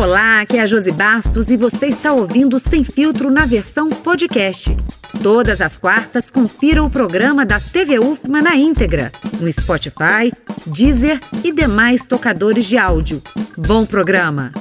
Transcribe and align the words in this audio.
Olá, 0.00 0.40
aqui 0.40 0.56
é 0.56 0.62
a 0.62 0.66
Josi 0.66 0.90
Bastos 0.90 1.50
e 1.50 1.58
você 1.58 1.88
está 1.88 2.14
ouvindo 2.14 2.58
Sem 2.58 2.82
Filtro 2.82 3.30
na 3.30 3.44
versão 3.44 3.90
podcast. 3.90 4.74
Todas 5.22 5.60
as 5.60 5.76
quartas, 5.76 6.30
confira 6.30 6.82
o 6.82 6.88
programa 6.88 7.44
da 7.44 7.60
TV 7.60 7.98
UFMA 7.98 8.40
na 8.40 8.56
íntegra, 8.56 9.12
no 9.38 9.52
Spotify, 9.52 10.32
Deezer 10.66 11.20
e 11.44 11.52
demais 11.52 12.06
tocadores 12.06 12.64
de 12.64 12.78
áudio. 12.78 13.22
Bom 13.58 13.84
programa! 13.84 14.52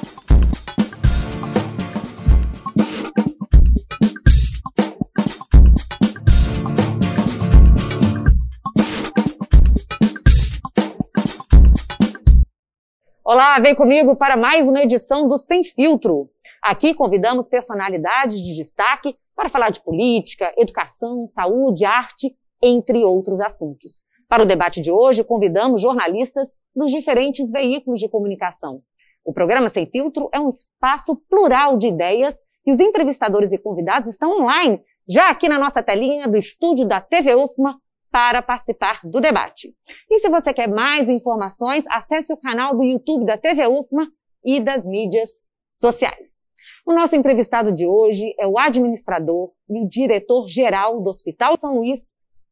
Olá, 13.32 13.60
vem 13.60 13.76
comigo 13.76 14.16
para 14.16 14.36
mais 14.36 14.68
uma 14.68 14.82
edição 14.82 15.30
do 15.30 15.38
Sem 15.38 15.64
Filtro. 15.64 16.32
Aqui 16.64 16.96
convidamos 16.96 17.48
personalidades 17.48 18.42
de 18.42 18.56
destaque 18.56 19.16
para 19.36 19.52
falar 19.52 19.70
de 19.70 19.84
política, 19.84 20.52
educação, 20.58 21.28
saúde, 21.28 21.86
arte, 21.86 22.36
entre 22.60 23.04
outros 23.04 23.40
assuntos. 23.40 24.02
Para 24.28 24.42
o 24.42 24.48
debate 24.48 24.82
de 24.82 24.92
hoje, 24.92 25.24
convidamos 25.24 25.80
jornalistas 25.80 26.50
dos 26.76 26.90
diferentes 26.90 27.52
veículos 27.52 28.00
de 28.00 28.10
comunicação. 28.10 28.82
O 29.24 29.32
programa 29.32 29.70
Sem 29.70 29.86
Filtro 29.86 30.28
é 30.34 30.40
um 30.40 30.50
espaço 30.50 31.16
plural 31.30 31.78
de 31.78 31.86
ideias 31.86 32.36
e 32.66 32.72
os 32.72 32.80
entrevistadores 32.80 33.52
e 33.52 33.60
convidados 33.60 34.10
estão 34.10 34.42
online, 34.42 34.82
já 35.08 35.30
aqui 35.30 35.48
na 35.48 35.60
nossa 35.60 35.84
telinha 35.84 36.28
do 36.28 36.36
estúdio 36.36 36.88
da 36.88 37.00
TV 37.00 37.36
UFMA, 37.36 37.80
para 38.12 38.42
participar 38.42 39.02
do 39.04 39.22
debate. 39.22 39.74
E 40.10 40.20
se 40.20 40.30
você 40.30 40.54
quer 40.54 40.68
mais 40.68 41.08
informações, 41.08 41.86
acesse 41.90 42.34
o 42.34 42.38
canal 42.38 42.76
do 42.76 42.84
YouTube 42.84 43.26
da 43.26 43.38
TV 43.38 43.68
UFMA 43.68 44.08
e 44.44 44.60
das 44.60 44.86
mídias 44.86 45.30
sociais. 45.72 46.40
O 46.86 46.94
nosso 46.94 47.16
entrevistado 47.16 47.72
de 47.72 47.86
hoje 47.86 48.34
é 48.40 48.48
o 48.48 48.58
administrador 48.58 49.52
e 49.70 49.80
o 49.80 49.88
diretor-geral 49.88 51.02
do 51.02 51.10
Hospital 51.10 51.56
São 51.56 51.76
Luís, 51.76 52.02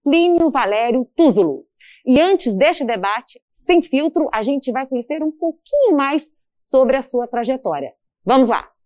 Plínio 0.03 0.51
Valério 0.51 1.09
Túzulo. 1.15 1.65
E 2.05 2.21
antes 2.21 2.55
deste 2.55 2.85
debate, 2.85 3.41
sem 3.51 3.81
filtro, 3.81 4.29
a 4.31 4.41
gente 4.41 4.71
vai 4.71 4.85
conhecer 4.87 5.21
um 5.23 5.31
pouquinho 5.31 5.95
mais 5.95 6.29
sobre 6.61 6.95
a 6.95 7.01
sua 7.01 7.27
trajetória. 7.27 7.93
Vamos 8.23 8.49
lá! 8.49 8.76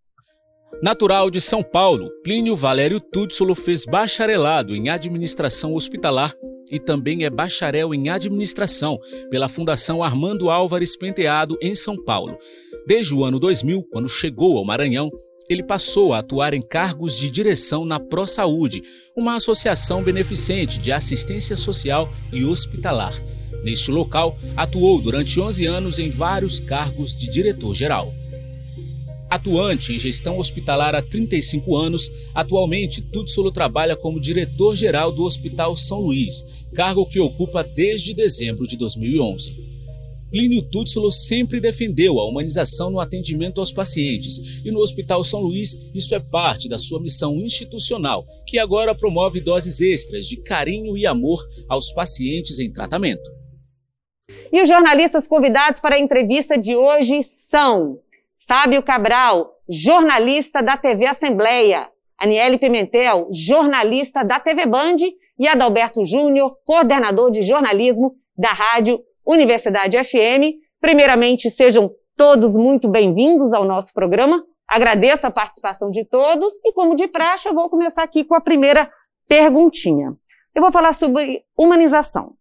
Natural 0.80 1.30
de 1.30 1.40
São 1.40 1.62
Paulo, 1.62 2.10
Plínio 2.24 2.56
Valério 2.56 3.00
Túzulo 3.00 3.54
fez 3.54 3.86
bacharelado 3.86 4.76
em 4.76 4.90
administração 4.90 5.76
hospitalar 5.76 6.36
e 6.72 6.80
também 6.80 7.24
é 7.24 7.30
bacharel 7.30 7.94
em 7.94 8.10
administração 8.10 9.00
pela 9.30 9.50
Fundação 9.50 10.02
Armando 10.04 10.50
Álvares 10.50 10.96
Penteado, 10.96 11.58
em 11.62 11.76
São 11.76 11.96
Paulo. 11.96 12.36
Desde 12.88 13.14
o 13.14 13.24
ano 13.24 13.40
2000, 13.40 13.84
quando 13.92 14.10
chegou 14.10 14.58
ao 14.58 14.66
Maranhão, 14.66 15.12
ele 15.48 15.62
passou 15.62 16.14
a 16.14 16.20
atuar 16.20 16.54
em 16.54 16.62
cargos 16.62 17.16
de 17.16 17.30
direção 17.30 17.86
na 17.86 18.00
ProSaúde, 18.00 18.82
uma 19.16 19.36
associação 19.36 20.02
beneficente 20.02 20.80
de 20.80 20.92
assistência 20.92 21.56
social 21.56 22.10
e 22.32 22.44
hospitalar. 22.44 23.14
Neste 23.64 23.92
local, 23.92 24.36
atuou 24.56 25.00
durante 25.00 25.40
11 25.40 25.66
anos 25.68 26.00
em 26.00 26.10
vários 26.10 26.60
cargos 26.60 27.16
de 27.16 27.30
diretor-geral. 27.30 28.12
Atuante 29.32 29.94
em 29.94 29.98
gestão 29.98 30.38
hospitalar 30.38 30.94
há 30.94 31.02
35 31.02 31.78
anos, 31.78 32.12
atualmente 32.36 33.02
Tutsolo 33.02 33.50
trabalha 33.50 33.96
como 33.96 34.20
diretor-geral 34.20 35.10
do 35.10 35.24
Hospital 35.24 35.74
São 35.74 36.02
Luís, 36.02 36.44
cargo 36.76 37.06
que 37.06 37.18
ocupa 37.18 37.64
desde 37.64 38.14
dezembro 38.14 38.68
de 38.68 38.76
2011. 38.76 39.56
Clínio 40.34 40.62
Tutsolo 40.64 41.10
sempre 41.10 41.62
defendeu 41.62 42.20
a 42.20 42.28
humanização 42.28 42.90
no 42.90 43.00
atendimento 43.00 43.60
aos 43.60 43.72
pacientes, 43.72 44.62
e 44.66 44.70
no 44.70 44.82
Hospital 44.82 45.24
São 45.24 45.40
Luís 45.40 45.78
isso 45.96 46.14
é 46.14 46.20
parte 46.20 46.68
da 46.68 46.78
sua 46.78 47.00
missão 47.00 47.38
institucional, 47.38 48.26
que 48.46 48.60
agora 48.60 48.94
promove 48.94 49.40
doses 49.40 49.80
extras 49.80 50.28
de 50.28 50.36
carinho 50.44 50.98
e 50.98 51.08
amor 51.08 51.40
aos 51.70 51.90
pacientes 51.94 52.60
em 52.60 52.70
tratamento. 52.70 53.32
E 54.52 54.62
os 54.62 54.68
jornalistas 54.68 55.26
convidados 55.26 55.80
para 55.80 55.96
a 55.96 56.00
entrevista 56.00 56.58
de 56.58 56.76
hoje 56.76 57.22
são 57.50 57.98
Fábio 58.48 58.82
Cabral, 58.84 59.52
jornalista 59.70 60.62
da 60.62 60.78
TV 60.78 61.06
Assembleia. 61.06 61.90
Aniele 62.20 62.58
Pimentel, 62.58 63.28
jornalista 63.32 64.24
da 64.24 64.40
TV 64.40 64.66
Band. 64.66 64.98
E 65.40 65.48
Adalberto 65.48 66.06
Júnior, 66.06 66.56
coordenador 66.66 67.32
de 67.32 67.42
jornalismo 67.42 68.14
da 68.38 68.52
Rádio 68.52 69.00
Universidade 69.26 69.98
FM. 70.04 70.60
Primeiramente, 70.80 71.50
sejam 71.50 71.90
todos 72.16 72.56
muito 72.56 72.88
bem-vindos 72.88 73.52
ao 73.52 73.66
nosso 73.66 73.92
programa. 73.92 74.44
Agradeço 74.68 75.26
a 75.26 75.32
participação 75.32 75.90
de 75.90 76.06
todos 76.06 76.54
e, 76.64 76.72
como 76.74 76.96
de 76.96 77.08
praxe, 77.08 77.48
eu 77.48 77.56
vou 77.56 77.70
começar 77.70 78.04
aqui 78.04 78.24
com 78.24 78.36
a 78.36 78.42
primeira 78.42 78.92
perguntinha. 79.28 80.14
Eu 80.54 80.62
vou 80.62 80.72
falar 80.72 80.94
sobre 80.94 81.44
humanização. 81.58 82.34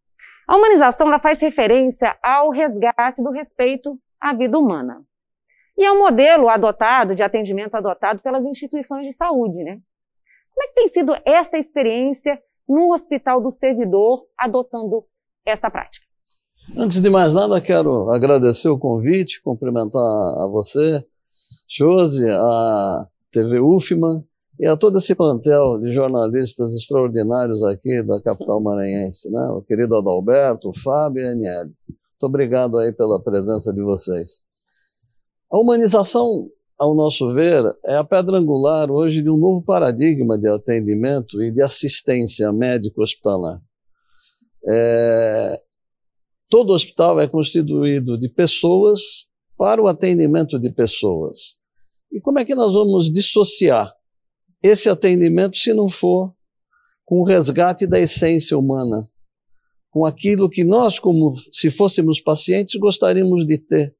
A 0.47 0.56
humanização 0.56 1.06
ela 1.06 1.21
faz 1.21 1.41
referência 1.41 2.15
ao 2.22 2.50
resgate 2.50 3.22
do 3.22 3.31
respeito 3.31 3.99
à 4.21 4.34
vida 4.34 4.59
humana. 4.59 5.00
E 5.81 5.83
é 5.83 5.91
um 5.91 5.99
modelo 5.99 6.51
adotado, 6.51 7.15
de 7.15 7.23
atendimento 7.23 7.75
adotado 7.75 8.21
pelas 8.21 8.45
instituições 8.45 9.07
de 9.07 9.15
saúde, 9.15 9.65
né? 9.65 9.81
Como 10.53 10.63
é 10.63 10.67
que 10.69 10.75
tem 10.75 10.89
sido 10.89 11.17
essa 11.25 11.57
experiência 11.57 12.39
no 12.69 12.93
Hospital 12.93 13.41
do 13.41 13.51
Servidor 13.51 14.27
adotando 14.39 15.07
esta 15.43 15.71
prática? 15.71 16.05
Antes 16.77 17.01
de 17.01 17.09
mais 17.09 17.35
nada, 17.35 17.59
quero 17.63 18.11
agradecer 18.11 18.69
o 18.69 18.79
convite, 18.79 19.41
cumprimentar 19.43 20.03
a 20.03 20.47
você, 20.53 21.03
Josi, 21.67 22.29
a 22.29 23.07
TV 23.33 23.59
UFMA 23.59 24.23
e 24.59 24.69
a 24.69 24.77
todo 24.77 24.99
esse 24.99 25.15
plantel 25.15 25.81
de 25.81 25.95
jornalistas 25.95 26.75
extraordinários 26.75 27.65
aqui 27.65 28.03
da 28.03 28.21
capital 28.21 28.61
maranhense, 28.61 29.31
né? 29.31 29.49
O 29.53 29.62
querido 29.62 29.97
Adalberto, 29.97 30.69
o 30.69 30.79
Fábio 30.79 31.23
e 31.23 31.27
a 31.27 31.31
Aniele. 31.31 31.75
Muito 31.89 32.27
obrigado 32.27 32.77
aí 32.77 32.93
pela 32.93 33.23
presença 33.23 33.73
de 33.73 33.81
vocês. 33.81 34.50
A 35.50 35.59
humanização, 35.59 36.49
ao 36.78 36.94
nosso 36.94 37.34
ver, 37.34 37.65
é 37.84 37.97
a 37.97 38.05
pedra 38.05 38.38
angular 38.38 38.88
hoje 38.88 39.21
de 39.21 39.28
um 39.28 39.37
novo 39.37 39.61
paradigma 39.61 40.38
de 40.38 40.49
atendimento 40.49 41.43
e 41.43 41.50
de 41.50 41.61
assistência 41.61 42.53
médico-hospitalar. 42.53 43.61
É, 44.69 45.61
todo 46.49 46.72
hospital 46.72 47.21
é 47.21 47.27
constituído 47.27 48.16
de 48.16 48.28
pessoas 48.28 49.27
para 49.59 49.83
o 49.83 49.88
atendimento 49.88 50.56
de 50.56 50.71
pessoas. 50.71 51.56
E 52.12 52.21
como 52.21 52.38
é 52.38 52.44
que 52.44 52.55
nós 52.55 52.72
vamos 52.72 53.11
dissociar 53.11 53.93
esse 54.62 54.88
atendimento 54.88 55.56
se 55.56 55.75
não 55.75 55.88
for 55.88 56.32
com 57.05 57.22
o 57.22 57.25
resgate 57.25 57.88
da 57.88 57.99
essência 57.99 58.56
humana, 58.56 59.11
com 59.91 60.05
aquilo 60.06 60.49
que 60.49 60.62
nós, 60.62 61.00
como 61.00 61.34
se 61.50 61.72
fôssemos 61.72 62.21
pacientes, 62.21 62.78
gostaríamos 62.78 63.44
de 63.44 63.59
ter? 63.59 63.97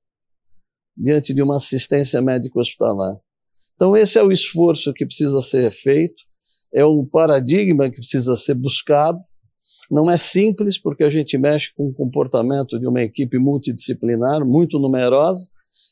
Diante 0.97 1.33
de 1.33 1.43
uma 1.43 1.57
assistência 1.57 2.21
médico-hospitalar. 2.21 3.17
Então, 3.75 3.97
esse 3.97 4.19
é 4.19 4.23
o 4.23 4.31
esforço 4.31 4.93
que 4.93 5.07
precisa 5.07 5.41
ser 5.41 5.73
feito, 5.73 6.23
é 6.73 6.85
um 6.85 7.07
paradigma 7.07 7.89
que 7.89 7.97
precisa 7.97 8.37
ser 8.37 8.55
buscado. 8.55 9.19
Não 9.91 10.11
é 10.11 10.17
simples, 10.17 10.79
porque 10.79 11.03
a 11.03 11.11
gente 11.11 11.37
mexe 11.37 11.73
com 11.75 11.89
o 11.89 11.93
comportamento 11.93 12.79
de 12.79 12.87
uma 12.87 13.03
equipe 13.03 13.39
multidisciplinar, 13.39 14.45
muito 14.45 14.79
numerosa 14.79 15.49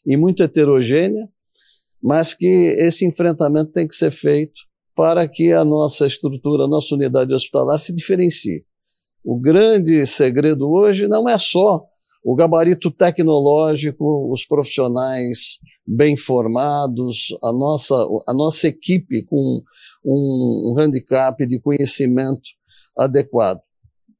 e 0.06 0.16
muito 0.16 0.42
heterogênea, 0.42 1.28
mas 2.02 2.34
que 2.34 2.46
esse 2.78 3.06
enfrentamento 3.06 3.72
tem 3.72 3.88
que 3.88 3.94
ser 3.94 4.10
feito 4.10 4.60
para 4.94 5.26
que 5.26 5.52
a 5.52 5.64
nossa 5.64 6.06
estrutura, 6.06 6.64
a 6.64 6.68
nossa 6.68 6.94
unidade 6.94 7.32
hospitalar 7.32 7.78
se 7.78 7.94
diferencie. 7.94 8.64
O 9.24 9.38
grande 9.38 10.04
segredo 10.06 10.70
hoje 10.70 11.08
não 11.08 11.28
é 11.28 11.38
só 11.38 11.87
o 12.24 12.34
gabarito 12.34 12.90
tecnológico, 12.90 14.30
os 14.32 14.44
profissionais 14.44 15.58
bem 15.86 16.16
formados, 16.16 17.28
a 17.42 17.52
nossa, 17.52 17.94
a 18.26 18.34
nossa 18.34 18.68
equipe 18.68 19.24
com 19.24 19.62
um, 20.04 20.74
um 20.74 20.80
handicap 20.80 21.46
de 21.46 21.60
conhecimento 21.60 22.48
adequado. 22.96 23.60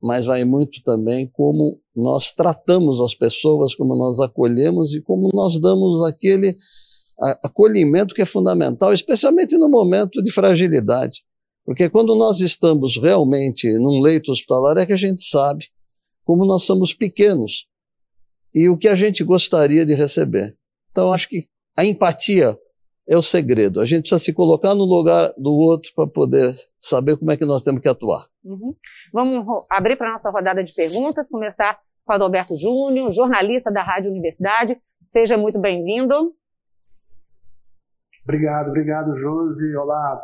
Mas 0.03 0.25
vai 0.25 0.45
muito 0.45 0.83
também 0.83 1.29
como 1.33 1.81
nós 1.95 2.31
tratamos 2.31 3.01
as 3.01 3.15
pessoas, 3.15 3.75
como 3.75 3.97
nós 3.97 4.21
acolhemos 4.21 4.95
e 4.95 5.03
como 5.03 5.29
nós 5.35 5.61
damos 5.61 6.03
aquele 6.07 6.57
acolhimento 7.43 8.15
que 8.15 8.23
é 8.23 8.27
fundamental, 8.27 8.93
especialmente 8.93 9.59
no 9.59 9.69
momento 9.69 10.23
de 10.23 10.31
fragilidade. 10.31 11.23
Porque 11.65 11.91
quando 11.91 12.15
nós 12.15 12.41
estamos 12.41 12.97
realmente 12.97 13.69
num 13.79 14.01
leito 14.01 14.33
hospitalar 14.33 14.79
é 14.79 14.87
que 14.87 14.93
a 14.93 14.97
gente 14.97 15.23
sabe 15.23 15.67
como 16.25 16.47
nós 16.47 16.63
somos 16.63 16.95
pequenos 16.95 17.67
e 18.55 18.69
o 18.69 18.77
que 18.77 18.89
a 18.89 18.95
gente 18.95 19.23
gostaria 19.23 19.85
de 19.85 19.95
receber. 19.95 20.57
Então, 20.91 21.13
acho 21.13 21.29
que 21.29 21.49
a 21.77 21.85
empatia 21.85 22.59
é 23.09 23.17
o 23.17 23.23
segredo. 23.23 23.81
A 23.81 23.87
gente 23.87 24.03
precisa 24.03 24.23
se 24.23 24.33
colocar 24.33 24.75
no 24.75 24.85
lugar 24.85 25.33
do 25.37 25.53
outro 25.53 25.91
para 25.95 26.07
poder 26.07 26.53
saber 26.79 27.17
como 27.17 27.31
é 27.31 27.37
que 27.37 27.45
nós 27.45 27.63
temos 27.63 27.81
que 27.81 27.89
atuar. 27.89 28.27
Uhum. 28.45 28.75
Vamos 29.13 29.65
abrir 29.71 29.97
para 29.97 30.11
a 30.11 30.13
nossa 30.13 30.31
rodada 30.31 30.63
de 30.63 30.75
perguntas, 30.75 31.29
começar 31.29 31.79
com 32.05 32.13
Adalberto 32.13 32.57
Júnior, 32.59 33.13
jornalista 33.13 33.71
da 33.71 33.83
Rádio 33.83 34.11
Universidade. 34.11 34.79
Seja 35.07 35.39
muito 35.39 35.59
bem-vindo. 35.61 36.35
Obrigado, 38.25 38.69
obrigado, 38.69 39.17
Josi. 39.19 39.75
Olá, 39.75 40.21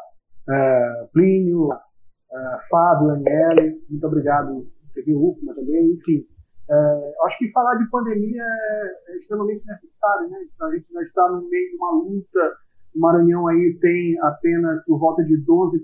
uh, 0.49 1.13
Plínio, 1.13 1.69
uh, 1.69 2.69
Fábio, 2.69 3.11
Aniele. 3.11 3.79
Muito 3.89 4.07
obrigado, 4.07 4.67
TV 4.95 5.15
UFMA 5.15 5.55
também. 5.55 5.93
Enfim, 5.95 6.23
uh, 6.71 7.27
acho 7.27 7.39
que 7.39 7.51
falar 7.53 7.75
de 7.77 7.89
pandemia 7.91 8.43
é, 8.43 9.13
é 9.13 9.17
extremamente 9.19 9.65
necessário, 9.67 10.29
né? 10.31 10.39
Então, 10.55 10.69
a 10.69 10.75
gente 10.75 10.93
já 10.93 11.03
está 11.03 11.29
no 11.29 11.49
meio 11.49 11.71
de 11.71 11.77
uma 11.77 11.93
luta. 11.93 12.57
O 12.95 13.01
Maranhão 13.01 13.49
aí 13.49 13.77
tem 13.81 14.19
apenas 14.21 14.85
por 14.85 14.99
volta 14.99 15.25
de 15.25 15.37
12% 15.45 15.79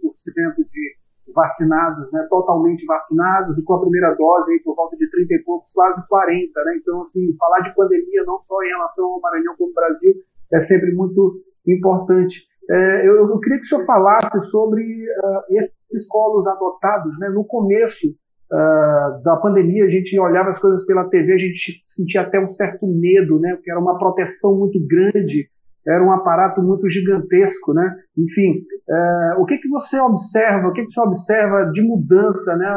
de 0.56 1.00
vacinados, 1.35 2.11
né, 2.12 2.27
totalmente 2.29 2.85
vacinados, 2.85 3.56
e 3.56 3.62
com 3.62 3.75
a 3.75 3.81
primeira 3.81 4.15
dose 4.15 4.53
aí 4.53 4.61
por 4.61 4.75
volta 4.75 4.97
de 4.97 5.09
30 5.11 5.35
e 5.35 5.43
poucos, 5.44 5.73
quase 5.73 6.06
40, 6.09 6.65
né? 6.65 6.77
Então, 6.77 7.03
assim, 7.03 7.35
falar 7.37 7.61
de 7.61 7.75
pandemia 7.75 8.25
não 8.25 8.41
só 8.43 8.62
em 8.62 8.69
relação 8.69 9.05
ao 9.06 9.21
Maranhão 9.21 9.55
como 9.56 9.71
ao 9.71 9.75
Brasil 9.75 10.15
é 10.53 10.61
sempre 10.61 10.93
muito 10.93 11.41
importante. 11.67 12.44
É, 12.69 13.09
eu, 13.09 13.29
eu, 13.29 13.41
queria 13.41 13.59
que 13.59 13.65
o 13.65 13.69
senhor 13.69 13.85
falasse 13.85 14.41
sobre 14.43 14.82
uh, 14.82 15.56
esses 15.56 16.06
colos 16.09 16.47
adotados, 16.47 17.19
né? 17.19 17.29
No 17.29 17.44
começo 17.44 18.15
uh, 18.52 19.23
da 19.23 19.37
pandemia, 19.37 19.85
a 19.85 19.88
gente 19.88 20.19
olhava 20.19 20.50
as 20.50 20.58
coisas 20.58 20.85
pela 20.87 21.08
TV, 21.08 21.32
a 21.32 21.38
gente 21.38 21.82
sentia 21.85 22.23
até 22.23 22.41
um 22.41 22.49
certo 22.49 22.87
medo, 22.87 23.38
né? 23.38 23.55
Porque 23.55 23.70
era 23.70 23.81
uma 23.81 23.99
proteção 23.99 24.56
muito 24.58 24.79
grande 24.87 25.49
era 25.87 26.05
um 26.05 26.12
aparato 26.12 26.62
muito 26.62 26.88
gigantesco, 26.91 27.73
né? 27.73 27.97
Enfim, 28.17 28.62
é, 28.88 29.35
o 29.38 29.47
que 29.47 29.56
que 29.58 29.69
você 29.69 29.99
observa? 29.99 30.69
O 30.69 30.73
que 30.73 30.85
que 30.85 30.93
você 30.93 31.00
observa 31.00 31.70
de 31.73 31.82
mudança, 31.82 32.56
né? 32.56 32.69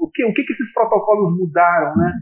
O 0.00 0.08
que 0.08 0.24
o 0.24 0.32
que 0.32 0.42
que 0.42 0.52
esses 0.52 0.72
protocolos 0.72 1.36
mudaram, 1.38 1.96
né? 1.96 2.12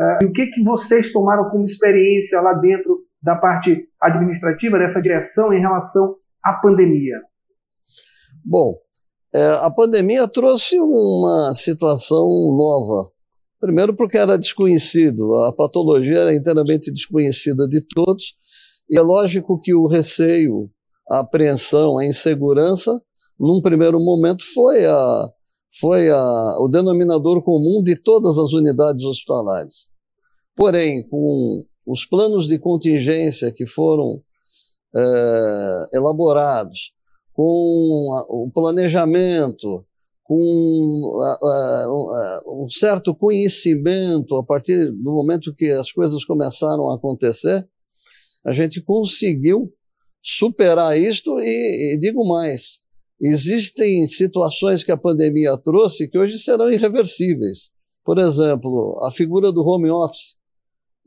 É, 0.00 0.24
e 0.24 0.26
o 0.26 0.32
que 0.32 0.46
que 0.46 0.62
vocês 0.64 1.12
tomaram 1.12 1.48
como 1.50 1.64
experiência 1.64 2.40
lá 2.40 2.52
dentro 2.54 3.04
da 3.22 3.36
parte 3.36 3.88
administrativa 4.00 4.78
dessa 4.78 5.00
direção 5.00 5.52
em 5.52 5.60
relação 5.60 6.16
à 6.42 6.54
pandemia? 6.54 7.20
Bom, 8.44 8.74
é, 9.34 9.46
a 9.62 9.70
pandemia 9.70 10.28
trouxe 10.28 10.78
uma 10.78 11.52
situação 11.52 12.24
nova. 12.56 13.10
Primeiro 13.60 13.96
porque 13.96 14.16
era 14.16 14.38
desconhecido, 14.38 15.34
a 15.42 15.52
patologia 15.52 16.18
era 16.18 16.36
inteiramente 16.36 16.92
desconhecida 16.92 17.66
de 17.66 17.80
todos 17.80 18.36
e 18.88 18.98
é 18.98 19.02
lógico 19.02 19.58
que 19.60 19.74
o 19.74 19.86
receio, 19.86 20.70
a 21.10 21.20
apreensão, 21.20 21.98
a 21.98 22.06
insegurança, 22.06 22.92
num 23.40 23.60
primeiro 23.60 23.98
momento, 23.98 24.44
foi, 24.54 24.84
a, 24.84 25.28
foi 25.80 26.10
a, 26.10 26.56
o 26.60 26.68
denominador 26.68 27.42
comum 27.42 27.82
de 27.82 27.96
todas 27.96 28.38
as 28.38 28.52
unidades 28.52 29.04
hospitalares. 29.04 29.90
Porém, 30.54 31.02
com 31.08 31.64
os 31.86 32.06
planos 32.06 32.46
de 32.46 32.58
contingência 32.58 33.52
que 33.52 33.66
foram 33.66 34.22
é, 34.94 35.86
elaborados, 35.94 36.93
com 37.34 38.24
o 38.28 38.50
planejamento, 38.54 39.84
com 40.22 40.40
um 42.46 42.68
certo 42.70 43.14
conhecimento 43.14 44.36
a 44.36 44.44
partir 44.44 44.90
do 44.92 45.12
momento 45.12 45.54
que 45.54 45.68
as 45.70 45.90
coisas 45.90 46.24
começaram 46.24 46.90
a 46.90 46.96
acontecer, 46.96 47.68
a 48.46 48.52
gente 48.52 48.80
conseguiu 48.80 49.70
superar 50.22 50.96
isto 50.96 51.40
e, 51.40 51.94
e 51.94 51.98
digo 51.98 52.26
mais, 52.26 52.78
existem 53.20 54.06
situações 54.06 54.84
que 54.84 54.92
a 54.92 54.96
pandemia 54.96 55.58
trouxe 55.58 56.08
que 56.08 56.18
hoje 56.18 56.38
serão 56.38 56.70
irreversíveis. 56.70 57.70
Por 58.04 58.18
exemplo, 58.18 58.98
a 59.02 59.10
figura 59.10 59.50
do 59.50 59.66
home 59.66 59.90
office 59.90 60.36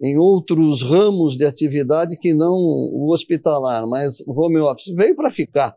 em 0.01 0.17
outros 0.17 0.83
ramos 0.83 1.37
de 1.37 1.45
atividade 1.45 2.17
que 2.17 2.33
não 2.33 2.51
o 2.51 3.11
hospitalar, 3.13 3.87
mas 3.87 4.19
o 4.27 4.33
home 4.33 4.59
office 4.59 4.93
veio 4.93 5.15
para 5.15 5.31
ficar. 5.31 5.75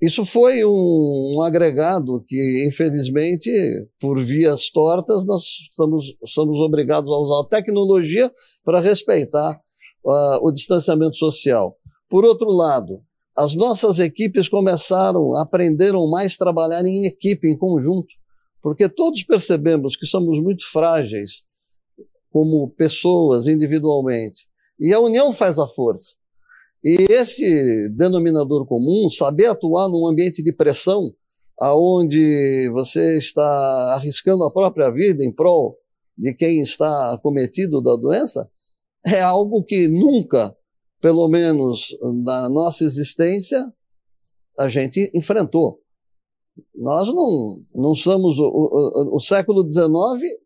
Isso 0.00 0.26
foi 0.26 0.62
um, 0.64 1.36
um, 1.36 1.42
agregado 1.42 2.22
que, 2.28 2.66
infelizmente, 2.68 3.50
por 3.98 4.20
vias 4.20 4.68
tortas, 4.68 5.24
nós 5.24 5.42
estamos, 5.70 6.14
somos 6.26 6.60
obrigados 6.60 7.10
a 7.10 7.16
usar 7.16 7.40
a 7.40 7.48
tecnologia 7.48 8.30
para 8.62 8.80
respeitar 8.80 9.58
uh, 10.04 10.46
o 10.46 10.52
distanciamento 10.52 11.16
social. 11.16 11.78
Por 12.10 12.26
outro 12.26 12.50
lado, 12.50 13.00
as 13.34 13.54
nossas 13.54 13.98
equipes 13.98 14.48
começaram, 14.50 15.34
aprenderam 15.34 16.08
mais 16.10 16.34
a 16.34 16.38
trabalhar 16.38 16.84
em 16.84 17.06
equipe, 17.06 17.48
em 17.48 17.56
conjunto, 17.56 18.08
porque 18.62 18.88
todos 18.88 19.22
percebemos 19.22 19.96
que 19.96 20.06
somos 20.06 20.40
muito 20.42 20.70
frágeis 20.70 21.44
como 22.30 22.68
pessoas 22.70 23.46
individualmente. 23.46 24.46
E 24.78 24.92
a 24.92 25.00
união 25.00 25.32
faz 25.32 25.58
a 25.58 25.66
força. 25.66 26.16
E 26.84 27.06
esse 27.10 27.88
denominador 27.96 28.66
comum, 28.66 29.08
saber 29.08 29.46
atuar 29.46 29.88
num 29.88 30.06
ambiente 30.06 30.42
de 30.42 30.52
pressão, 30.52 31.12
aonde 31.60 32.68
você 32.72 33.16
está 33.16 33.94
arriscando 33.94 34.44
a 34.44 34.52
própria 34.52 34.90
vida 34.90 35.24
em 35.24 35.32
prol 35.32 35.78
de 36.16 36.34
quem 36.34 36.60
está 36.60 37.14
acometido 37.14 37.82
da 37.82 37.96
doença, 37.96 38.48
é 39.06 39.20
algo 39.20 39.62
que 39.62 39.88
nunca, 39.88 40.56
pelo 41.00 41.28
menos 41.28 41.96
na 42.24 42.48
nossa 42.48 42.84
existência, 42.84 43.72
a 44.58 44.68
gente 44.68 45.10
enfrentou. 45.14 45.80
Nós 46.74 47.08
não, 47.08 47.62
não 47.74 47.94
somos. 47.94 48.38
O, 48.38 48.46
o, 48.46 49.16
o 49.16 49.20
século 49.20 49.68
XIX 49.68 49.86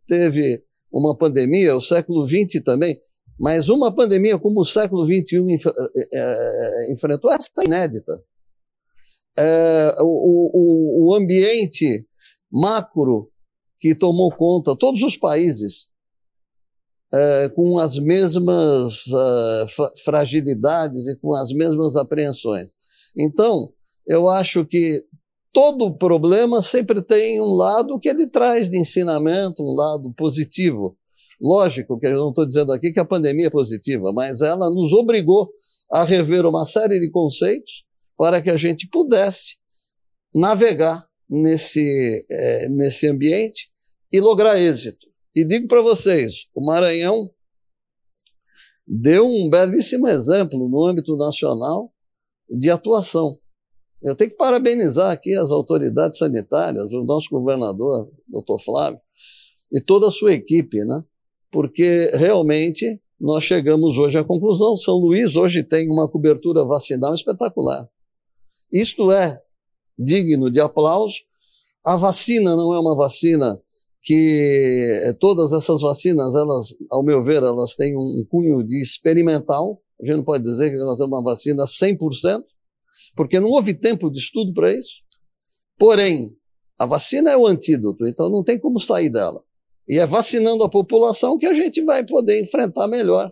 teve 0.07 0.63
uma 0.93 1.17
pandemia, 1.17 1.77
o 1.77 1.81
século 1.81 2.27
XX 2.27 2.63
também, 2.65 3.01
mas 3.41 3.71
uma 3.71 3.91
pandemia 3.91 4.39
como 4.39 4.61
o 4.61 4.67
século 4.67 5.07
XXI 5.07 5.39
é, 5.97 6.09
é, 6.13 6.93
enfrentou, 6.93 7.33
essa 7.33 7.49
é 7.61 7.65
inédita. 7.65 8.23
É, 9.39 9.97
o, 10.01 11.07
o, 11.07 11.09
o 11.09 11.15
ambiente 11.15 12.07
macro 12.53 13.31
que 13.79 13.95
tomou 13.95 14.31
conta, 14.31 14.77
todos 14.77 15.03
os 15.03 15.17
países, 15.17 15.89
uh, 17.15 17.55
com 17.55 17.79
as 17.79 17.97
mesmas 17.99 19.07
uh, 19.07 19.95
fragilidades 20.05 21.07
e 21.09 21.17
com 21.17 21.35
as 21.35 21.51
mesmas 21.51 21.97
apreensões. 21.97 22.75
Então, 23.17 23.73
eu 24.07 24.29
acho 24.29 24.67
que 24.67 25.03
todo 25.51 25.97
problema 25.97 26.61
sempre 26.61 27.03
tem 27.03 27.41
um 27.41 27.55
lado 27.55 27.99
que 27.99 28.09
ele 28.11 28.27
traz 28.27 28.69
de 28.69 28.79
ensinamento, 28.79 29.63
um 29.63 29.75
lado 29.75 30.13
positivo. 30.13 30.95
Lógico 31.41 31.99
que 31.99 32.07
eu 32.07 32.17
não 32.17 32.29
estou 32.29 32.47
dizendo 32.47 32.73
aqui 32.73 32.93
que 32.93 33.01
a 33.01 33.05
pandemia 33.05 33.47
é 33.47 33.51
positiva, 33.51 34.13
mas 34.13 34.43
ela 34.43 34.69
nos 34.71 34.93
obrigou 34.93 35.51
a 35.91 36.05
rever 36.05 36.45
uma 36.45 36.65
série 36.65 37.01
de 37.01 37.11
conceitos 37.11 37.85
para 38.17 38.43
que 38.43 38.51
a 38.51 38.57
gente 38.57 38.89
pudesse 38.89 39.57
navegar 40.35 41.09
nesse, 41.29 42.27
é, 42.31 42.69
nesse 42.69 43.09
ambiente 43.09 43.71
e 44.13 44.21
lograr 44.21 44.59
êxito. 44.61 45.07
E 45.35 45.45
digo 45.45 45.67
para 45.67 45.81
vocês, 45.81 46.47
o 46.55 46.65
Maranhão 46.65 47.31
deu 48.87 49.27
um 49.27 49.49
belíssimo 49.49 50.09
exemplo 50.09 50.69
no 50.69 50.85
âmbito 50.85 51.17
nacional 51.17 51.93
de 52.51 52.71
atuação. 52.71 53.39
Eu 54.03 54.17
tenho 54.17 54.31
que 54.31 54.37
parabenizar 54.37 55.13
aqui 55.13 55.35
as 55.35 55.51
autoridades 55.51 56.19
sanitárias, 56.19 56.93
o 56.93 57.05
nosso 57.05 57.29
governador, 57.31 58.11
doutor 58.27 58.59
Flávio, 58.59 59.01
e 59.73 59.81
toda 59.81 60.07
a 60.07 60.11
sua 60.11 60.33
equipe, 60.33 60.79
né? 60.85 61.05
Porque 61.51 62.11
realmente 62.15 63.01
nós 63.21 63.45
chegamos 63.45 63.99
hoje 63.99 64.19
à 64.19 64.25
conclusão: 64.25 64.77
São 64.77 64.97
Luís 64.97 65.37
hoje 65.37 65.63
tem 65.63 65.91
uma 65.91 66.09
cobertura 66.09 66.65
vacinal 66.65 67.15
espetacular. 67.15 67.89
Isto 68.73 69.11
é 69.11 69.41
digno 69.99 70.51
de 70.51 70.61
aplauso. 70.61 71.19
A 71.85 71.97
vacina 71.97 72.55
não 72.57 72.73
é 72.75 72.79
uma 72.79 72.95
vacina 72.95 73.61
que 74.03 74.93
eh, 75.05 75.13
todas 75.15 75.53
essas 75.53 75.81
vacinas, 75.83 76.35
elas, 76.35 76.75
ao 76.91 77.03
meu 77.03 77.23
ver, 77.23 77.43
elas 77.43 77.75
têm 77.75 77.97
um 77.97 78.25
cunho 78.31 78.63
de 78.63 78.81
experimental. 78.81 79.81
A 80.01 80.07
gente 80.07 80.17
não 80.17 80.25
pode 80.25 80.43
dizer 80.43 80.71
que 80.71 80.79
nós 80.79 80.99
temos 80.99 81.13
uma 81.13 81.23
vacina 81.23 81.65
100%, 81.65 82.43
porque 83.15 83.39
não 83.39 83.51
houve 83.51 83.75
tempo 83.75 84.11
de 84.11 84.19
estudo 84.19 84.55
para 84.55 84.75
isso. 84.75 85.03
Porém, 85.79 86.35
a 86.79 86.87
vacina 86.87 87.31
é 87.31 87.37
o 87.37 87.47
antídoto, 87.47 88.07
então 88.07 88.31
não 88.31 88.43
tem 88.43 88.59
como 88.59 88.81
sair 88.81 89.11
dela. 89.11 89.43
E 89.91 89.99
é 89.99 90.07
vacinando 90.07 90.63
a 90.63 90.71
população 90.71 91.37
que 91.37 91.47
a 91.47 91.53
gente 91.53 91.85
vai 91.85 92.07
poder 92.07 92.41
enfrentar 92.41 92.87
melhor 92.87 93.29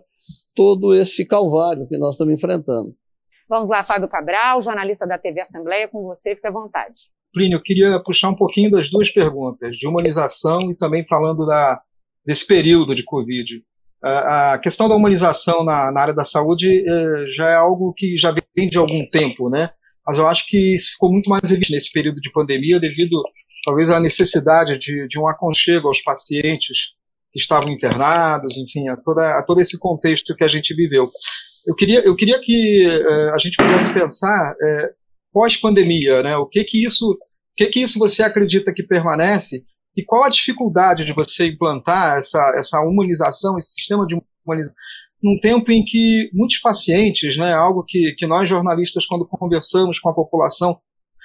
todo 0.53 0.93
esse 0.93 1.25
calvário 1.25 1.87
que 1.87 1.97
nós 1.97 2.15
estamos 2.15 2.33
enfrentando. 2.33 2.93
Vamos 3.47 3.69
lá, 3.69 3.81
Fábio 3.81 4.09
Cabral, 4.09 4.61
jornalista 4.61 5.07
da 5.07 5.17
TV 5.17 5.39
Assembleia, 5.39 5.87
com 5.87 6.03
você, 6.03 6.35
fique 6.35 6.45
à 6.45 6.51
vontade. 6.51 6.95
Plínio, 7.33 7.55
eu 7.55 7.63
queria 7.63 8.03
puxar 8.03 8.27
um 8.27 8.35
pouquinho 8.35 8.69
das 8.69 8.91
duas 8.91 9.09
perguntas, 9.09 9.77
de 9.77 9.87
humanização 9.87 10.59
e 10.69 10.75
também 10.75 11.07
falando 11.07 11.45
da, 11.45 11.81
desse 12.25 12.45
período 12.45 12.93
de 12.93 13.05
Covid. 13.05 13.63
A, 14.03 14.55
a 14.55 14.59
questão 14.59 14.89
da 14.89 14.95
humanização 14.95 15.63
na, 15.63 15.89
na 15.93 16.01
área 16.01 16.13
da 16.13 16.25
saúde 16.25 16.67
é, 16.67 17.25
já 17.37 17.51
é 17.51 17.55
algo 17.55 17.93
que 17.93 18.17
já 18.17 18.35
vem 18.53 18.67
de 18.67 18.77
algum 18.77 19.09
tempo, 19.09 19.49
né? 19.49 19.69
Mas 20.05 20.17
eu 20.17 20.27
acho 20.27 20.45
que 20.45 20.75
isso 20.75 20.91
ficou 20.91 21.09
muito 21.09 21.29
mais 21.29 21.43
evidente 21.45 21.71
nesse 21.71 21.91
período 21.93 22.19
de 22.19 22.29
pandemia, 22.33 22.81
devido 22.81 23.15
talvez 23.69 23.91
à 23.91 23.99
necessidade 23.99 24.79
de, 24.79 25.07
de 25.07 25.19
um 25.19 25.27
aconchego 25.27 25.87
aos 25.87 26.01
pacientes 26.01 26.89
que 27.31 27.39
estavam 27.39 27.69
internados, 27.69 28.57
enfim, 28.57 28.89
a, 28.89 28.97
toda, 28.97 29.37
a 29.37 29.43
todo 29.45 29.61
esse 29.61 29.77
contexto 29.77 30.35
que 30.35 30.43
a 30.43 30.47
gente 30.47 30.73
viveu. 30.73 31.07
eu 31.67 31.75
queria, 31.75 31.99
eu 31.99 32.15
queria 32.15 32.39
que 32.41 32.87
a 33.31 33.37
gente 33.37 33.55
pudesse 33.57 33.93
pensar 33.93 34.55
pós-pandemia, 35.31 36.23
né? 36.23 36.35
O 36.37 36.47
que 36.47 36.63
que 36.63 36.83
isso, 36.83 37.11
o 37.11 37.17
que 37.55 37.67
que 37.67 37.81
isso 37.81 37.99
você 37.99 38.23
acredita 38.23 38.73
que 38.73 38.81
permanece 38.81 39.63
e 39.95 40.03
qual 40.03 40.23
a 40.23 40.29
dificuldade 40.29 41.05
de 41.05 41.13
você 41.13 41.47
implantar 41.47 42.17
essa, 42.17 42.53
essa 42.57 42.79
humanização, 42.81 43.55
esse 43.55 43.73
sistema 43.73 44.07
de 44.07 44.19
humanização, 44.43 44.75
num 45.21 45.39
tempo 45.39 45.71
em 45.71 45.83
que 45.85 46.31
muitos 46.33 46.57
pacientes, 46.59 47.37
né, 47.37 47.53
algo 47.53 47.83
que, 47.85 48.15
que 48.17 48.25
nós 48.25 48.49
jornalistas, 48.49 49.05
quando 49.05 49.27
conversamos 49.27 49.99
com 49.99 50.09
a 50.09 50.15
população, 50.15 50.79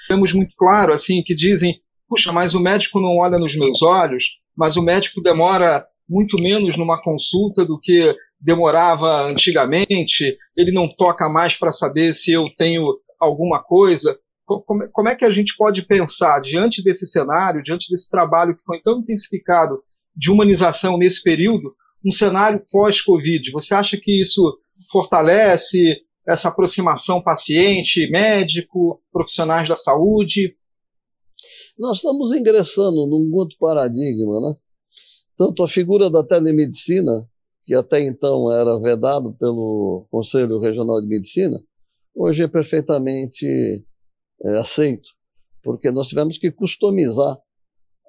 temos 0.09 0.33
muito 0.33 0.55
claro, 0.57 0.93
assim, 0.93 1.23
que 1.23 1.35
dizem, 1.35 1.81
puxa, 2.15 2.33
mas 2.33 2.55
o 2.55 2.61
médico 2.61 3.01
não 3.01 3.19
olha 3.19 3.37
nos 3.37 3.57
meus 3.57 3.83
olhos, 3.83 4.25
mas 4.57 4.77
o 4.77 4.83
médico 4.83 5.21
demora 5.21 5.85
muito 6.09 6.41
menos 6.41 6.77
numa 6.77 7.03
consulta 7.03 7.65
do 7.65 7.79
que 7.79 8.15
demorava 8.41 9.23
antigamente, 9.23 10.37
ele 10.57 10.71
não 10.71 10.89
toca 10.89 11.29
mais 11.29 11.57
para 11.57 11.73
saber 11.73 12.15
se 12.15 12.31
eu 12.31 12.49
tenho 12.57 12.85
alguma 13.19 13.61
coisa. 13.61 14.17
Como 14.47 15.09
é 15.09 15.17
que 15.17 15.25
a 15.25 15.31
gente 15.31 15.57
pode 15.57 15.83
pensar, 15.83 16.41
diante 16.41 16.85
desse 16.85 17.07
cenário, 17.07 17.63
diante 17.63 17.91
desse 17.91 18.09
trabalho 18.09 18.55
que 18.57 18.65
foi 18.65 18.81
tão 18.81 19.01
intensificado 19.01 19.83
de 20.15 20.31
humanização 20.31 20.99
nesse 20.99 21.23
período, 21.23 21.75
um 22.05 22.13
cenário 22.13 22.63
pós-Covid? 22.71 23.51
Você 23.51 23.75
acha 23.75 23.97
que 23.97 24.21
isso 24.21 24.57
fortalece 24.93 25.79
essa 26.29 26.49
aproximação 26.49 27.23
paciente, 27.23 28.09
médico, 28.11 29.01
profissionais 29.11 29.69
da 29.69 29.77
saúde? 29.77 30.55
Nós 31.79 31.97
estamos 31.97 32.33
ingressando 32.33 33.07
num 33.07 33.31
outro 33.35 33.57
paradigma, 33.59 34.41
né? 34.41 34.57
Tanto 35.37 35.63
a 35.63 35.69
figura 35.69 36.09
da 36.09 36.23
telemedicina, 36.23 37.29
que 37.65 37.75
até 37.75 38.01
então 38.01 38.53
era 38.53 38.79
vedado 38.79 39.35
pelo 39.35 40.07
Conselho 40.11 40.61
Regional 40.61 41.01
de 41.01 41.09
Medicina, 41.09 41.61
hoje 42.15 42.45
é 42.45 42.49
perfeitamente 42.49 43.85
é, 44.45 44.59
aceito, 44.59 45.09
porque 45.63 45.91
nós 45.91 46.07
tivemos 46.07 46.39
que 46.39 46.53
customizar, 46.53 47.37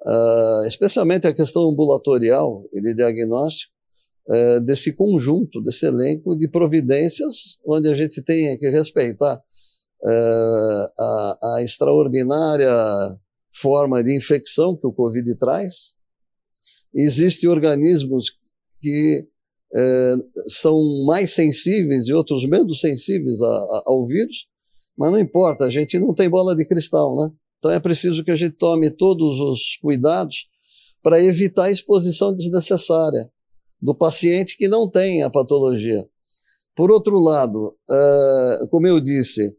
uh, 0.06 0.66
especialmente 0.66 1.26
a 1.26 1.34
questão 1.34 1.68
ambulatorial 1.68 2.64
e 2.72 2.80
de 2.80 2.94
diagnóstico, 2.94 3.72
uh, 4.28 4.60
desse 4.60 4.92
conjunto, 4.92 5.60
desse 5.62 5.86
elenco 5.86 6.36
de 6.38 6.48
providências, 6.48 7.58
onde 7.66 7.88
a 7.88 7.94
gente 7.94 8.22
tem 8.22 8.56
que 8.58 8.68
respeitar 8.68 9.36
uh, 9.36 11.02
a, 11.02 11.38
a 11.56 11.62
extraordinária 11.62 12.70
forma 13.60 14.02
de 14.02 14.14
infecção 14.14 14.76
que 14.76 14.86
o 14.86 14.92
Covid 14.92 15.36
traz. 15.38 15.94
Existem 16.94 17.48
organismos 17.48 18.30
que 18.80 19.28
é, 19.74 20.14
são 20.46 20.78
mais 21.06 21.30
sensíveis 21.30 22.06
e 22.06 22.12
outros 22.12 22.46
menos 22.46 22.80
sensíveis 22.80 23.40
a, 23.42 23.46
a, 23.46 23.82
ao 23.86 24.06
vírus, 24.06 24.46
mas 24.96 25.10
não 25.10 25.18
importa, 25.18 25.64
a 25.64 25.70
gente 25.70 25.98
não 25.98 26.14
tem 26.14 26.28
bola 26.28 26.54
de 26.54 26.64
cristal, 26.64 27.16
né? 27.16 27.30
Então 27.58 27.70
é 27.70 27.80
preciso 27.80 28.24
que 28.24 28.30
a 28.30 28.36
gente 28.36 28.56
tome 28.56 28.90
todos 28.90 29.40
os 29.40 29.76
cuidados 29.80 30.48
para 31.02 31.22
evitar 31.22 31.64
a 31.64 31.70
exposição 31.70 32.34
desnecessária 32.34 33.30
do 33.80 33.94
paciente 33.94 34.56
que 34.56 34.68
não 34.68 34.90
tem 34.90 35.22
a 35.22 35.30
patologia. 35.30 36.06
Por 36.74 36.90
outro 36.90 37.18
lado, 37.18 37.74
é, 37.90 38.66
como 38.70 38.86
eu 38.86 39.00
disse, 39.00 39.56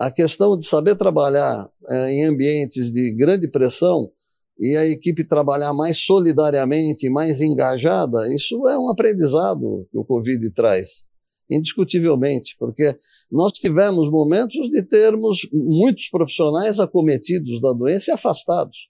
a 0.00 0.10
questão 0.10 0.56
de 0.56 0.64
saber 0.64 0.96
trabalhar 0.96 1.68
é, 1.86 2.10
em 2.10 2.24
ambientes 2.24 2.90
de 2.90 3.12
grande 3.12 3.50
pressão 3.50 4.10
e 4.58 4.74
a 4.74 4.86
equipe 4.86 5.22
trabalhar 5.24 5.74
mais 5.74 5.98
solidariamente, 5.98 7.10
mais 7.10 7.42
engajada, 7.42 8.18
isso 8.32 8.66
é 8.66 8.78
um 8.78 8.88
aprendizado 8.88 9.86
que 9.90 9.98
o 9.98 10.04
Covid 10.04 10.50
traz, 10.52 11.04
indiscutivelmente, 11.50 12.56
porque 12.58 12.96
nós 13.30 13.52
tivemos 13.52 14.10
momentos 14.10 14.70
de 14.70 14.82
termos 14.82 15.46
muitos 15.52 16.08
profissionais 16.08 16.80
acometidos 16.80 17.60
da 17.60 17.74
doença 17.74 18.10
e 18.10 18.14
afastados. 18.14 18.88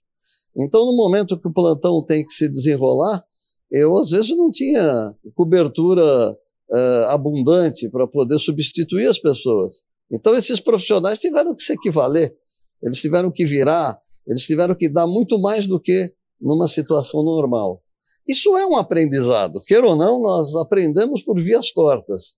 Então, 0.57 0.85
no 0.85 0.95
momento 0.95 1.37
que 1.37 1.47
o 1.47 1.53
plantão 1.53 2.05
tem 2.05 2.25
que 2.25 2.31
se 2.31 2.47
desenrolar, 2.47 3.21
eu 3.69 3.97
às 3.97 4.11
vezes 4.11 4.29
não 4.29 4.49
tinha 4.49 5.13
cobertura 5.35 6.31
uh, 6.31 7.05
abundante 7.09 7.89
para 7.89 8.07
poder 8.07 8.39
substituir 8.39 9.07
as 9.07 9.19
pessoas. 9.19 9.83
Então, 10.11 10.35
esses 10.35 10.59
profissionais 10.59 11.19
tiveram 11.19 11.55
que 11.55 11.63
se 11.63 11.73
equivaler, 11.73 12.35
eles 12.83 12.99
tiveram 12.99 13.31
que 13.31 13.45
virar 13.45 14.01
eles 14.27 14.43
tiveram 14.43 14.75
que 14.75 14.89
dar 14.89 15.07
muito 15.07 15.39
mais 15.39 15.67
do 15.67 15.79
que 15.79 16.13
numa 16.39 16.67
situação 16.67 17.23
normal. 17.23 17.81
Isso 18.27 18.55
é 18.57 18.65
um 18.65 18.77
aprendizado. 18.77 19.59
Queira 19.65 19.87
ou 19.87 19.95
não, 19.95 20.21
nós 20.21 20.55
aprendemos 20.55 21.23
por 21.23 21.39
vias 21.39 21.71
tortas. 21.71 22.35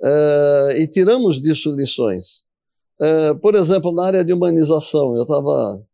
Uh, 0.00 0.72
e 0.76 0.86
tiramos 0.86 1.40
disso 1.40 1.70
lições. 1.72 2.44
Uh, 3.00 3.38
por 3.40 3.54
exemplo, 3.54 3.92
na 3.92 4.06
área 4.06 4.24
de 4.24 4.32
humanização, 4.32 5.16
eu 5.16 5.22
estava 5.22 5.84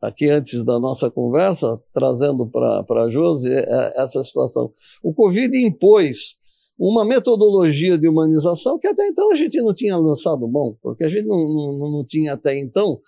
aqui 0.00 0.28
antes 0.30 0.64
da 0.64 0.78
nossa 0.78 1.10
conversa 1.10 1.80
trazendo 1.92 2.48
para 2.48 3.04
a 3.04 3.10
Josi 3.10 3.52
eh, 3.52 3.92
essa 3.96 4.22
situação. 4.22 4.72
O 5.02 5.12
Covid 5.12 5.54
impôs 5.58 6.39
uma 6.80 7.04
metodologia 7.04 7.98
de 7.98 8.08
humanização 8.08 8.78
que 8.78 8.88
até 8.88 9.06
então 9.06 9.30
a 9.30 9.34
gente 9.34 9.60
não 9.60 9.74
tinha 9.74 9.98
lançado 9.98 10.50
mão, 10.50 10.74
porque 10.80 11.04
a 11.04 11.08
gente 11.08 11.26
não, 11.26 11.36
não, 11.36 11.90
não 11.92 12.04
tinha 12.04 12.32
até 12.32 12.58
então 12.58 12.98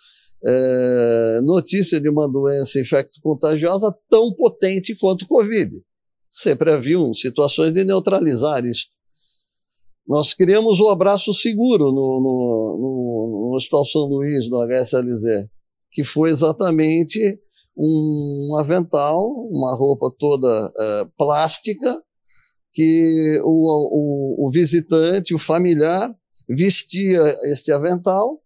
é, 0.45 1.41
notícia 1.43 1.99
de 1.99 2.11
uma 2.11 2.31
doença 2.31 2.79
infecto-contagiosa 2.79 3.97
tão 4.11 4.31
potente 4.35 4.95
quanto 5.00 5.23
o 5.23 5.26
Covid. 5.26 5.73
Sempre 6.31 6.71
haviam 6.71 7.14
situações 7.14 7.73
de 7.73 7.83
neutralizar 7.83 8.62
isso. 8.67 8.88
Nós 10.07 10.35
criamos 10.35 10.79
o 10.79 10.91
abraço 10.91 11.33
seguro 11.33 11.87
no, 11.87 11.93
no, 11.93 13.49
no, 13.49 13.55
Hospital 13.57 13.87
São 13.87 14.02
Luís, 14.02 14.50
no 14.50 14.61
HSLZ, 14.61 15.49
que 15.91 16.05
foi 16.05 16.29
exatamente 16.29 17.19
um 17.75 18.57
avental, 18.59 19.19
uma 19.50 19.75
roupa 19.75 20.12
toda 20.19 20.73
é, 20.76 21.07
plástica, 21.17 22.02
que 22.73 23.41
o, 23.43 24.45
o, 24.45 24.47
o 24.47 24.50
visitante, 24.50 25.35
o 25.35 25.38
familiar, 25.38 26.14
vestia 26.49 27.23
esse 27.45 27.73
avental 27.73 28.41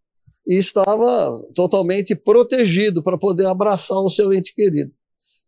e 0.46 0.54
estava 0.54 1.42
totalmente 1.54 2.14
protegido 2.14 3.02
para 3.02 3.18
poder 3.18 3.46
abraçar 3.46 3.98
o 3.98 4.10
seu 4.10 4.32
ente 4.32 4.54
querido. 4.54 4.92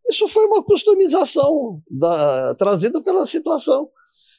Isso 0.08 0.26
foi 0.26 0.47
uma 0.47 0.64
customização 0.64 1.82
da, 1.90 2.54
trazida 2.54 3.02
pela 3.02 3.26
situação. 3.26 3.88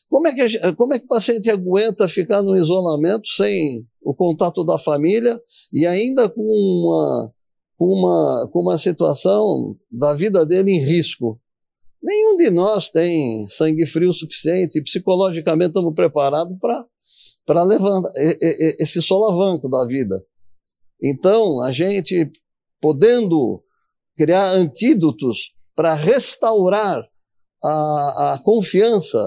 Como 0.09 0.27
é, 0.27 0.33
que, 0.33 0.73
como 0.73 0.93
é 0.93 0.99
que 0.99 1.05
o 1.05 1.09
paciente 1.09 1.49
aguenta 1.51 2.07
ficar 2.07 2.41
no 2.41 2.57
isolamento 2.57 3.27
sem 3.27 3.85
o 4.01 4.13
contato 4.13 4.65
da 4.65 4.79
família 4.79 5.39
e 5.71 5.85
ainda 5.85 6.27
com 6.27 6.41
uma, 6.41 7.31
com 7.77 7.85
uma, 7.85 8.49
com 8.51 8.61
uma 8.61 8.77
situação 8.77 9.77
da 9.91 10.15
vida 10.15 10.43
dele 10.45 10.71
em 10.71 10.83
risco? 10.83 11.39
Nenhum 12.01 12.37
de 12.37 12.49
nós 12.49 12.89
tem 12.89 13.47
sangue 13.49 13.85
frio 13.85 14.13
suficiente 14.13 14.79
e 14.79 14.83
psicologicamente 14.83 15.69
estamos 15.69 15.93
preparados 15.93 16.57
para 17.45 17.63
levantar 17.63 18.11
esse 18.79 19.01
solavanco 19.01 19.69
da 19.69 19.85
vida. 19.85 20.15
Então, 21.01 21.61
a 21.61 21.71
gente 21.71 22.31
podendo 22.81 23.63
criar 24.17 24.49
antídotos 24.51 25.53
para 25.75 25.93
restaurar 25.93 27.05
a, 27.63 28.33
a 28.33 28.41
confiança, 28.43 29.17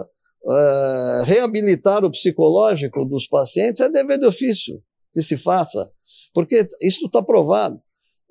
uh, 0.45 1.25
reabilitar 1.25 2.05
o 2.05 2.11
psicológico 2.11 3.05
dos 3.05 3.26
pacientes, 3.26 3.81
é 3.81 3.91
dever 3.91 4.19
de 4.19 4.26
ofício 4.26 4.83
que 5.12 5.21
se 5.21 5.37
faça, 5.37 5.91
porque 6.33 6.67
isso 6.81 7.07
está 7.07 7.23
provado. 7.23 7.76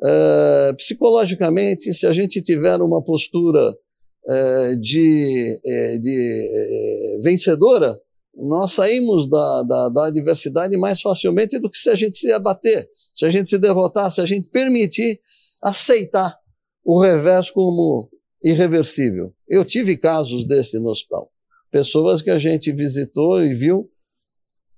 Uh, 0.04 0.76
psicologicamente, 0.78 1.94
se 1.94 2.08
a 2.08 2.14
gente 2.14 2.42
tiver 2.42 2.82
uma 2.82 3.04
postura 3.04 3.76
de, 4.82 5.60
de 6.02 7.20
vencedora, 7.24 8.00
nós 8.36 8.72
saímos 8.72 9.30
da, 9.30 9.64
da, 9.64 9.90
da 9.90 10.08
adversidade 10.08 10.78
mais 10.78 11.02
facilmente 11.02 11.60
do 11.60 11.70
que 11.70 11.78
se 11.78 11.90
a 11.90 11.96
gente 11.96 12.18
se 12.18 12.32
abater 12.32 12.88
se 13.14 13.26
a 13.26 13.30
gente 13.30 13.50
se 13.50 13.58
derrotar, 13.58 14.10
se 14.10 14.22
a 14.22 14.26
gente 14.26 14.50
permitir 14.50 15.20
aceitar 15.62 16.36
o 16.84 17.00
revés 17.00 17.52
como 17.52 18.10
irreversível. 18.44 19.34
Eu 19.48 19.64
tive 19.64 19.98
casos 19.98 20.48
desse 20.48 20.80
no 20.80 20.90
hospital. 20.90 21.32
Pessoas 21.70 22.22
que 22.22 22.30
a 22.30 22.38
gente 22.38 22.72
visitou 22.72 23.42
e 23.44 23.54
viu 23.54 23.90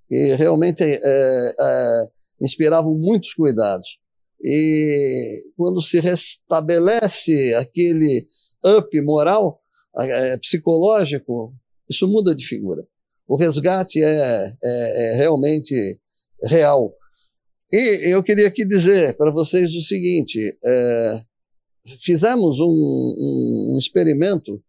que 0.08 0.36
realmente 0.36 0.84
é, 0.84 1.00
é, 1.02 2.08
inspiravam 2.42 2.96
muitos 2.96 3.34
cuidados. 3.34 3.98
E 4.44 5.46
quando 5.56 5.82
se 5.82 6.00
restabelece 6.00 7.54
aquele 7.56 8.28
up 8.66 9.02
moral, 9.02 9.62
é, 9.98 10.38
psicológico, 10.38 11.54
isso 11.90 12.08
muda 12.08 12.34
de 12.34 12.46
figura. 12.46 12.86
O 13.28 13.36
resgate 13.36 14.04
é, 14.04 14.56
é, 14.64 15.12
é 15.12 15.16
realmente 15.16 16.00
real. 16.44 16.90
E 17.72 18.10
eu 18.10 18.22
queria 18.22 18.48
aqui 18.48 18.66
dizer 18.66 19.16
para 19.18 19.32
vocês 19.32 19.74
o 19.76 19.82
seguinte: 19.82 20.58
é, 20.64 21.22
fizemos 22.02 22.60
um, 22.60 22.66
um, 22.66 23.74
um 23.74 23.78
experimento 23.80 24.62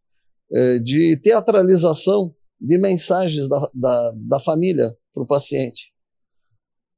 é, 0.52 0.78
de 0.78 1.18
teatralização 1.22 2.34
de 2.60 2.78
mensagens 2.78 3.48
da, 3.48 3.70
da, 3.74 4.12
da 4.28 4.40
família 4.40 4.96
para 5.12 5.22
o 5.22 5.26
paciente. 5.26 5.92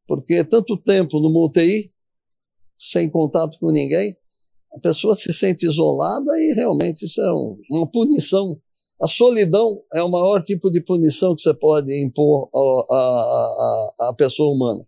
Porque 0.07 0.45
tanto 0.45 0.77
tempo 0.77 1.19
numa 1.19 1.45
UTI, 1.45 1.93
sem 2.79 3.11
contato 3.11 3.59
com 3.59 3.73
ninguém, 3.73 4.17
a 4.77 4.81
pessoa 4.81 5.15
se 5.15 5.33
sente 5.33 5.67
isolada 5.67 6.39
e 6.39 6.53
realmente 6.53 7.07
isso 7.07 7.21
é 7.21 7.33
um, 7.33 7.59
uma 7.71 7.91
punição. 7.91 8.61
A 9.01 9.09
solidão 9.09 9.83
é 9.95 10.03
o 10.03 10.11
maior 10.11 10.43
tipo 10.43 10.71
de 10.71 10.83
punição 10.83 11.35
que 11.35 11.43
você 11.43 11.55
pode 11.55 11.93
impor 12.03 12.51
à 13.99 14.15
pessoa 14.17 14.55
humana. 14.55 14.87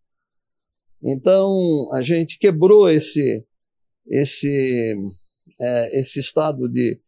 Então, 1.02 1.50
a 1.94 2.02
gente 2.02 2.38
quebrou 2.38 2.90
esse, 2.90 3.44
esse, 4.06 4.94
é, 5.60 5.98
esse 5.98 6.18
estado 6.18 6.68
de, 6.68 7.00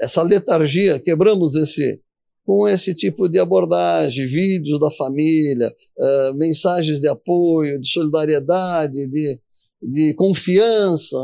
essa 0.00 0.22
letargia, 0.22 1.00
quebramos 1.00 1.54
esse, 1.54 2.00
com 2.44 2.68
esse 2.68 2.94
tipo 2.94 3.28
de 3.28 3.38
abordagem, 3.38 4.26
vídeos 4.26 4.78
da 4.78 4.90
família, 4.90 5.74
uh, 5.98 6.34
mensagens 6.34 7.00
de 7.00 7.08
apoio, 7.08 7.80
de 7.80 7.88
solidariedade, 7.88 9.08
de, 9.08 9.40
de 9.82 10.14
confiança. 10.14 11.16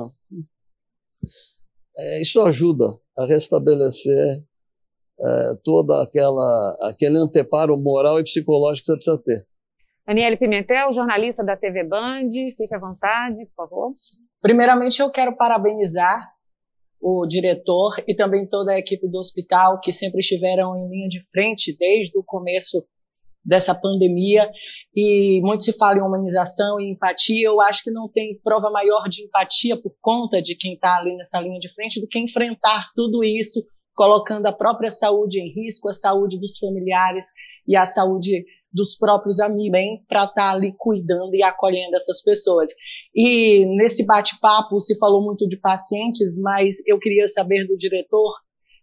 É, 1.97 2.23
isso 2.23 2.41
ajuda 2.41 2.85
a 3.19 3.27
restabelecer 3.27 4.45
é, 5.21 5.55
toda 5.63 6.03
aquela 6.03 6.77
aquele 6.89 7.19
anteparo 7.19 7.77
moral 7.77 8.19
e 8.19 8.25
psicológico 8.25 8.87
que 8.87 8.93
você 8.93 8.97
precisa 8.97 9.23
ter. 9.23 9.47
Aniele 10.07 10.37
Pimentel, 10.37 10.93
jornalista 10.93 11.45
da 11.45 11.57
TV 11.57 11.85
Band, 11.85 12.31
fique 12.57 12.75
à 12.75 12.79
vontade, 12.79 13.37
por 13.47 13.69
favor. 13.69 13.93
Primeiramente, 14.41 15.01
eu 15.01 15.11
quero 15.11 15.37
parabenizar 15.37 16.33
o 17.01 17.27
diretor 17.27 18.03
e 18.07 18.15
também 18.15 18.49
toda 18.49 18.73
a 18.73 18.79
equipe 18.79 19.09
do 19.09 19.19
hospital 19.19 19.81
que 19.81 19.93
sempre 19.93 20.21
estiveram 20.21 20.77
em 20.77 20.89
linha 20.89 21.09
de 21.09 21.21
frente 21.31 21.77
desde 21.79 22.17
o 22.19 22.25
começo 22.25 22.85
dessa 23.45 23.75
pandemia 23.75 24.51
e 24.95 25.41
muito 25.43 25.63
se 25.63 25.73
fala 25.73 25.99
em 25.99 26.03
humanização 26.03 26.79
e 26.79 26.91
empatia. 26.91 27.47
Eu 27.47 27.61
acho 27.61 27.83
que 27.83 27.91
não 27.91 28.09
tem 28.09 28.39
prova 28.45 28.71
maior 28.71 29.09
de 29.09 29.25
empatia 29.25 29.77
por 29.77 29.95
conta 30.01 30.41
de 30.43 30.55
quem 30.55 30.75
está 30.75 30.99
ali 30.99 31.17
nessa 31.17 31.41
linha 31.41 31.59
de 31.59 31.73
frente 31.73 32.01
do 32.01 32.07
que 32.07 32.19
enfrentar 32.19 32.91
tudo 32.95 33.25
isso, 33.25 33.61
colocando 33.95 34.47
a 34.47 34.53
própria 34.53 34.91
saúde 34.91 35.41
em 35.41 35.53
risco, 35.53 35.89
a 35.89 35.93
saúde 35.93 36.39
dos 36.39 36.59
familiares 36.59 37.25
e 37.67 37.75
a 37.75 37.87
saúde 37.87 38.45
dos 38.71 38.97
próprios 38.97 39.39
amigos, 39.39 39.79
para 40.09 40.25
estar 40.25 40.35
tá 40.35 40.53
ali 40.53 40.75
cuidando 40.77 41.35
e 41.35 41.43
acolhendo 41.43 41.97
essas 41.97 42.23
pessoas. 42.23 42.71
E 43.15 43.67
nesse 43.77 44.07
bate-papo 44.07 44.81
se 44.81 44.99
falou 44.99 45.23
muito 45.23 45.47
de 45.47 45.59
pacientes, 45.59 46.41
mas 46.41 46.77
eu 46.87 46.99
queria 46.99 47.29
saber 47.29 47.67
do 47.67 47.77
diretor 47.77 48.33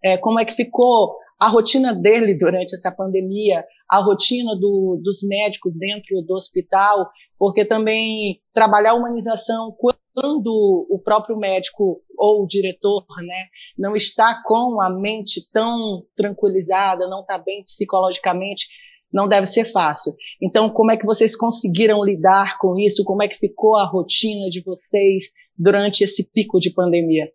é, 0.03 0.17
como 0.17 0.39
é 0.39 0.45
que 0.45 0.53
ficou 0.53 1.15
a 1.39 1.47
rotina 1.47 1.93
dele 1.93 2.37
durante 2.37 2.75
essa 2.75 2.91
pandemia, 2.91 3.63
a 3.89 3.99
rotina 3.99 4.55
do, 4.55 4.99
dos 5.01 5.19
médicos 5.23 5.77
dentro 5.79 6.21
do 6.21 6.33
hospital, 6.33 7.09
porque 7.37 7.63
também 7.63 8.41
trabalhar 8.53 8.91
a 8.91 8.95
humanização 8.95 9.73
quando 10.13 10.87
o 10.89 10.99
próprio 11.01 11.37
médico 11.37 12.01
ou 12.17 12.43
o 12.43 12.47
diretor 12.47 13.05
né, 13.25 13.45
não 13.77 13.95
está 13.95 14.41
com 14.43 14.81
a 14.81 14.89
mente 14.89 15.49
tão 15.51 16.03
tranquilizada, 16.15 17.07
não 17.07 17.21
está 17.21 17.37
bem 17.37 17.63
psicologicamente, 17.63 18.67
não 19.11 19.27
deve 19.27 19.47
ser 19.47 19.63
fácil. 19.63 20.11
Então, 20.41 20.69
como 20.69 20.91
é 20.91 20.97
que 20.97 21.05
vocês 21.05 21.37
conseguiram 21.37 22.03
lidar 22.03 22.57
com 22.59 22.77
isso? 22.77 23.05
Como 23.05 23.23
é 23.23 23.29
que 23.29 23.37
ficou 23.37 23.77
a 23.77 23.85
rotina 23.85 24.49
de 24.49 24.61
vocês 24.61 25.31
durante 25.57 26.03
esse 26.03 26.29
pico 26.31 26.59
de 26.59 26.71
pandemia? 26.71 27.31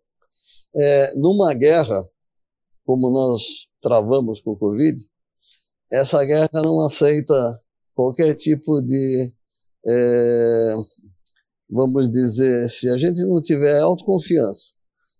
É, 0.75 1.15
numa 1.15 1.53
guerra, 1.53 2.03
como 2.85 3.09
nós 3.09 3.67
travamos 3.81 4.41
com 4.41 4.51
o 4.51 4.57
Covid, 4.57 4.97
essa 5.91 6.23
guerra 6.23 6.49
não 6.53 6.83
aceita 6.85 7.33
qualquer 7.93 8.33
tipo 8.35 8.81
de, 8.81 9.33
é, 9.87 10.75
vamos 11.69 12.11
dizer, 12.11 12.69
se 12.69 12.89
a 12.89 12.97
gente 12.97 13.23
não 13.25 13.41
tiver 13.41 13.79
autoconfiança, 13.79 14.73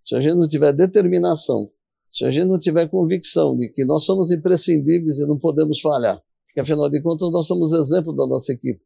se 0.05 0.15
a 0.15 0.21
gente 0.21 0.35
não 0.35 0.47
tiver 0.47 0.73
determinação, 0.73 1.71
se 2.11 2.25
a 2.25 2.31
gente 2.31 2.47
não 2.47 2.59
tiver 2.59 2.87
convicção 2.87 3.57
de 3.57 3.69
que 3.69 3.83
nós 3.83 4.05
somos 4.05 4.31
imprescindíveis 4.31 5.19
e 5.19 5.27
não 5.27 5.37
podemos 5.37 5.79
falhar, 5.81 6.21
porque 6.45 6.61
afinal 6.61 6.89
de 6.89 7.01
contas 7.01 7.31
nós 7.31 7.47
somos 7.47 7.73
exemplo 7.73 8.13
da 8.15 8.27
nossa 8.27 8.53
equipe. 8.53 8.81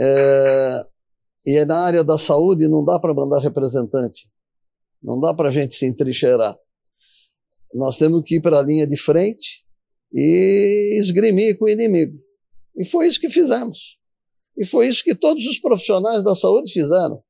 É, 0.00 0.86
e 1.46 1.64
na 1.64 1.78
área 1.78 2.04
da 2.04 2.18
saúde 2.18 2.68
não 2.68 2.84
dá 2.84 2.98
para 2.98 3.14
mandar 3.14 3.40
representante, 3.40 4.30
não 5.02 5.18
dá 5.18 5.34
para 5.34 5.48
a 5.48 5.52
gente 5.52 5.74
se 5.74 5.86
entrincheirar. 5.86 6.56
Nós 7.74 7.96
temos 7.96 8.22
que 8.24 8.36
ir 8.36 8.40
para 8.40 8.58
a 8.58 8.62
linha 8.62 8.86
de 8.86 8.96
frente 8.96 9.64
e 10.12 10.98
esgrimir 10.98 11.58
com 11.58 11.66
o 11.66 11.68
inimigo. 11.68 12.18
E 12.76 12.84
foi 12.84 13.08
isso 13.08 13.20
que 13.20 13.28
fizemos. 13.28 13.98
E 14.56 14.64
foi 14.64 14.88
isso 14.88 15.04
que 15.04 15.14
todos 15.14 15.46
os 15.46 15.58
profissionais 15.58 16.24
da 16.24 16.34
saúde 16.34 16.72
fizeram. 16.72 17.22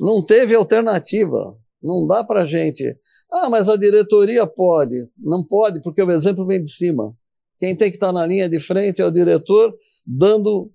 Não 0.00 0.24
teve 0.24 0.54
alternativa. 0.54 1.58
Não 1.82 2.06
dá 2.06 2.24
para 2.24 2.44
gente. 2.44 2.84
Ah, 3.32 3.50
mas 3.50 3.68
a 3.68 3.76
diretoria 3.76 4.46
pode. 4.46 5.08
Não 5.18 5.44
pode, 5.44 5.80
porque 5.82 6.02
o 6.02 6.10
exemplo 6.10 6.46
vem 6.46 6.62
de 6.62 6.70
cima. 6.70 7.16
Quem 7.58 7.74
tem 7.74 7.90
que 7.90 7.96
estar 7.96 8.12
na 8.12 8.26
linha 8.26 8.48
de 8.48 8.60
frente 8.60 9.00
é 9.00 9.06
o 9.06 9.10
diretor, 9.10 9.74
dando 10.06 10.70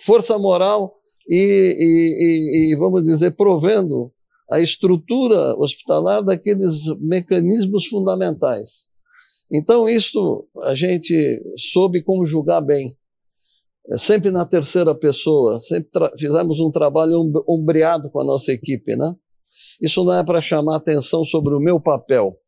força 0.00 0.38
moral 0.38 0.94
e, 1.28 1.36
e, 1.36 2.68
e, 2.68 2.72
e 2.72 2.76
vamos 2.76 3.04
dizer, 3.04 3.32
provendo 3.32 4.12
a 4.50 4.60
estrutura 4.60 5.56
hospitalar 5.56 6.22
daqueles 6.22 6.84
mecanismos 7.00 7.86
fundamentais. 7.86 8.86
Então, 9.52 9.88
isso 9.88 10.46
a 10.62 10.74
gente 10.74 11.42
soube 11.56 12.02
conjugar 12.02 12.64
bem. 12.64 12.96
É 13.90 13.96
sempre 13.96 14.30
na 14.30 14.46
terceira 14.46 14.94
pessoa, 14.94 15.60
sempre 15.60 15.90
fizemos 16.18 16.58
um 16.58 16.70
trabalho 16.70 17.30
ombreado 17.46 18.10
com 18.10 18.20
a 18.20 18.24
nossa 18.24 18.52
equipe, 18.52 18.96
né? 18.96 19.14
Isso 19.82 20.02
não 20.02 20.14
é 20.14 20.24
para 20.24 20.40
chamar 20.40 20.76
atenção 20.76 21.24
sobre 21.24 21.54
o 21.54 21.60
meu 21.60 21.80
papel, 21.80 22.38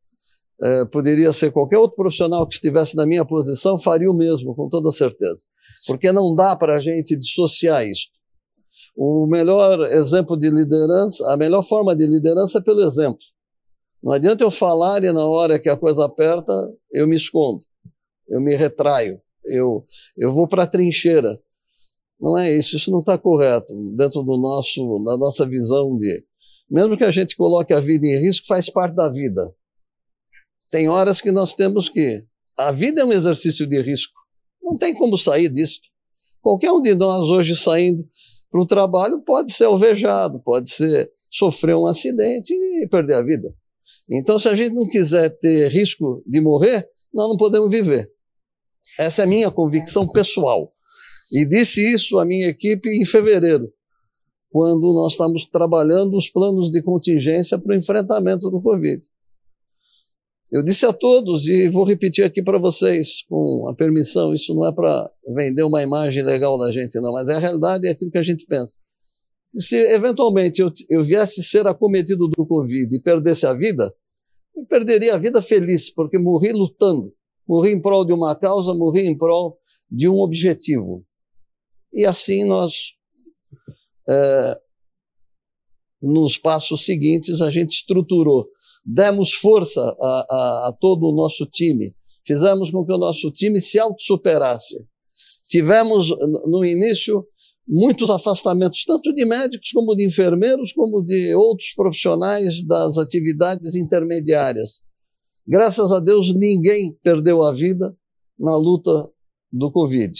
é, 0.62 0.84
poderia 0.86 1.32
ser 1.32 1.52
qualquer 1.52 1.78
outro 1.78 1.96
profissional 1.96 2.46
que 2.46 2.54
estivesse 2.54 2.96
na 2.96 3.06
minha 3.06 3.24
posição, 3.26 3.78
faria 3.78 4.10
o 4.10 4.16
mesmo, 4.16 4.54
com 4.54 4.68
toda 4.68 4.90
certeza. 4.90 5.44
Porque 5.86 6.10
não 6.12 6.34
dá 6.34 6.56
para 6.56 6.78
a 6.78 6.80
gente 6.80 7.16
dissociar 7.16 7.86
isso. 7.86 8.08
O 8.96 9.26
melhor 9.26 9.92
exemplo 9.92 10.38
de 10.38 10.48
liderança, 10.48 11.30
a 11.30 11.36
melhor 11.36 11.62
forma 11.62 11.94
de 11.94 12.06
liderança 12.06 12.58
é 12.58 12.62
pelo 12.62 12.82
exemplo. 12.82 13.18
Não 14.02 14.12
adianta 14.12 14.42
eu 14.42 14.50
falar 14.50 15.04
e 15.04 15.12
na 15.12 15.26
hora 15.26 15.60
que 15.60 15.68
a 15.68 15.76
coisa 15.76 16.06
aperta, 16.06 16.52
eu 16.90 17.06
me 17.06 17.14
escondo, 17.14 17.60
eu 18.26 18.40
me 18.40 18.56
retraio, 18.56 19.20
eu, 19.44 19.84
eu 20.16 20.32
vou 20.32 20.48
para 20.48 20.62
a 20.62 20.66
trincheira. 20.66 21.38
Não 22.18 22.38
é 22.38 22.56
isso, 22.56 22.76
isso 22.76 22.90
não 22.90 23.00
está 23.00 23.18
correto 23.18 23.74
dentro 23.94 24.22
do 24.22 24.38
nosso, 24.38 25.04
da 25.04 25.18
nossa 25.18 25.46
visão 25.46 25.98
de. 25.98 26.24
Mesmo 26.70 26.96
que 26.96 27.04
a 27.04 27.10
gente 27.10 27.36
coloque 27.36 27.74
a 27.74 27.80
vida 27.80 28.06
em 28.06 28.18
risco, 28.18 28.46
faz 28.46 28.70
parte 28.70 28.94
da 28.94 29.10
vida. 29.10 29.54
Tem 30.70 30.88
horas 30.88 31.20
que 31.20 31.30
nós 31.30 31.54
temos 31.54 31.90
que. 31.90 32.24
A 32.56 32.72
vida 32.72 33.02
é 33.02 33.04
um 33.04 33.12
exercício 33.12 33.66
de 33.66 33.82
risco. 33.82 34.14
Não 34.62 34.78
tem 34.78 34.94
como 34.94 35.18
sair 35.18 35.50
disso. 35.50 35.80
Qualquer 36.40 36.72
um 36.72 36.80
de 36.80 36.94
nós 36.94 37.28
hoje 37.28 37.54
saindo 37.54 38.08
para 38.56 38.62
o 38.62 38.66
trabalho 38.66 39.20
pode 39.20 39.52
ser 39.52 39.64
alvejado, 39.64 40.40
pode 40.40 40.70
ser 40.70 41.10
sofrer 41.30 41.76
um 41.76 41.86
acidente 41.86 42.54
e 42.54 42.88
perder 42.88 43.14
a 43.14 43.22
vida. 43.22 43.54
Então, 44.10 44.38
se 44.38 44.48
a 44.48 44.54
gente 44.54 44.74
não 44.74 44.88
quiser 44.88 45.28
ter 45.28 45.68
risco 45.68 46.22
de 46.26 46.40
morrer, 46.40 46.88
nós 47.12 47.28
não 47.28 47.36
podemos 47.36 47.70
viver. 47.70 48.10
Essa 48.98 49.22
é 49.22 49.24
a 49.24 49.28
minha 49.28 49.50
convicção 49.50 50.08
pessoal. 50.08 50.72
E 51.30 51.44
disse 51.44 51.92
isso 51.92 52.18
à 52.18 52.24
minha 52.24 52.48
equipe 52.48 52.88
em 52.88 53.04
fevereiro, 53.04 53.70
quando 54.48 54.94
nós 54.94 55.12
estamos 55.12 55.44
trabalhando 55.44 56.16
os 56.16 56.30
planos 56.30 56.70
de 56.70 56.80
contingência 56.82 57.58
para 57.58 57.74
o 57.74 57.76
enfrentamento 57.76 58.48
do 58.48 58.62
Covid. 58.62 59.02
Eu 60.52 60.62
disse 60.62 60.86
a 60.86 60.92
todos, 60.92 61.46
e 61.48 61.68
vou 61.68 61.84
repetir 61.84 62.24
aqui 62.24 62.40
para 62.40 62.58
vocês, 62.58 63.22
com 63.28 63.66
a 63.68 63.74
permissão, 63.74 64.32
isso 64.32 64.54
não 64.54 64.64
é 64.66 64.72
para 64.72 65.10
vender 65.34 65.64
uma 65.64 65.82
imagem 65.82 66.22
legal 66.22 66.56
da 66.56 66.70
gente, 66.70 67.00
não, 67.00 67.12
mas 67.12 67.28
é 67.28 67.34
a 67.34 67.38
realidade, 67.40 67.88
é 67.88 67.90
aquilo 67.90 68.12
que 68.12 68.18
a 68.18 68.22
gente 68.22 68.46
pensa. 68.46 68.76
Se 69.58 69.76
eventualmente 69.92 70.62
eu, 70.62 70.70
eu 70.88 71.04
viesse 71.04 71.42
ser 71.42 71.66
acometido 71.66 72.28
do 72.28 72.46
Covid 72.46 72.94
e 72.94 73.00
perdesse 73.00 73.44
a 73.44 73.54
vida, 73.54 73.92
eu 74.54 74.64
perderia 74.66 75.14
a 75.14 75.18
vida 75.18 75.42
feliz, 75.42 75.90
porque 75.92 76.16
morri 76.16 76.52
lutando, 76.52 77.12
morri 77.46 77.72
em 77.72 77.82
prol 77.82 78.04
de 78.04 78.12
uma 78.12 78.34
causa, 78.36 78.72
morri 78.72 79.06
em 79.06 79.18
prol 79.18 79.58
de 79.90 80.08
um 80.08 80.20
objetivo. 80.20 81.04
E 81.92 82.04
assim 82.04 82.44
nós, 82.44 82.94
é, 84.08 84.60
nos 86.00 86.38
passos 86.38 86.84
seguintes, 86.84 87.40
a 87.40 87.50
gente 87.50 87.70
estruturou 87.70 88.48
demos 88.86 89.32
força 89.32 89.80
a, 89.80 90.26
a, 90.30 90.68
a 90.68 90.72
todo 90.80 91.06
o 91.06 91.14
nosso 91.14 91.44
time, 91.46 91.92
fizemos 92.24 92.70
com 92.70 92.86
que 92.86 92.92
o 92.92 92.98
nosso 92.98 93.32
time 93.32 93.58
se 93.60 93.78
autossuperasse. 93.80 94.76
Tivemos, 95.48 96.08
no 96.46 96.64
início, 96.64 97.26
muitos 97.66 98.10
afastamentos, 98.10 98.84
tanto 98.84 99.12
de 99.12 99.24
médicos 99.24 99.70
como 99.72 99.96
de 99.96 100.06
enfermeiros, 100.06 100.72
como 100.72 101.02
de 101.02 101.34
outros 101.34 101.72
profissionais 101.74 102.64
das 102.64 102.96
atividades 102.96 103.74
intermediárias. 103.74 104.82
Graças 105.46 105.90
a 105.90 106.00
Deus, 106.00 106.34
ninguém 106.34 106.96
perdeu 107.02 107.42
a 107.42 107.52
vida 107.52 107.96
na 108.38 108.56
luta 108.56 109.10
do 109.52 109.70
Covid. 109.72 110.12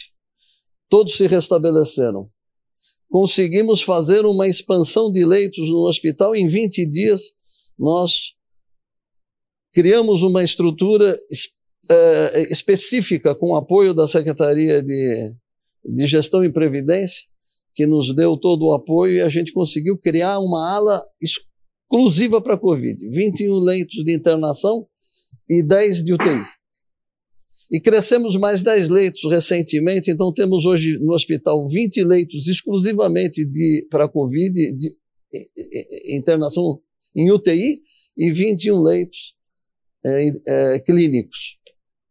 todos 0.89 1.17
se 1.17 1.27
restabeleceram. 1.27 2.31
Conseguimos 3.11 3.83
fazer 3.83 4.25
uma 4.25 4.47
expansão 4.47 5.11
de 5.11 5.25
leitos 5.25 5.69
no 5.69 5.89
hospital 5.89 6.35
em 6.35 6.49
20 6.49 6.87
dias. 6.87 7.33
Nós 7.79 8.36
criamos 9.77 10.23
uma 10.23 10.43
estrutura 10.43 11.15
uh, 11.15 12.39
específica 12.51 13.35
com 13.35 13.51
o 13.51 13.57
apoio 13.57 13.93
da 13.93 14.07
Secretaria 14.07 14.83
de, 14.83 15.35
de 15.85 16.07
Gestão 16.07 16.43
e 16.43 16.51
Previdência, 16.51 17.25
que 17.75 17.87
nos 17.87 18.15
deu 18.15 18.39
todo 18.39 18.65
o 18.65 18.73
apoio 18.73 19.17
e 19.17 19.21
a 19.21 19.29
gente 19.29 19.53
conseguiu 19.53 19.99
criar 19.99 20.39
uma 20.39 20.77
ala 20.77 21.03
exclusiva 21.21 22.41
para 22.41 22.55
a 22.55 22.59
Covid. 22.59 23.07
21 23.11 23.53
leitos 23.59 24.03
de 24.03 24.15
internação 24.15 24.87
e 25.47 25.63
10 25.63 26.05
de 26.05 26.15
UTI. 26.15 26.43
E 27.71 27.79
crescemos 27.79 28.35
mais 28.37 28.63
10 28.63 28.89
leitos 28.89 29.31
recentemente, 29.31 30.11
então 30.11 30.33
temos 30.33 30.65
hoje 30.65 30.97
no 31.01 31.13
hospital 31.13 31.69
20 31.69 32.03
leitos 32.03 32.49
exclusivamente 32.49 33.47
para 33.91 34.09
Covid, 34.09 34.55
de, 34.55 34.73
de, 34.73 34.97
de, 35.31 36.17
internação 36.17 36.81
em 37.15 37.31
UTI, 37.31 37.83
e 38.17 38.31
21 38.31 38.81
leitos 38.81 39.36
é, 40.07 40.75
é, 40.75 40.81
clínicos 40.81 41.59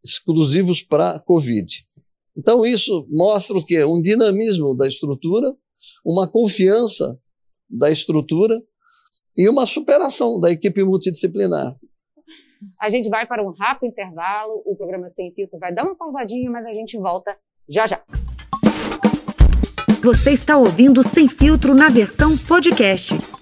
exclusivos 0.04 0.82
para 0.82 1.18
Covid. 1.20 1.66
Então, 2.36 2.64
isso 2.64 3.06
mostra 3.10 3.56
o 3.56 3.64
quê? 3.64 3.82
Um 3.84 4.00
dinamismo 4.00 4.76
da 4.76 4.86
estrutura, 4.86 5.54
uma 6.04 6.28
confiança 6.28 7.18
da 7.68 7.90
estrutura 7.90 8.62
e 9.36 9.48
uma 9.48 9.66
superação 9.66 10.38
da 10.40 10.50
equipe 10.50 10.84
multidisciplinar. 10.84 11.76
A 12.80 12.88
gente 12.88 13.08
vai 13.08 13.26
para 13.26 13.42
um 13.42 13.50
rápido 13.50 13.90
intervalo, 13.90 14.62
o 14.64 14.76
programa 14.76 15.10
Sem 15.10 15.32
Filtro 15.32 15.58
vai 15.58 15.74
dar 15.74 15.84
uma 15.84 15.96
pausadinha, 15.96 16.50
mas 16.50 16.64
a 16.66 16.72
gente 16.72 16.96
volta 16.98 17.36
já 17.68 17.86
já. 17.86 18.02
Você 20.02 20.30
está 20.30 20.56
ouvindo 20.56 21.02
Sem 21.02 21.28
Filtro 21.28 21.74
na 21.74 21.88
versão 21.88 22.36
podcast. 22.38 23.35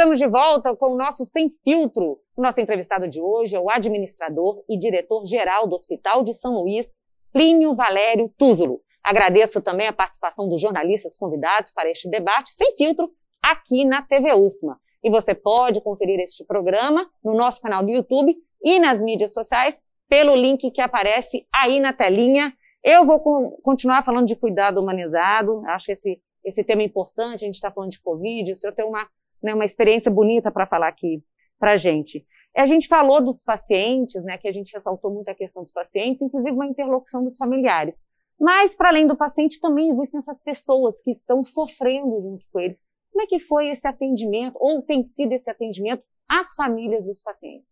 Estamos 0.00 0.18
de 0.18 0.26
volta 0.26 0.74
com 0.74 0.94
o 0.94 0.96
nosso 0.96 1.26
Sem 1.26 1.50
Filtro. 1.62 2.18
O 2.34 2.40
nosso 2.40 2.58
entrevistado 2.58 3.06
de 3.06 3.20
hoje 3.20 3.54
é 3.54 3.60
o 3.60 3.68
administrador 3.68 4.64
e 4.66 4.78
diretor-geral 4.78 5.68
do 5.68 5.76
Hospital 5.76 6.24
de 6.24 6.32
São 6.32 6.54
Luís, 6.54 6.96
Plínio 7.30 7.74
Valério 7.74 8.32
Túzulo. 8.38 8.80
Agradeço 9.04 9.60
também 9.60 9.86
a 9.86 9.92
participação 9.92 10.48
dos 10.48 10.58
jornalistas 10.58 11.18
convidados 11.18 11.70
para 11.70 11.90
este 11.90 12.08
debate 12.08 12.48
sem 12.48 12.74
filtro 12.78 13.12
aqui 13.42 13.84
na 13.84 14.00
TV 14.00 14.32
UFMA. 14.32 14.80
E 15.04 15.10
você 15.10 15.34
pode 15.34 15.82
conferir 15.82 16.18
este 16.18 16.46
programa 16.46 17.06
no 17.22 17.34
nosso 17.34 17.60
canal 17.60 17.84
do 17.84 17.90
YouTube 17.90 18.34
e 18.64 18.78
nas 18.78 19.02
mídias 19.02 19.34
sociais 19.34 19.82
pelo 20.08 20.34
link 20.34 20.70
que 20.70 20.80
aparece 20.80 21.46
aí 21.54 21.78
na 21.78 21.92
telinha. 21.92 22.54
Eu 22.82 23.04
vou 23.04 23.20
continuar 23.62 24.02
falando 24.02 24.26
de 24.26 24.34
cuidado 24.34 24.80
humanizado, 24.80 25.62
acho 25.66 25.84
que 25.84 25.92
esse, 25.92 26.22
esse 26.42 26.64
tema 26.64 26.80
é 26.80 26.86
importante, 26.86 27.44
a 27.44 27.46
gente 27.46 27.56
está 27.56 27.70
falando 27.70 27.90
de 27.90 28.00
Covid, 28.00 28.50
o 28.50 28.56
senhor 28.56 28.72
tem 28.72 28.86
uma, 28.86 29.06
né, 29.42 29.54
uma 29.54 29.64
experiência 29.64 30.10
bonita 30.10 30.50
para 30.50 30.66
falar 30.66 30.88
aqui 30.88 31.22
para 31.58 31.72
a 31.72 31.76
gente. 31.76 32.24
A 32.56 32.66
gente 32.66 32.88
falou 32.88 33.22
dos 33.22 33.42
pacientes, 33.42 34.24
né, 34.24 34.36
que 34.38 34.48
a 34.48 34.52
gente 34.52 34.72
ressaltou 34.72 35.12
muito 35.12 35.28
a 35.28 35.34
questão 35.34 35.62
dos 35.62 35.72
pacientes, 35.72 36.22
inclusive 36.22 36.52
uma 36.52 36.66
interlocução 36.66 37.24
dos 37.24 37.36
familiares. 37.36 38.02
Mas, 38.38 38.74
para 38.74 38.88
além 38.88 39.06
do 39.06 39.16
paciente, 39.16 39.60
também 39.60 39.90
existem 39.90 40.18
essas 40.18 40.42
pessoas 40.42 41.00
que 41.02 41.10
estão 41.10 41.44
sofrendo 41.44 42.20
junto 42.22 42.44
com 42.50 42.58
eles. 42.58 42.80
Como 43.12 43.22
é 43.22 43.26
que 43.26 43.38
foi 43.38 43.70
esse 43.70 43.86
atendimento, 43.86 44.56
ou 44.58 44.82
tem 44.82 45.02
sido 45.02 45.32
esse 45.32 45.50
atendimento 45.50 46.02
às 46.28 46.54
famílias 46.54 47.06
dos 47.06 47.20
pacientes? 47.20 47.68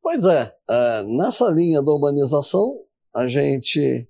Pois 0.00 0.24
é, 0.24 0.44
uh, 0.70 1.16
nessa 1.16 1.50
linha 1.50 1.82
da 1.82 1.92
humanização, 1.92 2.82
a 3.14 3.28
gente 3.28 4.08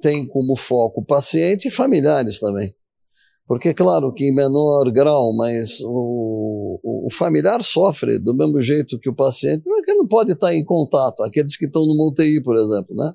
tem 0.00 0.26
como 0.26 0.56
foco 0.56 1.04
paciente 1.04 1.68
e 1.68 1.70
familiares 1.70 2.40
também. 2.40 2.74
Porque, 3.46 3.72
claro, 3.72 4.12
que 4.12 4.24
em 4.24 4.34
menor 4.34 4.90
grau, 4.90 5.32
mas 5.32 5.80
o, 5.84 6.80
o, 6.82 7.08
familiar 7.12 7.62
sofre 7.62 8.18
do 8.18 8.34
mesmo 8.34 8.60
jeito 8.60 8.98
que 8.98 9.08
o 9.08 9.14
paciente, 9.14 9.62
porque 9.62 9.94
não 9.94 10.06
pode 10.08 10.32
estar 10.32 10.52
em 10.52 10.64
contato. 10.64 11.22
Aqueles 11.22 11.56
que 11.56 11.66
estão 11.66 11.86
no 11.86 12.08
UTI, 12.08 12.42
por 12.42 12.56
exemplo, 12.56 12.96
né? 12.96 13.12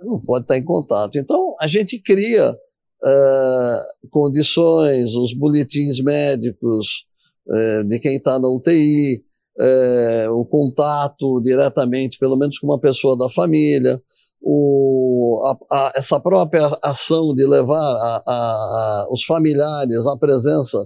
Não 0.00 0.20
pode 0.22 0.44
estar 0.44 0.56
em 0.56 0.64
contato. 0.64 1.18
Então, 1.18 1.54
a 1.60 1.66
gente 1.66 1.98
cria 1.98 2.50
uh, 2.50 4.08
condições, 4.10 5.14
os 5.14 5.34
boletins 5.34 6.00
médicos 6.02 7.04
uh, 7.46 7.84
de 7.84 7.98
quem 7.98 8.16
está 8.16 8.38
na 8.38 8.48
UTI, 8.48 9.22
uh, 9.58 9.62
eh, 9.62 10.30
o 10.30 10.46
contato 10.46 11.42
diretamente, 11.42 12.18
pelo 12.18 12.36
menos 12.36 12.58
com 12.58 12.68
uma 12.68 12.80
pessoa 12.80 13.18
da 13.18 13.28
família, 13.28 14.00
o, 14.48 15.42
a, 15.44 15.76
a, 15.76 15.92
essa 15.96 16.20
própria 16.20 16.70
ação 16.80 17.34
de 17.34 17.44
levar 17.44 18.22
a, 18.24 19.08
os 19.10 19.24
familiares 19.24 20.06
à 20.06 20.16
presença 20.16 20.78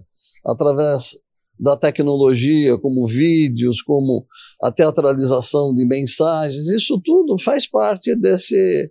através 0.46 1.18
da 1.58 1.76
tecnologia, 1.76 2.78
como 2.78 3.06
vídeos, 3.06 3.82
como 3.82 4.24
a 4.62 4.72
teatralização 4.72 5.74
de 5.74 5.86
mensagens, 5.86 6.68
isso 6.68 6.98
tudo 7.04 7.38
faz 7.38 7.68
parte 7.68 8.16
desse, 8.16 8.90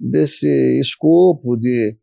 desse 0.00 0.48
escopo 0.80 1.54
de 1.54 1.94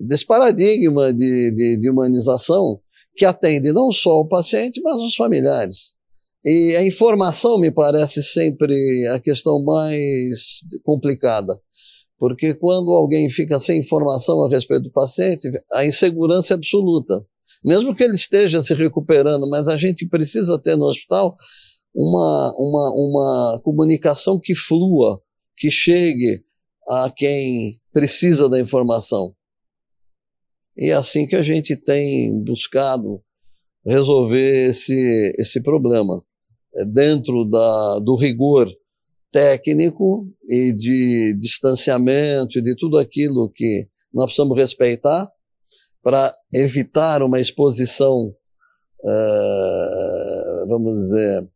desse 0.00 0.24
paradigma 0.24 1.12
de, 1.12 1.50
de, 1.50 1.76
de 1.76 1.90
humanização 1.90 2.80
que 3.16 3.24
atende 3.24 3.72
não 3.72 3.90
só 3.90 4.20
o 4.20 4.28
paciente, 4.28 4.80
mas 4.80 5.02
os 5.02 5.16
familiares. 5.16 5.97
E 6.44 6.76
a 6.76 6.86
informação 6.86 7.58
me 7.58 7.70
parece 7.70 8.22
sempre 8.22 9.06
a 9.08 9.18
questão 9.20 9.62
mais 9.64 10.60
complicada, 10.84 11.60
porque 12.18 12.54
quando 12.54 12.92
alguém 12.92 13.28
fica 13.28 13.58
sem 13.58 13.80
informação 13.80 14.44
a 14.44 14.48
respeito 14.48 14.84
do 14.84 14.92
paciente, 14.92 15.50
a 15.72 15.84
insegurança 15.84 16.54
é 16.54 16.56
absoluta. 16.56 17.24
Mesmo 17.64 17.94
que 17.94 18.04
ele 18.04 18.14
esteja 18.14 18.60
se 18.60 18.72
recuperando, 18.72 19.48
mas 19.48 19.68
a 19.68 19.76
gente 19.76 20.06
precisa 20.06 20.60
ter 20.60 20.76
no 20.76 20.86
hospital 20.86 21.36
uma, 21.94 22.54
uma, 22.56 22.92
uma 22.94 23.60
comunicação 23.64 24.38
que 24.40 24.54
flua, 24.54 25.20
que 25.56 25.70
chegue 25.70 26.44
a 26.88 27.10
quem 27.14 27.80
precisa 27.92 28.48
da 28.48 28.60
informação. 28.60 29.34
E 30.76 30.90
é 30.90 30.92
assim 30.92 31.26
que 31.26 31.34
a 31.34 31.42
gente 31.42 31.76
tem 31.76 32.32
buscado 32.44 33.20
resolver 33.84 34.68
esse, 34.68 35.34
esse 35.36 35.60
problema, 35.60 36.22
dentro 36.86 37.44
da, 37.44 37.98
do 38.00 38.16
rigor 38.16 38.68
técnico 39.30 40.26
e 40.48 40.72
de 40.72 41.36
distanciamento 41.38 42.58
e 42.58 42.62
de 42.62 42.74
tudo 42.76 42.98
aquilo 42.98 43.50
que 43.54 43.88
nós 44.12 44.26
precisamos 44.26 44.56
respeitar 44.56 45.30
para 46.02 46.34
evitar 46.52 47.22
uma 47.22 47.38
exposição, 47.40 48.34
uh, 49.00 50.68
vamos 50.68 50.96
dizer, 50.96 51.48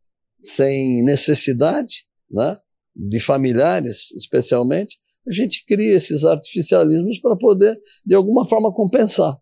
sem 0.43 1.03
necessidade, 1.03 2.05
né, 2.29 2.57
de 2.95 3.19
familiares 3.19 4.11
especialmente, 4.11 4.99
a 5.27 5.31
gente 5.31 5.65
cria 5.65 5.95
esses 5.95 6.25
artificialismos 6.25 7.19
para 7.19 7.35
poder, 7.35 7.79
de 8.05 8.13
alguma 8.13 8.45
forma, 8.45 8.73
compensar. 8.73 9.35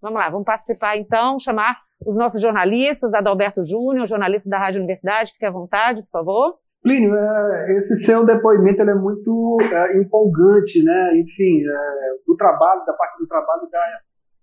Vamos 0.00 0.18
lá, 0.18 0.30
vamos 0.30 0.46
participar 0.46 0.96
então, 0.96 1.38
chamar 1.40 1.76
os 2.04 2.16
nossos 2.16 2.40
jornalistas, 2.40 3.14
Adalberto 3.14 3.64
Júnior, 3.64 4.06
jornalista 4.06 4.48
da 4.48 4.58
Rádio 4.58 4.78
Universidade, 4.78 5.32
fique 5.32 5.46
à 5.46 5.50
vontade, 5.50 6.02
por 6.02 6.10
favor. 6.10 6.54
Plínio, 6.82 7.14
é, 7.14 7.76
esse 7.76 7.96
seu 7.96 8.24
depoimento 8.24 8.82
é 8.82 8.94
muito 8.94 9.58
é, 9.72 9.98
empolgante, 9.98 10.82
né? 10.84 11.18
Enfim, 11.18 11.62
é, 11.66 12.26
do 12.26 12.36
trabalho, 12.36 12.84
da 12.86 12.92
parte 12.92 13.18
do 13.18 13.26
trabalho 13.26 13.68
da 13.70 13.80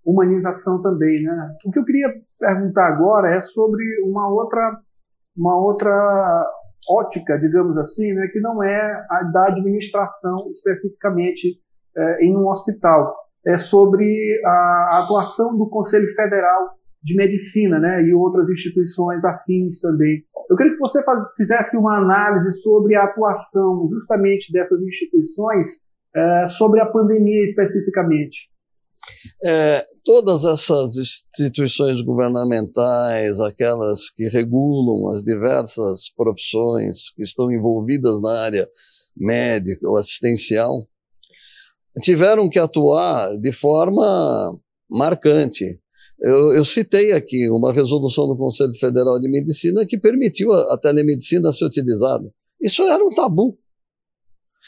humanização 0.05 0.81
também, 0.81 1.23
né? 1.23 1.55
O 1.65 1.71
que 1.71 1.79
eu 1.79 1.85
queria 1.85 2.09
perguntar 2.39 2.87
agora 2.87 3.33
é 3.33 3.39
sobre 3.39 3.83
uma 4.03 4.27
outra, 4.29 4.77
uma 5.37 5.57
outra 5.57 6.45
ótica, 6.89 7.37
digamos 7.39 7.77
assim, 7.77 8.11
né, 8.13 8.27
que 8.27 8.41
não 8.41 8.61
é 8.61 9.05
a 9.09 9.23
da 9.31 9.47
administração 9.47 10.49
especificamente 10.49 11.59
é, 11.95 12.25
em 12.25 12.35
um 12.35 12.47
hospital. 12.47 13.15
É 13.45 13.57
sobre 13.57 14.05
a 14.45 14.99
atuação 15.03 15.57
do 15.57 15.69
Conselho 15.69 16.13
Federal 16.15 16.71
de 17.03 17.15
Medicina 17.15 17.79
né, 17.79 18.01
e 18.03 18.13
outras 18.13 18.49
instituições 18.49 19.25
afins 19.25 19.79
também. 19.79 20.23
Eu 20.49 20.55
queria 20.55 20.73
que 20.73 20.79
você 20.79 21.03
faz, 21.03 21.23
fizesse 21.35 21.77
uma 21.77 21.97
análise 21.97 22.51
sobre 22.61 22.95
a 22.95 23.03
atuação 23.03 23.89
justamente 23.91 24.51
dessas 24.51 24.81
instituições 24.81 25.67
é, 26.15 26.47
sobre 26.47 26.79
a 26.79 26.85
pandemia 26.85 27.43
especificamente. 27.43 28.53
É, 29.43 29.83
todas 30.05 30.45
essas 30.45 30.95
instituições 30.95 32.01
governamentais, 32.01 33.41
aquelas 33.41 34.09
que 34.09 34.29
regulam 34.29 35.11
as 35.11 35.23
diversas 35.23 36.09
profissões 36.15 37.11
que 37.13 37.21
estão 37.21 37.51
envolvidas 37.51 38.21
na 38.21 38.39
área 38.41 38.67
médica 39.15 39.87
ou 39.87 39.97
assistencial, 39.97 40.87
tiveram 42.01 42.49
que 42.49 42.59
atuar 42.59 43.37
de 43.37 43.51
forma 43.51 44.57
marcante. 44.89 45.79
Eu, 46.23 46.53
eu, 46.53 46.63
citei 46.63 47.11
aqui 47.11 47.49
uma 47.49 47.73
resolução 47.73 48.25
do 48.29 48.37
Conselho 48.37 48.73
Federal 48.75 49.19
de 49.19 49.29
Medicina 49.29 49.85
que 49.85 49.97
permitiu 49.97 50.53
a, 50.53 50.73
a 50.73 50.77
telemedicina 50.77 51.51
ser 51.51 51.65
utilizada. 51.65 52.33
Isso 52.61 52.81
era 52.83 53.03
um 53.03 53.09
tabu. 53.09 53.59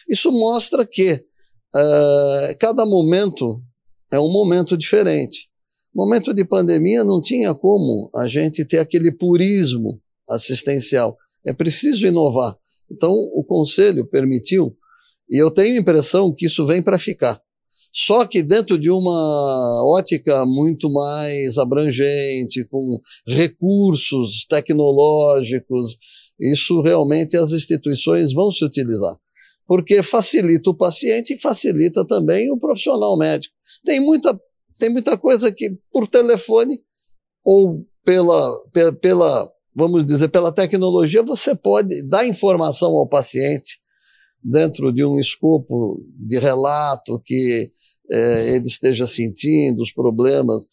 Isso 0.10 0.30
mostra 0.34 0.86
que 0.86 1.14
uh, 1.14 2.58
cada 2.60 2.86
momento 2.86 3.64
é 4.12 4.20
um 4.20 4.30
momento 4.30 4.78
diferente. 4.78 5.50
Momento 5.96 6.34
de 6.34 6.44
pandemia 6.44 7.06
não 7.06 7.22
tinha 7.22 7.56
como 7.56 8.12
a 8.14 8.28
gente 8.28 8.66
ter 8.66 8.80
aquele 8.80 9.14
purismo 9.14 10.02
assistencial. 10.30 11.18
É 11.46 11.54
preciso 11.54 12.06
inovar. 12.06 12.58
Então, 12.92 13.14
o 13.14 13.46
Conselho 13.46 14.06
permitiu, 14.06 14.76
e 15.30 15.42
eu 15.42 15.50
tenho 15.50 15.78
a 15.78 15.82
impressão 15.82 16.36
que 16.36 16.48
isso 16.48 16.66
vem 16.66 16.84
para 16.84 17.00
ficar. 17.00 17.42
Só 17.98 18.26
que 18.26 18.44
dentro 18.44 18.78
de 18.78 18.90
uma 18.90 19.86
ótica 19.86 20.46
muito 20.46 20.92
mais 20.92 21.58
abrangente, 21.58 22.66
com 22.66 23.00
recursos 23.26 24.46
tecnológicos, 24.50 25.98
isso 26.38 26.82
realmente 26.82 27.38
as 27.38 27.54
instituições 27.54 28.34
vão 28.34 28.52
se 28.52 28.66
utilizar. 28.66 29.16
Porque 29.66 30.04
facilita 30.04 30.72
o 30.72 30.76
paciente 30.76 31.36
e 31.36 31.40
facilita 31.40 32.06
também 32.06 32.52
o 32.52 32.60
profissional 32.60 33.18
médico. 33.18 33.56
Tem 33.86 34.02
muita, 34.02 34.38
tem 34.78 34.90
muita 34.90 35.18
coisa 35.18 35.50
que 35.50 35.78
por 35.90 36.06
telefone 36.06 36.82
ou 37.46 37.88
pela, 38.04 38.62
pela, 39.02 39.50
vamos 39.74 40.06
dizer, 40.06 40.28
pela 40.28 40.52
tecnologia, 40.52 41.24
você 41.24 41.56
pode 41.56 42.04
dar 42.04 42.28
informação 42.28 42.90
ao 42.92 43.08
paciente 43.08 43.80
dentro 44.44 44.94
de 44.94 45.04
um 45.04 45.18
escopo 45.18 46.06
de 46.20 46.38
relato 46.38 47.20
que 47.26 47.72
é, 48.12 48.56
ele 48.56 48.66
esteja 48.66 49.08
sentindo 49.08 49.82
os 49.82 49.92
problemas. 49.92 50.68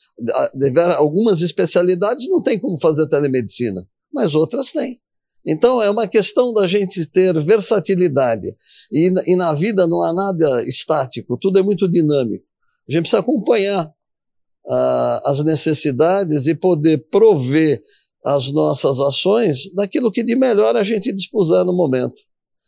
Algumas 0.97 1.41
especialidades 1.41 2.29
não 2.29 2.43
tem 2.43 2.59
como 2.59 2.79
fazer 2.79 3.09
telemedicina, 3.09 3.87
mas 4.13 4.35
outras 4.35 4.73
têm. 4.73 5.01
Então 5.45 5.83
é 5.83 5.91
uma 5.91 6.07
questão 6.07 6.53
da 6.55 6.67
gente 6.67 7.05
ter 7.11 7.39
versatilidade. 7.43 8.47
E, 8.93 9.13
e, 9.27 9.37
na 9.37 9.53
vida 9.53 9.87
não 9.87 10.03
há 10.03 10.13
nada 10.13 10.65
estático, 10.65 11.37
tudo 11.41 11.59
é 11.59 11.63
muito 11.63 11.89
dinâmico. 11.89 12.45
A 12.89 12.93
gente 12.93 13.03
precisa 13.03 13.21
acompanhar 13.21 13.87
uh, 13.87 15.21
as 15.25 15.43
necessidades 15.43 16.47
e 16.47 16.55
poder 16.55 17.07
prover 17.11 17.83
as 18.25 18.53
nossas 18.53 19.01
ações 19.01 19.73
daquilo 19.75 20.13
que 20.13 20.23
de 20.23 20.37
melhor 20.37 20.77
a 20.77 20.85
gente 20.85 21.13
dispuser 21.13 21.65
no 21.65 21.73
momento. 21.73 22.15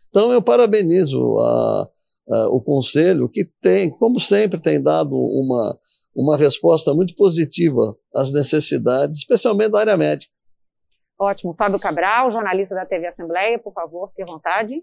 Então 0.08 0.32
eu 0.32 0.42
parabenizo 0.42 1.38
a, 1.38 1.88
a, 2.28 2.48
o 2.48 2.60
Conselho, 2.60 3.28
que 3.28 3.44
tem, 3.60 3.90
como 3.90 4.18
sempre, 4.20 4.60
tem 4.60 4.82
dado 4.82 5.14
uma, 5.14 5.78
uma 6.14 6.36
resposta 6.36 6.92
muito 6.94 7.14
positiva 7.14 7.96
às 8.14 8.32
necessidades, 8.32 9.18
especialmente 9.18 9.72
da 9.72 9.80
área 9.80 9.96
médica. 9.96 10.32
Ótimo. 11.18 11.54
Fábio 11.56 11.78
Cabral, 11.78 12.30
jornalista 12.30 12.74
da 12.74 12.84
TV 12.84 13.06
Assembleia, 13.06 13.58
por 13.58 13.72
favor, 13.72 14.08
fique 14.08 14.22
à 14.22 14.26
vontade. 14.26 14.74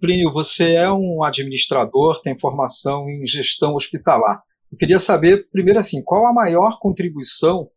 Plínio, 0.00 0.32
você 0.32 0.74
é 0.74 0.90
um 0.90 1.22
administrador, 1.22 2.20
tem 2.22 2.38
formação 2.38 3.08
em 3.08 3.26
gestão 3.26 3.74
hospitalar. 3.74 4.42
Eu 4.70 4.78
queria 4.78 4.98
saber, 4.98 5.48
primeiro 5.50 5.78
assim, 5.78 6.02
qual 6.02 6.26
a 6.26 6.32
maior 6.32 6.78
contribuição 6.80 7.68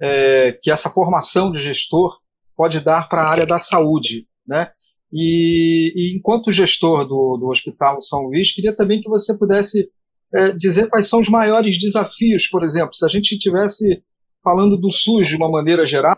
é, 0.00 0.58
que 0.62 0.70
essa 0.70 0.90
formação 0.90 1.52
de 1.52 1.62
gestor 1.62 2.18
pode 2.56 2.80
dar 2.80 3.08
para 3.08 3.22
a 3.22 3.30
área 3.30 3.46
da 3.46 3.58
saúde, 3.58 4.26
né? 4.46 4.72
E, 5.12 5.92
e, 5.94 6.16
enquanto 6.16 6.52
gestor 6.52 7.06
do, 7.06 7.36
do 7.36 7.48
Hospital 7.48 8.00
São 8.00 8.22
Luís, 8.22 8.52
queria 8.52 8.74
também 8.74 9.00
que 9.00 9.08
você 9.08 9.36
pudesse 9.36 9.88
é, 10.32 10.52
dizer 10.52 10.88
quais 10.88 11.08
são 11.08 11.20
os 11.20 11.28
maiores 11.28 11.78
desafios, 11.78 12.46
por 12.48 12.64
exemplo, 12.64 12.94
se 12.94 13.04
a 13.04 13.08
gente 13.08 13.32
estivesse 13.32 14.02
falando 14.42 14.76
do 14.76 14.90
SUS 14.90 15.28
de 15.28 15.36
uma 15.36 15.50
maneira 15.50 15.84
geral, 15.84 16.16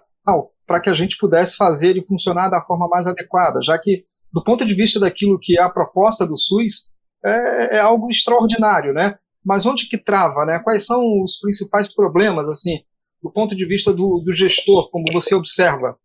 para 0.67 0.81
que 0.81 0.91
a 0.91 0.95
gente 0.95 1.17
pudesse 1.17 1.57
fazer 1.57 1.89
ele 1.89 2.05
funcionar 2.05 2.49
da 2.49 2.63
forma 2.63 2.89
mais 2.89 3.07
adequada, 3.07 3.61
já 3.63 3.79
que, 3.79 4.05
do 4.33 4.45
ponto 4.45 4.65
de 4.65 4.75
vista 4.75 5.01
daquilo 5.01 5.39
que 5.39 5.59
é 5.59 5.63
a 5.63 5.71
proposta 5.71 6.27
do 6.27 6.37
SUS, 6.37 6.91
é, 7.25 7.77
é 7.77 7.81
algo 7.81 8.11
extraordinário, 8.11 8.93
né? 8.93 9.19
Mas 9.45 9.67
onde 9.67 9.89
que 9.89 9.99
trava, 9.99 10.45
né? 10.45 10.61
Quais 10.63 10.87
são 10.87 11.03
os 11.23 11.39
principais 11.41 11.93
problemas, 11.93 12.49
assim, 12.49 12.81
do 13.23 13.31
ponto 13.33 13.57
de 13.57 13.65
vista 13.67 13.93
do, 13.93 14.19
do 14.25 14.35
gestor, 14.35 14.91
como 14.91 15.05
você 15.13 15.35
observa? 15.35 15.97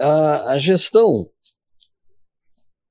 A, 0.00 0.52
a 0.52 0.58
gestão 0.58 1.26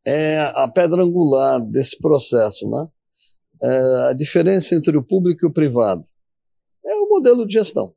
é 0.05 0.39
a 0.55 0.67
pedra 0.67 1.03
angular 1.03 1.61
desse 1.61 1.97
processo, 1.99 2.69
né? 2.69 2.87
É 3.63 4.09
a 4.09 4.13
diferença 4.13 4.75
entre 4.75 4.97
o 4.97 5.03
público 5.03 5.45
e 5.45 5.47
o 5.47 5.53
privado 5.53 6.05
é 6.85 6.95
o 6.95 7.07
modelo 7.07 7.45
de 7.45 7.53
gestão. 7.53 7.93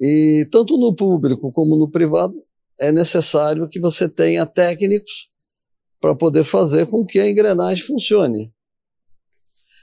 E 0.00 0.46
tanto 0.50 0.76
no 0.76 0.94
público 0.94 1.52
como 1.52 1.76
no 1.76 1.90
privado 1.90 2.34
é 2.78 2.92
necessário 2.92 3.68
que 3.68 3.80
você 3.80 4.08
tenha 4.08 4.46
técnicos 4.46 5.28
para 6.00 6.14
poder 6.14 6.44
fazer 6.44 6.86
com 6.86 7.04
que 7.04 7.18
a 7.18 7.28
engrenagem 7.28 7.84
funcione. 7.84 8.52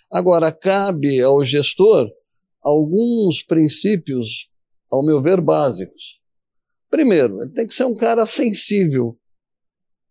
Agora, 0.09 0.51
cabe 0.51 1.19
ao 1.21 1.43
gestor 1.43 2.09
alguns 2.61 3.43
princípios, 3.43 4.49
ao 4.89 5.03
meu 5.03 5.21
ver, 5.21 5.41
básicos. 5.41 6.21
Primeiro, 6.89 7.41
ele 7.41 7.51
tem 7.51 7.67
que 7.67 7.73
ser 7.73 7.83
um 7.83 7.95
cara 7.95 8.25
sensível 8.25 9.17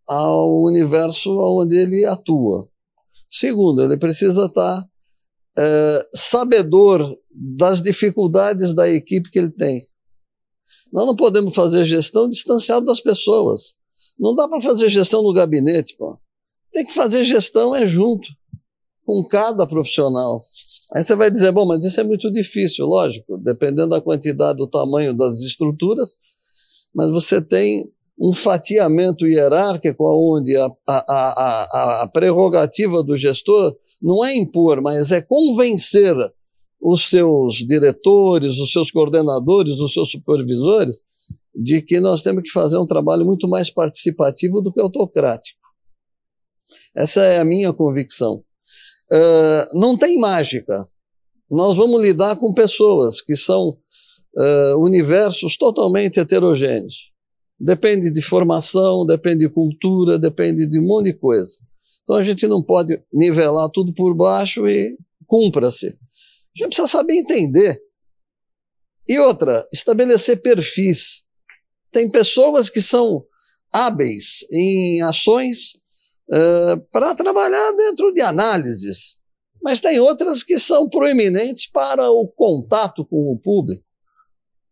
ao 0.07 0.63
universo 0.65 1.31
onde 1.39 1.77
ele 1.77 2.05
atua. 2.05 2.69
Segundo, 3.31 3.83
ele 3.83 3.97
precisa 3.97 4.47
estar 4.47 4.87
é, 5.59 6.09
sabedor 6.15 7.17
das 7.31 7.81
dificuldades 7.83 8.75
da 8.75 8.89
equipe 8.89 9.31
que 9.31 9.39
ele 9.39 9.51
tem. 9.51 9.83
Nós 10.93 11.07
não 11.07 11.17
podemos 11.17 11.55
fazer 11.55 11.85
gestão 11.85 12.29
distanciado 12.29 12.87
das 12.87 13.01
pessoas. 13.01 13.75
Não 14.19 14.35
dá 14.35 14.49
para 14.49 14.61
fazer 14.61 14.89
gestão 14.89 15.23
no 15.23 15.33
gabinete, 15.33 15.97
pô. 15.97 16.19
Tem 16.73 16.85
que 16.85 16.93
fazer 16.95 17.25
gestão 17.25 17.75
é 17.75 17.87
junto, 17.87 18.29
com 19.05 19.25
cada 19.25 19.67
profissional. 19.67 20.43
Aí 20.95 21.03
você 21.03 21.17
vai 21.17 21.31
dizer, 21.31 21.53
bom, 21.53 21.67
mas 21.67 21.85
isso 21.85 22.01
é 22.01 22.05
muito 22.05 22.31
difícil, 22.33 22.87
lógico, 22.87 23.37
dependendo 23.39 23.91
da 23.91 24.01
quantidade, 24.01 24.59
do 24.59 24.69
tamanho 24.69 25.17
das 25.17 25.41
estruturas, 25.41 26.19
mas 26.95 27.11
você 27.11 27.41
tem 27.43 27.91
um 28.19 28.33
fatiamento 28.33 29.27
hierárquico 29.27 30.05
onde 30.05 30.57
a, 30.57 30.71
a, 30.87 31.05
a, 31.09 32.03
a, 32.03 32.09
prerrogativa 32.09 33.03
do 33.03 33.17
gestor 33.17 33.77
não 34.01 34.25
é 34.25 34.35
impor, 34.35 34.81
mas 34.81 35.11
é 35.11 35.21
convencer 35.21 36.15
os 36.81 37.09
seus 37.09 37.55
diretores, 37.57 38.59
os 38.59 38.71
seus 38.71 38.91
coordenadores, 38.91 39.79
os 39.79 39.93
seus 39.93 40.11
supervisores, 40.11 41.03
de 41.55 41.81
que 41.81 42.01
nós 42.01 42.23
temos 42.23 42.43
que 42.43 42.51
fazer 42.51 42.79
um 42.79 42.87
trabalho 42.87 43.25
muito 43.25 43.49
mais 43.49 43.71
participativo 43.71 44.61
do 44.61 44.73
que 44.73 44.81
autocrático. 44.81 45.61
Essa 46.95 47.23
é 47.23 47.39
a 47.39 47.45
minha 47.45 47.73
convicção. 47.73 48.45
Uh, 49.11 49.79
não 49.79 49.97
tem 49.97 50.19
mágica. 50.19 50.89
Nós 51.51 51.77
vamos 51.77 52.03
lidar 52.03 52.37
com 52.37 52.53
pessoas 52.53 53.21
que 53.21 53.37
são 53.37 53.77
uh, 54.37 54.79
universos 54.79 55.57
totalmente 55.57 56.19
heterogêneos. 56.19 57.14
Depende 57.59 58.11
de 58.11 58.21
formação, 58.21 59.07
depende 59.07 59.47
de 59.47 59.53
cultura, 59.53 60.19
depende 60.19 60.69
de 60.69 60.79
um 60.79 60.87
monte 60.87 61.13
de 61.13 61.19
coisa. 61.19 61.57
Então 62.03 62.17
a 62.17 62.23
gente 62.23 62.47
não 62.47 62.63
pode 62.63 63.03
nivelar 63.13 63.71
tudo 63.71 63.95
por 63.95 64.15
baixo 64.15 64.69
e 64.69 64.97
cumpra-se. 65.27 65.87
A 65.87 65.91
gente 66.57 66.69
precisa 66.69 66.89
saber 66.89 67.15
entender. 67.15 67.81
E 69.09 69.19
outra, 69.19 69.67
estabelecer 69.73 70.41
perfis. 70.41 71.23
Tem 71.91 72.11
pessoas 72.11 72.69
que 72.69 72.81
são 72.81 73.25
hábeis 73.73 74.47
em 74.51 75.03
ações 75.03 75.75
uh, 76.31 76.81
para 76.91 77.15
trabalhar 77.15 77.73
dentro 77.73 78.13
de 78.13 78.21
análises, 78.21 79.19
mas 79.63 79.81
tem 79.81 79.99
outras 79.99 80.43
que 80.43 80.59
são 80.59 80.89
proeminentes 80.89 81.67
para 81.67 82.11
o 82.11 82.29
contato 82.29 83.05
com 83.05 83.33
o 83.33 83.39
público. 83.39 83.85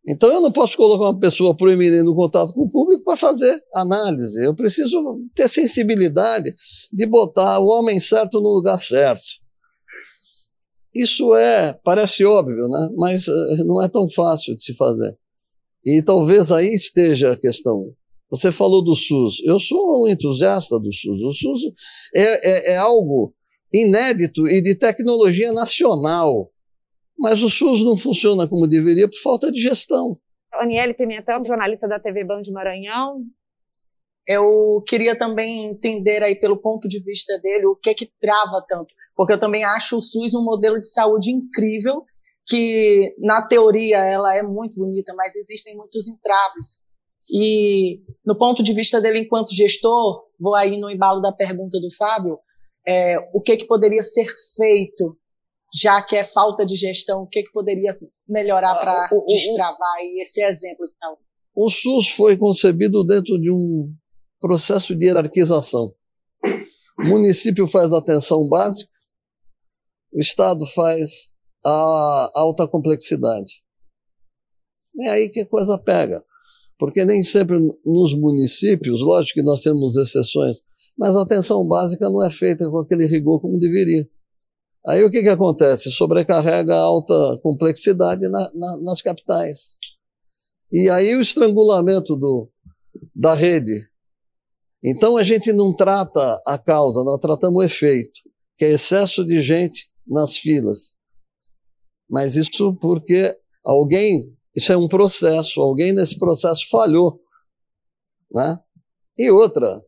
Então 0.07 0.33
eu 0.33 0.41
não 0.41 0.51
posso 0.51 0.77
colocar 0.77 1.05
uma 1.05 1.19
pessoa 1.19 1.57
proeminente 1.57 2.03
no 2.03 2.15
contato 2.15 2.53
com 2.53 2.63
o 2.63 2.69
público 2.69 3.05
para 3.05 3.17
fazer 3.17 3.63
análise. 3.73 4.45
Eu 4.45 4.55
preciso 4.55 5.21
ter 5.35 5.49
sensibilidade 5.49 6.53
de 6.93 7.07
botar 7.07 7.61
o 7.61 7.67
homem 7.67 8.01
certo 8.01 8.41
no 8.41 8.49
lugar 8.49 8.79
certo. 8.79 9.23
Isso 10.95 11.35
é, 11.35 11.73
parece 11.85 12.25
óbvio, 12.25 12.69
né? 12.69 12.89
mas 12.97 13.27
uh, 13.29 13.65
não 13.65 13.83
é 13.83 13.89
tão 13.89 14.11
fácil 14.11 14.55
de 14.55 14.63
se 14.63 14.75
fazer. 14.75 15.17
E 15.85 16.03
talvez 16.03 16.53
aí 16.53 16.73
esteja 16.73 17.33
a 17.33 17.37
questão. 17.37 17.95
Você 18.29 18.51
falou 18.51 18.83
do 18.83 18.95
SUS. 18.95 19.43
Eu 19.45 19.59
sou 19.59 20.05
um 20.05 20.09
entusiasta 20.09 20.79
do 20.79 20.93
SUS. 20.93 21.21
O 21.23 21.33
SUS 21.33 21.63
é, 22.15 22.71
é, 22.71 22.73
é 22.73 22.77
algo 22.77 23.35
inédito 23.73 24.49
e 24.49 24.61
de 24.63 24.75
tecnologia 24.75 25.53
nacional. 25.53 26.51
Mas 27.23 27.43
o 27.43 27.49
SUS 27.49 27.85
não 27.85 27.97
funciona 27.97 28.49
como 28.49 28.67
deveria 28.67 29.09
por 29.09 29.19
falta 29.23 29.51
de 29.51 29.63
gestão. 29.63 30.19
Aniele 30.53 30.93
Pimentel, 30.93 31.45
jornalista 31.47 31.89
da 31.89 31.99
TV 31.99 32.25
Band 32.25 32.43
de 32.43 32.53
Maranhão. 32.53 33.23
Eu 34.27 34.83
queria 34.87 35.17
também 35.17 35.67
entender 35.67 36.23
aí 36.23 36.35
pelo 36.35 36.61
ponto 36.61 36.89
de 36.89 37.03
vista 37.03 37.39
dele 37.41 37.67
o 37.67 37.77
que 37.77 37.91
é 37.91 37.95
que 37.95 38.11
trava 38.21 38.65
tanto 38.69 38.93
porque 39.17 39.33
eu 39.33 39.39
também 39.39 39.65
acho 39.65 39.99
o 39.99 40.03
SUS 40.03 40.35
um 40.35 40.45
modelo 40.45 40.81
de 40.81 40.89
saúde 40.89 41.31
incrível, 41.31 42.05
que 42.47 43.15
na 43.19 43.47
teoria 43.47 43.99
ela 43.99 44.37
é 44.37 44.43
muito 44.43 44.77
bonita, 44.77 45.15
mas 45.15 45.37
existem 45.37 45.77
muitos 45.77 46.09
entraves. 46.09 46.83
E 47.33 48.01
no 48.25 48.37
ponto 48.37 48.63
de 48.63 48.73
vista 48.73 49.01
dele 49.01 49.21
enquanto 49.21 49.55
gestor, 49.55 50.25
vou 50.41 50.57
aí 50.57 50.79
no 50.79 50.91
embalo 50.91 51.21
da 51.21 51.33
pergunta 51.33 51.79
do 51.79 51.95
Fábio, 51.97 52.39
é, 52.87 53.17
o 53.33 53.41
que, 53.41 53.57
que 53.57 53.67
poderia 53.67 54.03
ser 54.03 54.27
feito, 54.57 55.17
já 55.75 56.03
que 56.03 56.17
é 56.17 56.25
falta 56.25 56.65
de 56.65 56.77
gestão, 56.77 57.23
o 57.23 57.27
que, 57.27 57.43
que 57.43 57.53
poderia 57.53 57.97
melhorar 58.29 58.75
para 58.75 58.93
ah, 58.93 59.25
destravar 59.27 59.99
esse 60.21 60.43
exemplo 60.43 60.87
de 60.87 60.95
saúde? 60.99 61.23
O 61.55 61.71
SUS 61.71 62.09
foi 62.11 62.37
concebido 62.37 63.05
dentro 63.05 63.39
de 63.39 63.51
um 63.51 63.93
processo 64.41 64.95
de 64.95 65.07
hierarquização. 65.07 65.95
O 66.99 67.05
município 67.05 67.67
faz 67.67 67.93
a 67.93 67.99
atenção 67.99 68.49
básica, 68.49 68.91
o 70.13 70.21
Estado 70.21 70.67
faz 70.67 71.31
a 71.65 72.31
alta 72.35 72.69
complexidade. 72.69 73.63
É 75.01 75.09
aí 75.09 75.31
que 75.31 75.41
a 75.41 75.47
coisa 75.47 75.79
pega. 75.79 76.23
Porque 76.79 77.05
nem 77.05 77.23
sempre 77.23 77.59
nos 77.85 78.15
municípios, 78.15 79.01
lógico 79.01 79.41
que 79.41 79.47
nós 79.47 79.63
temos 79.63 79.97
exceções, 79.97 80.63
mas 80.99 81.17
a 81.17 81.23
atenção 81.23 81.67
básica 81.67 82.11
não 82.11 82.25
é 82.25 82.31
feita 82.31 82.69
com 82.69 82.79
aquele 82.79 83.07
rigor 83.07 83.41
como 83.41 83.59
deveria. 83.59 84.07
Aí 84.87 85.05
o 85.05 85.11
que, 85.11 85.23
que 85.23 85.29
acontece? 85.29 85.93
Sobrecarrega 85.93 86.75
alta 86.75 87.15
complexidade 87.43 88.29
na, 88.29 88.51
na, 88.53 88.77
nas 88.79 89.01
capitais. 89.01 89.77
E 90.73 90.91
aí 90.91 91.15
o 91.15 91.21
estrangulamento 91.21 92.17
do, 92.17 92.51
da 93.15 93.35
rede. 93.35 93.87
Então 94.83 95.17
a 95.17 95.23
gente 95.23 95.53
não 95.53 95.75
trata 95.75 96.43
a 96.47 96.59
causa, 96.59 97.05
nós 97.05 97.21
tratamos 97.21 97.59
o 97.59 97.63
efeito, 97.63 98.21
que 98.59 98.65
é 98.65 98.73
excesso 98.73 99.25
de 99.25 99.41
gente 99.41 99.89
nas 100.05 100.37
filas. 100.37 100.95
Mas 102.11 102.35
isso 102.35 102.75
porque 102.75 103.37
alguém, 103.65 104.37
isso 104.57 104.73
é 104.73 104.77
um 104.77 104.89
processo, 104.89 105.61
alguém 105.61 105.93
nesse 105.93 106.19
processo 106.19 106.69
falhou. 106.69 107.21
Né? 108.33 108.59
E 109.17 109.31
outra, 109.31 109.81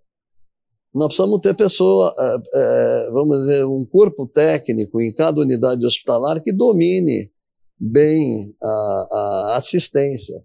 nós 0.95 1.09
precisamos 1.09 1.41
ter 1.41 1.55
pessoa, 1.55 2.15
é, 2.55 3.11
vamos 3.11 3.41
dizer, 3.41 3.67
um 3.67 3.85
corpo 3.85 4.29
técnico 4.29 5.01
em 5.01 5.13
cada 5.13 5.41
unidade 5.41 5.85
hospitalar 5.85 6.41
que 6.41 6.53
domine 6.53 7.33
bem 7.79 8.55
a, 8.63 9.09
a 9.11 9.57
assistência. 9.57 10.41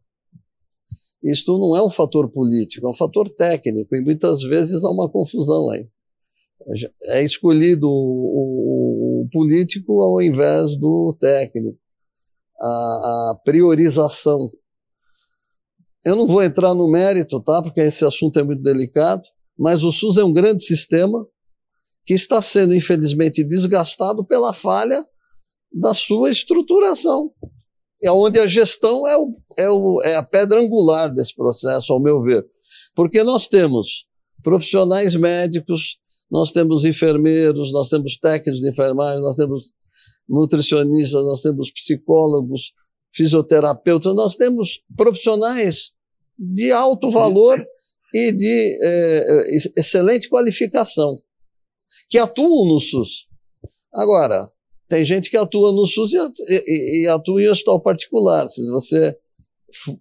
Isto 1.22 1.58
não 1.60 1.76
é 1.76 1.84
um 1.84 1.90
fator 1.90 2.32
político, 2.32 2.88
é 2.88 2.90
um 2.90 2.96
fator 2.96 3.30
técnico, 3.30 3.96
e 3.96 4.02
muitas 4.02 4.42
vezes 4.42 4.84
há 4.84 4.90
uma 4.90 5.10
confusão 5.10 5.70
aí. 5.70 5.88
É 7.04 7.24
escolhido 7.24 7.88
o, 7.88 7.92
o, 7.92 9.22
o 9.22 9.30
político 9.32 10.02
ao 10.02 10.22
invés 10.22 10.76
do 10.78 11.16
técnico. 11.20 11.78
A, 12.60 12.68
a, 12.68 13.40
priorização. 13.44 14.52
Eu 16.04 16.16
não 16.16 16.28
vou 16.28 16.44
entrar 16.44 16.74
no 16.74 16.90
mérito, 16.90 17.40
tá? 17.42 17.62
Porque 17.62 17.80
esse 17.82 18.04
assunto 18.06 18.38
é 18.40 18.44
muito 18.44 18.62
delicado, 18.62 19.24
mas 19.60 19.84
o 19.84 19.91
SUS 19.91 20.17
é 20.17 20.24
um 20.24 20.34
grande 20.34 20.63
sistema 20.63 21.28
que 22.06 22.13
está 22.13 22.41
sendo, 22.41 22.74
infelizmente, 22.74 23.43
desgastado 23.43 24.26
pela 24.26 24.54
falha 24.54 25.06
da 25.72 25.93
sua 25.93 26.32
estruturação 26.32 27.32
é 28.02 28.12
onde 28.12 28.39
a 28.39 28.48
gestão 28.48 29.08
é, 29.08 29.17
o, 29.17 29.36
é, 29.58 29.69
o, 29.69 30.02
é 30.04 30.15
a 30.15 30.24
pedra 30.24 30.60
angular 30.60 31.13
desse 31.13 31.36
processo, 31.36 31.91
ao 31.91 32.02
meu 32.02 32.22
ver. 32.22 32.45
Porque 32.95 33.24
nós 33.24 33.48
temos 33.48 34.08
profissionais 34.41 35.15
médicos, 35.15 36.00
nós 36.32 36.52
temos 36.52 36.86
enfermeiros, 36.86 37.74
nós 37.74 37.89
temos 37.89 38.17
técnicos 38.17 38.62
de 38.62 38.69
enfermagem, 38.69 39.22
nós 39.22 39.36
temos 39.36 39.72
nutricionistas, 40.28 41.24
nós 41.26 41.41
temos 41.41 41.72
psicólogos, 41.72 42.74
fisioterapeutas, 43.13 44.15
nós 44.15 44.36
temos 44.36 44.82
profissionais 44.95 45.91
de 46.38 46.72
alto 46.72 47.10
valor 47.10 47.62
e 48.13 48.32
de 48.32 48.80
é, 48.82 49.56
excelente 49.78 50.30
qualificação 50.30 51.19
que 52.10 52.17
atuam 52.17 52.67
no 52.67 52.80
SUS. 52.80 53.28
Agora, 53.93 54.50
tem 54.88 55.06
gente 55.06 55.30
que 55.30 55.38
atua 55.38 55.72
no 55.72 55.86
SUS 55.86 56.12
e, 56.13 56.17
e, 56.48 57.04
e 57.04 57.08
atua 57.08 57.41
em 57.41 57.48
hospital 57.48 57.82
particular. 57.82 58.48
Se 58.48 58.67
você 58.72 59.15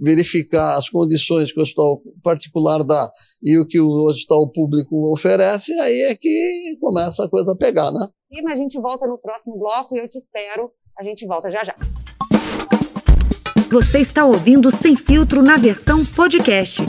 verificar 0.01 0.77
as 0.77 0.89
condições 0.89 1.53
que 1.53 1.61
o 1.61 1.63
hospital 1.63 2.01
particular 2.23 2.83
dá 2.83 3.11
e 3.43 3.59
o 3.59 3.67
que 3.67 3.79
o 3.79 4.07
hospital 4.07 4.51
público 4.51 5.13
oferece, 5.13 5.73
aí 5.81 6.03
é 6.03 6.17
que 6.17 6.77
começa 6.81 7.25
a 7.25 7.29
coisa 7.29 7.53
a 7.53 7.57
pegar, 7.57 7.91
né? 7.93 8.09
E 8.33 8.43
mas 8.43 8.55
a 8.55 8.63
gente 8.63 8.81
volta 8.81 9.07
no 9.07 9.19
próximo 9.19 9.59
bloco 9.59 9.95
e 9.95 9.99
eu 9.99 10.09
te 10.09 10.19
espero. 10.19 10.71
A 10.99 11.05
gente 11.05 11.27
volta 11.27 11.51
já 11.51 11.65
já. 11.65 11.77
Você 13.71 13.99
está 13.99 14.25
ouvindo 14.25 14.71
Sem 14.71 14.97
Filtro 14.97 15.43
na 15.43 15.57
versão 15.59 16.05
podcast. 16.05 16.83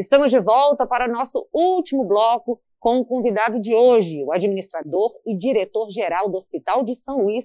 Estamos 0.00 0.30
de 0.30 0.40
volta 0.40 0.86
para 0.86 1.06
o 1.06 1.12
nosso 1.12 1.46
último 1.52 2.06
bloco 2.06 2.58
com 2.78 3.00
o 3.00 3.04
convidado 3.04 3.60
de 3.60 3.74
hoje, 3.74 4.24
o 4.24 4.32
administrador 4.32 5.12
e 5.26 5.36
diretor-geral 5.36 6.30
do 6.30 6.38
Hospital 6.38 6.82
de 6.82 6.94
São 6.94 7.18
Luís, 7.18 7.44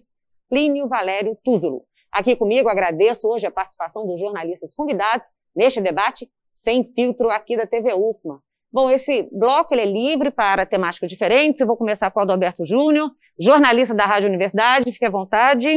Plínio 0.49 0.87
Valério 0.87 1.37
Túzulo. 1.43 1.83
Aqui 2.09 2.33
comigo, 2.33 2.69
agradeço 2.69 3.27
hoje 3.27 3.45
a 3.45 3.51
participação 3.51 4.07
dos 4.07 4.17
jornalistas 4.17 4.73
convidados 4.73 5.27
neste 5.53 5.81
debate 5.81 6.31
sem 6.63 6.85
filtro 6.93 7.29
aqui 7.29 7.57
da 7.57 7.67
TV 7.67 7.93
UFMA. 7.93 8.39
Bom, 8.71 8.89
esse 8.89 9.23
bloco 9.33 9.73
ele 9.73 9.81
é 9.81 9.85
livre 9.85 10.31
para 10.31 10.65
temáticas 10.65 11.09
diferentes. 11.09 11.59
Eu 11.59 11.67
vou 11.67 11.75
começar 11.75 12.09
com 12.09 12.21
o 12.21 12.23
Adalberto 12.23 12.65
Júnior, 12.65 13.11
jornalista 13.37 13.93
da 13.93 14.05
Rádio 14.05 14.29
Universidade. 14.29 14.93
Fique 14.93 15.05
à 15.05 15.09
vontade. 15.09 15.67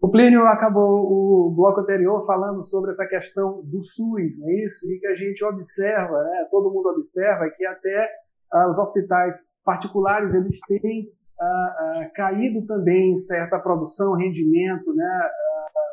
O 0.00 0.08
Plínio 0.10 0.46
acabou 0.46 1.48
o 1.48 1.50
bloco 1.54 1.80
anterior 1.80 2.24
falando 2.24 2.62
sobre 2.64 2.90
essa 2.90 3.04
questão 3.06 3.62
do 3.64 3.82
SUS, 3.82 4.38
não 4.38 4.48
é 4.48 4.64
isso? 4.64 4.88
E 4.90 4.98
que 5.00 5.06
a 5.08 5.14
gente 5.14 5.44
observa, 5.44 6.22
né, 6.22 6.46
todo 6.50 6.72
mundo 6.72 6.90
observa 6.90 7.50
que 7.50 7.66
até 7.66 8.08
ah, 8.52 8.70
os 8.70 8.78
hospitais 8.78 9.36
particulares 9.64 10.32
eles 10.32 10.60
têm 10.68 11.08
ah, 11.40 11.44
ah, 11.44 12.10
caído 12.14 12.64
também 12.64 13.12
em 13.12 13.16
certa 13.16 13.58
produção, 13.58 14.14
rendimento, 14.14 14.94
né? 14.94 15.30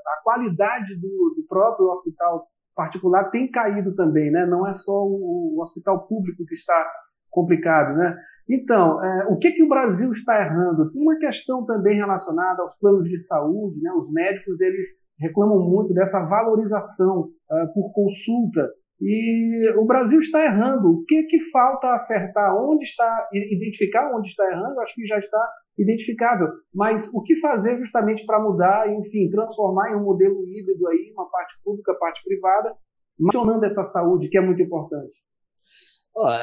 a 0.08 0.24
qualidade 0.24 0.96
do, 0.96 1.34
do, 1.36 1.44
próprio 1.48 1.88
hospital 1.88 2.48
particular 2.76 3.32
tem 3.32 3.50
caído 3.50 3.96
também, 3.96 4.32
né? 4.32 4.46
não 4.46 4.68
é 4.68 4.74
só 4.74 5.04
o, 5.04 5.56
o 5.56 5.62
hospital 5.62 6.08
público 6.08 6.46
que 6.46 6.54
está 6.54 6.92
complicado. 7.32 7.96
Né? 7.96 8.16
Então, 8.48 9.04
é, 9.04 9.26
o 9.28 9.38
que, 9.38 9.52
que 9.52 9.64
o 9.64 9.68
Brasil 9.68 10.12
está 10.12 10.40
errando? 10.40 10.92
Tem 10.92 11.02
uma 11.02 11.18
questão 11.18 11.66
também 11.66 11.98
relacionada 11.98 12.62
aos 12.62 12.78
planos 12.78 13.10
de 13.10 13.20
saúde, 13.20 13.82
né? 13.82 13.92
os 13.94 14.12
médicos 14.12 14.62
eles 14.62 15.04
reclamam 15.20 15.60
muito 15.60 15.94
dessa 15.94 16.24
valorização 16.26 17.22
uh, 17.22 17.74
por 17.74 17.92
consulta 17.94 18.70
e 19.02 19.70
o 19.78 19.86
Brasil 19.86 20.20
está 20.20 20.44
errando. 20.44 20.90
O 20.90 21.06
que, 21.06 21.24
que 21.24 21.40
falta 21.52 21.94
acertar? 21.94 22.56
Onde 22.56 22.86
está, 22.86 23.28
identificar 23.34 24.16
onde 24.16 24.30
está 24.30 24.50
errando, 24.50 24.80
acho 24.80 24.96
que 24.96 25.06
já 25.06 25.18
está 25.18 25.50
identificável. 25.78 26.48
Mas 26.74 27.14
o 27.14 27.22
que 27.22 27.40
fazer 27.40 27.78
justamente 27.78 28.26
para 28.26 28.42
mudar, 28.42 28.90
enfim, 28.94 29.30
transformar 29.30 29.92
em 29.92 29.96
um 29.96 30.04
modelo 30.04 30.42
híbrido 30.48 30.88
aí, 30.88 31.12
uma 31.14 31.30
parte 31.30 31.56
pública, 31.64 31.94
parte 31.96 32.22
privada, 32.24 32.74
mencionando 33.20 33.66
essa 33.66 33.84
saúde, 33.84 34.30
que 34.30 34.38
é 34.38 34.42
muito 34.42 34.62
importante? 34.62 35.14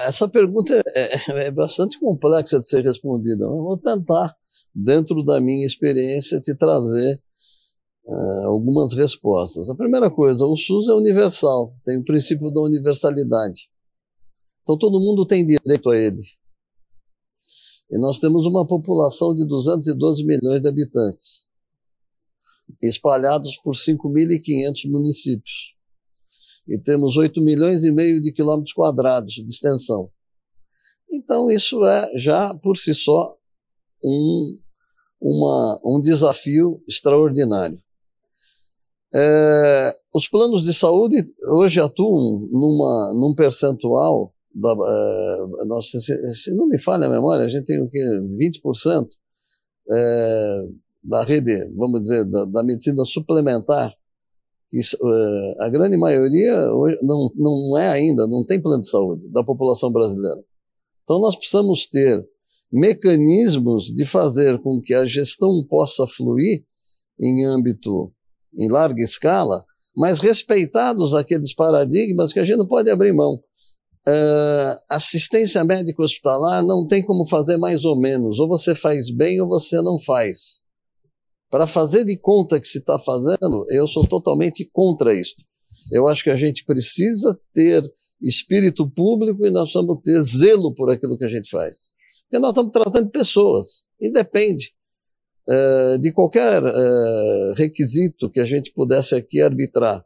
Essa 0.06 0.28
pergunta 0.28 0.82
é, 0.94 1.46
é, 1.46 1.50
bastante 1.50 1.98
complexa 1.98 2.58
de 2.58 2.68
ser 2.68 2.84
respondida. 2.84 3.44
Eu 3.44 3.62
vou 3.62 3.78
tentar, 3.78 4.36
dentro 4.74 5.24
da 5.24 5.40
minha 5.40 5.64
experiência, 5.64 6.40
te 6.40 6.54
trazer 6.54 7.22
uh, 8.04 8.46
algumas 8.46 8.92
respostas. 8.92 9.70
A 9.70 9.74
primeira 9.74 10.10
coisa, 10.10 10.44
o 10.44 10.56
SUS 10.56 10.88
é 10.88 10.92
universal, 10.92 11.74
tem 11.84 11.98
o 11.98 12.04
princípio 12.04 12.50
da 12.50 12.60
universalidade. 12.60 13.70
Então 14.62 14.76
todo 14.78 15.00
mundo 15.00 15.26
tem 15.26 15.44
direito 15.44 15.90
a 15.90 15.96
ele. 15.96 16.22
E 17.90 17.98
nós 17.98 18.18
temos 18.18 18.46
uma 18.46 18.66
população 18.66 19.34
de 19.34 19.46
212 19.46 20.24
milhões 20.24 20.62
de 20.62 20.68
habitantes, 20.68 21.46
espalhados 22.80 23.56
por 23.62 23.74
5.500 23.74 24.90
municípios. 24.90 25.74
E 26.68 26.78
temos 26.78 27.16
8 27.16 27.40
milhões 27.40 27.84
e 27.84 27.90
meio 27.90 28.20
de 28.20 28.32
quilômetros 28.32 28.72
quadrados 28.72 29.34
de 29.34 29.46
extensão. 29.46 30.10
Então, 31.10 31.50
isso 31.50 31.84
é 31.84 32.10
já 32.16 32.54
por 32.54 32.76
si 32.76 32.94
só 32.94 33.36
um, 34.02 34.58
uma, 35.20 35.80
um 35.84 36.00
desafio 36.00 36.82
extraordinário. 36.88 37.80
É, 39.14 39.94
os 40.14 40.26
planos 40.26 40.62
de 40.62 40.72
saúde 40.72 41.22
hoje 41.46 41.78
atuam 41.80 42.48
numa, 42.50 43.12
num 43.12 43.34
percentual, 43.34 44.34
da, 44.54 44.70
é, 44.70 45.64
nossa, 45.66 45.98
se, 46.00 46.34
se, 46.34 46.54
não 46.54 46.66
me 46.66 46.78
falha 46.78 47.06
a 47.06 47.10
memória, 47.10 47.44
a 47.44 47.48
gente 47.48 47.66
tem 47.66 47.80
o 47.80 47.90
que? 47.90 47.98
20% 47.98 49.08
é, 49.90 50.68
da 51.04 51.24
rede, 51.24 51.70
vamos 51.76 52.02
dizer, 52.02 52.24
da, 52.24 52.44
da 52.46 52.62
medicina 52.62 53.04
suplementar. 53.04 53.92
Isso, 54.72 54.96
é, 54.96 55.64
a 55.64 55.68
grande 55.68 55.96
maioria 55.96 56.72
hoje, 56.72 56.96
não, 57.02 57.30
não 57.36 57.76
é 57.78 57.88
ainda, 57.88 58.26
não 58.26 58.44
tem 58.44 58.60
plano 58.60 58.80
de 58.80 58.88
saúde 58.88 59.28
da 59.28 59.44
população 59.44 59.92
brasileira. 59.92 60.42
Então 61.04 61.20
nós 61.20 61.36
precisamos 61.36 61.86
ter 61.86 62.24
mecanismos 62.72 63.86
de 63.86 64.06
fazer 64.06 64.58
com 64.62 64.80
que 64.80 64.94
a 64.94 65.04
gestão 65.04 65.62
possa 65.68 66.06
fluir 66.06 66.64
em 67.20 67.44
âmbito 67.44 68.10
em 68.58 68.70
larga 68.70 69.02
escala, 69.02 69.64
mas 69.94 70.20
respeitados 70.20 71.14
aqueles 71.14 71.54
paradigmas 71.54 72.32
que 72.32 72.40
a 72.40 72.44
gente 72.44 72.56
não 72.56 72.66
pode 72.66 72.90
abrir 72.90 73.12
mão. 73.12 73.34
uh, 74.08 74.74
assistência 74.90 75.62
médica 75.64 76.02
hospitalar 76.02 76.64
não 76.64 76.86
tem 76.86 77.04
como 77.04 77.28
fazer 77.28 77.56
mais 77.56 77.84
ou 77.84 77.98
menos. 78.00 78.38
Ou 78.40 78.48
você 78.48 78.74
faz 78.74 79.10
bem 79.10 79.40
ou 79.40 79.48
você 79.48 79.80
não 79.82 79.98
faz. 79.98 80.61
Para 81.52 81.66
fazer 81.66 82.06
de 82.06 82.16
conta 82.16 82.58
que 82.58 82.66
se 82.66 82.78
está 82.78 82.98
fazendo, 82.98 83.66
eu 83.68 83.86
sou 83.86 84.08
totalmente 84.08 84.64
contra 84.72 85.14
isso. 85.14 85.34
Eu 85.92 86.08
acho 86.08 86.24
que 86.24 86.30
a 86.30 86.36
gente 86.36 86.64
precisa 86.64 87.38
ter 87.52 87.84
espírito 88.22 88.88
público 88.88 89.44
e 89.44 89.50
nós 89.50 89.64
precisamos 89.64 90.00
ter 90.02 90.18
zelo 90.20 90.74
por 90.74 90.88
aquilo 90.90 91.18
que 91.18 91.26
a 91.26 91.28
gente 91.28 91.50
faz. 91.50 91.76
Porque 92.22 92.38
nós 92.38 92.52
estamos 92.52 92.72
tratando 92.72 93.04
de 93.04 93.10
pessoas, 93.12 93.84
e 94.00 94.10
depende 94.10 94.72
uh, 95.46 95.98
de 95.98 96.10
qualquer 96.10 96.62
uh, 96.64 97.52
requisito 97.54 98.30
que 98.30 98.40
a 98.40 98.46
gente 98.46 98.72
pudesse 98.72 99.14
aqui 99.14 99.42
arbitrar. 99.42 100.02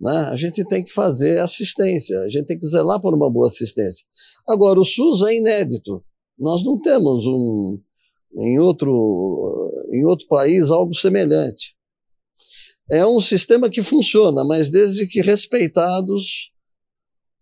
Né? 0.00 0.28
A 0.32 0.34
gente 0.34 0.66
tem 0.66 0.82
que 0.82 0.92
fazer 0.92 1.38
assistência, 1.38 2.18
a 2.18 2.28
gente 2.28 2.46
tem 2.46 2.58
que 2.58 2.66
zelar 2.66 3.00
por 3.00 3.14
uma 3.14 3.30
boa 3.30 3.46
assistência. 3.46 4.04
Agora, 4.44 4.80
o 4.80 4.84
SUS 4.84 5.22
é 5.22 5.36
inédito. 5.36 6.02
Nós 6.36 6.64
não 6.64 6.80
temos 6.80 7.28
um, 7.28 7.78
em, 8.38 8.58
outro, 8.58 9.70
em 9.90 10.04
outro 10.04 10.26
país 10.28 10.70
algo 10.70 10.94
semelhante. 10.94 11.74
É 12.90 13.06
um 13.06 13.20
sistema 13.20 13.70
que 13.70 13.82
funciona, 13.82 14.44
mas 14.44 14.70
desde 14.70 15.06
que 15.06 15.20
respeitados 15.20 16.50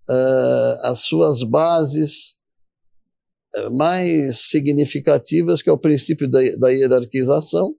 uh, 0.08 0.86
as 0.86 1.00
suas 1.00 1.42
bases 1.42 2.36
uh, 3.56 3.70
mais 3.74 4.50
significativas, 4.50 5.62
que 5.62 5.70
é 5.70 5.72
o 5.72 5.78
princípio 5.78 6.30
da, 6.30 6.40
da 6.58 6.68
hierarquização 6.68 7.74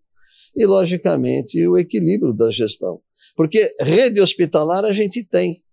e, 0.55 0.65
logicamente, 0.65 1.67
o 1.67 1.77
equilíbrio 1.77 2.33
da 2.33 2.49
gestão. 2.51 3.01
Porque 3.35 3.73
rede 3.79 4.19
hospitalar 4.19 4.83
a 4.83 4.91
gente 4.91 5.23
tem. 5.23 5.63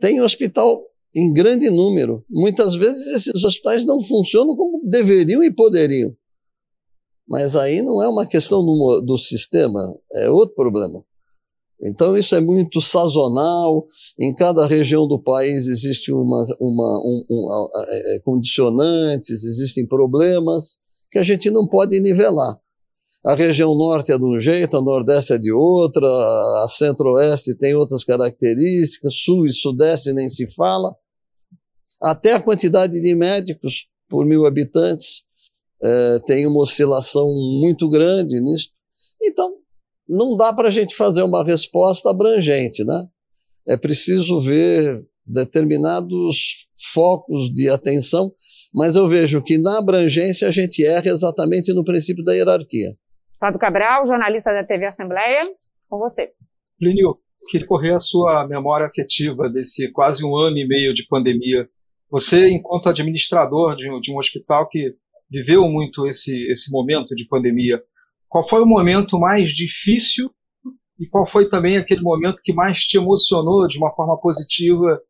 Tem 0.00 0.20
hospital 0.20 0.82
em 1.14 1.32
grande 1.32 1.68
número. 1.70 2.24
Muitas 2.28 2.74
vezes 2.74 3.06
esses 3.08 3.44
hospitais 3.44 3.84
não 3.84 4.00
funcionam 4.00 4.56
como 4.56 4.88
deveriam 4.88 5.42
e 5.42 5.52
poderiam. 5.52 6.16
Mas 7.26 7.56
aí 7.56 7.80
não 7.80 8.02
é 8.02 8.08
uma 8.08 8.26
questão 8.26 8.64
do, 8.64 9.00
do 9.00 9.18
sistema, 9.18 9.80
é 10.12 10.28
outro 10.28 10.54
problema. 10.54 11.02
Então 11.82 12.16
isso 12.16 12.34
é 12.34 12.40
muito 12.40 12.80
sazonal. 12.80 13.86
Em 14.18 14.34
cada 14.34 14.66
região 14.66 15.06
do 15.06 15.20
país 15.20 15.68
existe 15.68 16.12
uma, 16.12 16.42
uma 16.60 17.00
um, 17.00 17.24
um, 17.30 17.68
é, 17.88 18.16
é, 18.16 18.18
condicionantes, 18.20 19.44
existem 19.44 19.86
problemas 19.86 20.78
que 21.10 21.18
a 21.18 21.22
gente 21.22 21.50
não 21.50 21.66
pode 21.66 21.98
nivelar. 22.00 22.58
A 23.24 23.34
região 23.34 23.74
norte 23.74 24.12
é 24.12 24.18
de 24.18 24.24
um 24.24 24.38
jeito, 24.38 24.76
a 24.76 24.82
nordeste 24.82 25.32
é 25.32 25.38
de 25.38 25.50
outra, 25.50 26.06
a 26.62 26.66
centro-oeste 26.68 27.56
tem 27.56 27.74
outras 27.74 28.04
características, 28.04 29.14
sul 29.14 29.46
e 29.46 29.52
sudeste 29.52 30.12
nem 30.12 30.28
se 30.28 30.46
fala. 30.54 30.94
Até 32.02 32.34
a 32.34 32.40
quantidade 32.40 33.00
de 33.00 33.14
médicos 33.14 33.88
por 34.10 34.26
mil 34.26 34.44
habitantes 34.44 35.23
é, 35.84 36.18
tem 36.26 36.46
uma 36.46 36.62
oscilação 36.62 37.26
muito 37.60 37.88
grande 37.90 38.40
nisso. 38.40 38.70
Então, 39.22 39.54
não 40.08 40.36
dá 40.36 40.52
para 40.52 40.68
a 40.68 40.70
gente 40.70 40.94
fazer 40.94 41.22
uma 41.22 41.44
resposta 41.44 42.10
abrangente, 42.10 42.82
né? 42.84 43.06
É 43.66 43.76
preciso 43.76 44.40
ver 44.40 45.04
determinados 45.26 46.68
focos 46.92 47.52
de 47.52 47.68
atenção, 47.68 48.30
mas 48.74 48.96
eu 48.96 49.08
vejo 49.08 49.42
que 49.42 49.58
na 49.58 49.78
abrangência 49.78 50.48
a 50.48 50.50
gente 50.50 50.84
erra 50.84 51.08
exatamente 51.08 51.72
no 51.72 51.84
princípio 51.84 52.24
da 52.24 52.34
hierarquia. 52.34 52.94
Fábio 53.38 53.58
Cabral, 53.58 54.06
jornalista 54.06 54.52
da 54.52 54.64
TV 54.64 54.86
Assembleia, 54.86 55.40
com 55.88 55.98
você. 55.98 56.30
Plínio, 56.78 57.18
queria 57.50 57.66
correr 57.66 57.94
a 57.94 57.98
sua 57.98 58.46
memória 58.46 58.86
afetiva 58.86 59.48
desse 59.48 59.90
quase 59.92 60.24
um 60.24 60.34
ano 60.36 60.56
e 60.58 60.66
meio 60.66 60.92
de 60.92 61.06
pandemia. 61.06 61.68
Você, 62.10 62.48
enquanto 62.48 62.88
administrador 62.88 63.76
de 63.76 63.90
um, 63.90 64.00
de 64.00 64.12
um 64.12 64.18
hospital 64.18 64.68
que 64.68 64.94
viveu 65.30 65.68
muito 65.68 66.06
esse, 66.06 66.50
esse 66.50 66.70
momento 66.70 67.14
de 67.14 67.26
pandemia, 67.26 67.82
qual 68.28 68.48
foi 68.48 68.62
o 68.62 68.66
momento 68.66 69.18
mais 69.18 69.50
difícil 69.54 70.30
e 70.98 71.06
qual 71.06 71.26
foi 71.26 71.48
também 71.48 71.76
aquele 71.76 72.02
momento 72.02 72.40
que 72.42 72.52
mais 72.52 72.80
te 72.80 72.96
emocionou 72.96 73.66
de 73.66 73.78
uma 73.78 73.92
forma 73.94 74.18
positiva 74.20 75.00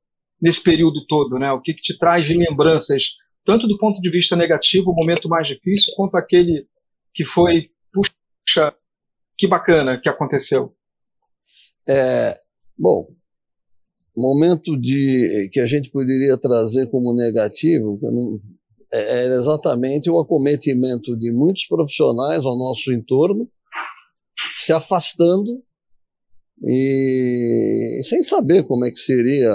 nesse 0.40 0.62
período 0.62 1.06
todo, 1.06 1.38
né? 1.38 1.52
O 1.52 1.60
que, 1.60 1.74
que 1.74 1.82
te 1.82 1.98
traz 1.98 2.26
de 2.26 2.34
lembranças, 2.34 3.02
tanto 3.44 3.66
do 3.66 3.78
ponto 3.78 4.00
de 4.00 4.10
vista 4.10 4.36
negativo, 4.36 4.90
o 4.90 4.94
momento 4.94 5.28
mais 5.28 5.46
difícil, 5.46 5.92
quanto 5.96 6.16
aquele 6.16 6.66
que 7.12 7.24
foi 7.24 7.70
puxa, 7.92 8.74
que 9.36 9.46
bacana 9.46 10.00
que 10.00 10.08
aconteceu. 10.08 10.74
É, 11.86 12.34
bom, 12.78 13.06
momento 14.16 14.78
de 14.78 15.48
que 15.52 15.60
a 15.60 15.66
gente 15.66 15.90
poderia 15.90 16.38
trazer 16.38 16.88
como 16.90 17.14
negativo 17.14 17.98
é, 18.02 18.08
é 18.96 19.34
exatamente 19.34 20.10
o 20.10 20.18
acometimento 20.18 21.16
de 21.16 21.32
muitos 21.32 21.66
profissionais 21.66 22.44
ao 22.44 22.56
nosso 22.56 22.92
entorno 22.92 23.48
se 24.56 24.72
afastando 24.72 25.62
e 26.62 28.00
sem 28.02 28.22
saber 28.22 28.64
como 28.66 28.84
é 28.84 28.90
que 28.90 28.98
seria 28.98 29.52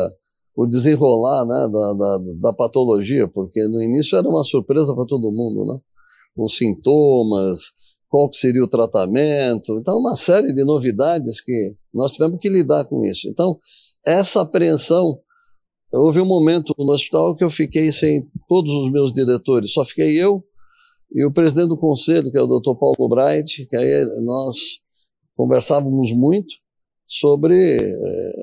o 0.55 0.67
desenrolar 0.67 1.45
né, 1.45 1.69
da, 1.71 1.93
da, 1.93 2.17
da 2.41 2.53
patologia, 2.53 3.27
porque 3.29 3.65
no 3.67 3.81
início 3.81 4.17
era 4.17 4.27
uma 4.27 4.43
surpresa 4.43 4.93
para 4.93 5.05
todo 5.05 5.31
mundo, 5.31 5.65
né? 5.65 5.79
Os 6.35 6.57
sintomas, 6.57 7.71
qual 8.09 8.29
seria 8.33 8.63
o 8.63 8.67
tratamento. 8.67 9.77
Então, 9.79 9.97
uma 9.97 10.15
série 10.15 10.53
de 10.53 10.65
novidades 10.65 11.39
que 11.39 11.75
nós 11.93 12.11
tivemos 12.11 12.39
que 12.41 12.49
lidar 12.49 12.85
com 12.85 13.05
isso. 13.05 13.29
Então, 13.29 13.57
essa 14.05 14.41
apreensão, 14.41 15.19
houve 15.91 16.19
um 16.19 16.25
momento 16.25 16.73
no 16.77 16.91
hospital 16.91 17.35
que 17.35 17.43
eu 17.43 17.49
fiquei 17.49 17.91
sem 17.91 18.29
todos 18.47 18.73
os 18.73 18.91
meus 18.91 19.13
diretores, 19.13 19.73
só 19.73 19.83
fiquei 19.83 20.21
eu 20.21 20.43
e 21.11 21.25
o 21.25 21.33
presidente 21.33 21.69
do 21.69 21.77
conselho, 21.77 22.31
que 22.31 22.37
é 22.37 22.41
o 22.41 22.47
Dr. 22.47 22.75
Paulo 22.79 23.09
Bright, 23.09 23.65
que 23.65 23.75
aí 23.75 24.05
nós 24.21 24.55
conversávamos 25.35 26.11
muito 26.11 26.53
sobre 27.07 27.77
é, 27.79 28.33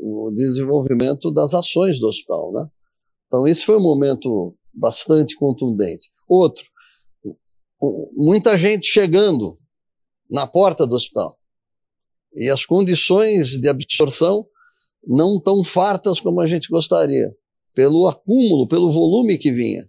o 0.00 0.30
desenvolvimento 0.32 1.32
das 1.32 1.54
ações 1.54 1.98
do 1.98 2.06
hospital, 2.06 2.52
né? 2.52 2.68
Então, 3.26 3.46
esse 3.46 3.64
foi 3.64 3.76
um 3.76 3.82
momento 3.82 4.54
bastante 4.72 5.36
contundente. 5.36 6.08
Outro, 6.28 6.64
muita 8.16 8.56
gente 8.56 8.86
chegando 8.86 9.58
na 10.30 10.46
porta 10.46 10.86
do 10.86 10.94
hospital. 10.94 11.36
E 12.34 12.48
as 12.48 12.64
condições 12.64 13.60
de 13.60 13.68
absorção 13.68 14.46
não 15.06 15.40
tão 15.40 15.64
fartas 15.64 16.20
como 16.20 16.40
a 16.40 16.46
gente 16.46 16.68
gostaria, 16.68 17.34
pelo 17.74 18.06
acúmulo, 18.06 18.66
pelo 18.66 18.90
volume 18.90 19.38
que 19.38 19.52
vinha. 19.52 19.88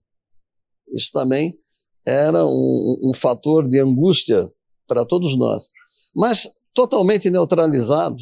Isso 0.93 1.11
também 1.11 1.57
era 2.05 2.45
um, 2.45 2.99
um 3.03 3.13
fator 3.13 3.67
de 3.67 3.79
angústia 3.79 4.49
para 4.87 5.05
todos 5.05 5.37
nós. 5.37 5.69
Mas 6.15 6.49
totalmente 6.73 7.29
neutralizado, 7.29 8.17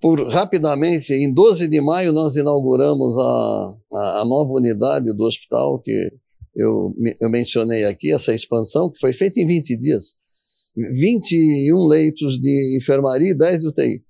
por 0.00 0.26
rapidamente, 0.28 1.14
em 1.14 1.32
12 1.32 1.68
de 1.68 1.80
maio, 1.80 2.12
nós 2.12 2.36
inauguramos 2.36 3.18
a, 3.18 3.76
a, 3.92 4.20
a 4.20 4.24
nova 4.24 4.52
unidade 4.52 5.14
do 5.16 5.24
hospital, 5.24 5.80
que 5.80 6.12
eu, 6.54 6.94
eu 7.20 7.30
mencionei 7.30 7.84
aqui, 7.84 8.12
essa 8.12 8.34
expansão, 8.34 8.90
que 8.90 8.98
foi 8.98 9.12
feita 9.12 9.40
em 9.40 9.46
20 9.46 9.76
dias. 9.78 10.14
21 10.76 11.86
leitos 11.86 12.38
de 12.38 12.76
enfermaria 12.76 13.30
e 13.30 13.38
10 13.38 13.60
de 13.60 13.68
UTI. 13.68 14.04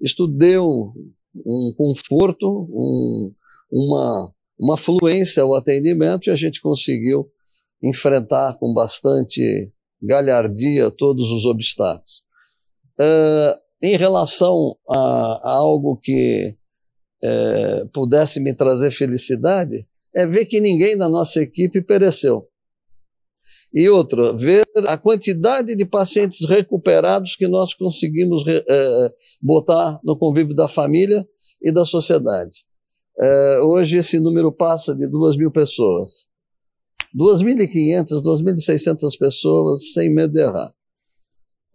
Isto 0.00 0.26
deu 0.26 0.92
um 1.34 1.74
conforto, 1.76 2.46
um, 2.70 3.32
uma, 3.70 4.32
uma 4.58 4.76
fluência 4.76 5.42
ao 5.42 5.54
atendimento 5.54 6.28
e 6.28 6.30
a 6.30 6.36
gente 6.36 6.60
conseguiu 6.60 7.30
enfrentar 7.82 8.56
com 8.58 8.72
bastante 8.72 9.70
galhardia 10.02 10.90
todos 10.90 11.30
os 11.30 11.44
obstáculos. 11.44 12.24
Uh, 12.98 13.58
em 13.82 13.96
relação 13.96 14.76
a, 14.88 14.96
a 15.42 15.50
algo 15.56 15.98
que 15.98 16.56
uh, 17.22 17.88
pudesse 17.88 18.40
me 18.40 18.54
trazer 18.54 18.90
felicidade, 18.90 19.86
é 20.14 20.26
ver 20.26 20.46
que 20.46 20.60
ninguém 20.60 20.96
da 20.96 21.08
nossa 21.08 21.42
equipe 21.42 21.82
pereceu. 21.82 22.48
E 23.76 23.90
outra, 23.90 24.32
ver 24.32 24.66
a 24.88 24.96
quantidade 24.96 25.76
de 25.76 25.84
pacientes 25.84 26.48
recuperados 26.48 27.36
que 27.36 27.46
nós 27.46 27.74
conseguimos 27.74 28.42
é, 28.48 29.12
botar 29.42 30.00
no 30.02 30.18
convívio 30.18 30.54
da 30.54 30.66
família 30.66 31.28
e 31.60 31.70
da 31.70 31.84
sociedade. 31.84 32.64
É, 33.20 33.60
hoje 33.60 33.98
esse 33.98 34.18
número 34.18 34.50
passa 34.50 34.96
de 34.96 35.06
2 35.06 35.36
mil 35.36 35.52
pessoas. 35.52 36.26
2.500, 37.14 38.22
2.600 38.24 39.18
pessoas 39.18 39.92
sem 39.92 40.08
medo 40.08 40.32
de 40.32 40.40
errar. 40.40 40.72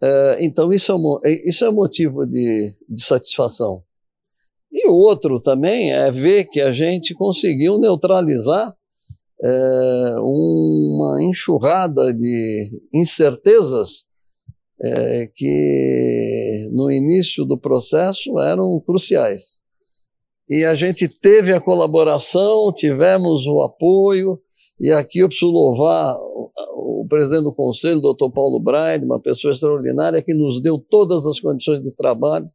É, 0.02 0.44
então 0.44 0.72
isso 0.72 1.20
é, 1.24 1.48
isso 1.48 1.64
é 1.64 1.70
motivo 1.70 2.26
de, 2.26 2.74
de 2.88 3.00
satisfação. 3.00 3.80
E 4.72 4.88
o 4.88 4.94
outro 4.94 5.38
também 5.40 5.92
é 5.92 6.10
ver 6.10 6.46
que 6.46 6.60
a 6.60 6.72
gente 6.72 7.14
conseguiu 7.14 7.78
neutralizar 7.78 8.74
é, 9.42 10.14
uma 10.20 11.22
enxurrada 11.22 12.14
de 12.14 12.80
incertezas 12.94 14.06
é, 14.80 15.30
que 15.34 16.68
no 16.72 16.90
início 16.90 17.44
do 17.44 17.58
processo 17.58 18.38
eram 18.38 18.80
cruciais. 18.80 19.60
e 20.48 20.64
a 20.64 20.74
gente 20.74 21.08
teve 21.08 21.52
a 21.52 21.60
colaboração, 21.60 22.72
tivemos 22.72 23.46
o 23.46 23.62
apoio, 23.62 24.40
e 24.80 24.90
aqui 24.90 25.20
eu 25.20 25.28
preciso 25.28 25.50
louvar 25.50 26.14
o, 26.74 27.06
presidente 27.08 27.44
do 27.44 27.54
conselho, 27.54 28.00
doutor 28.00 28.30
Paulo 28.30 28.58
Braide, 28.58 29.04
uma 29.04 29.20
pessoa 29.20 29.52
extraordinária, 29.52 30.22
que 30.22 30.32
nos 30.32 30.62
deu 30.62 30.78
todas 30.78 31.26
as 31.26 31.38
condições 31.40 31.82
de 31.82 31.94
trabalho. 31.94 32.48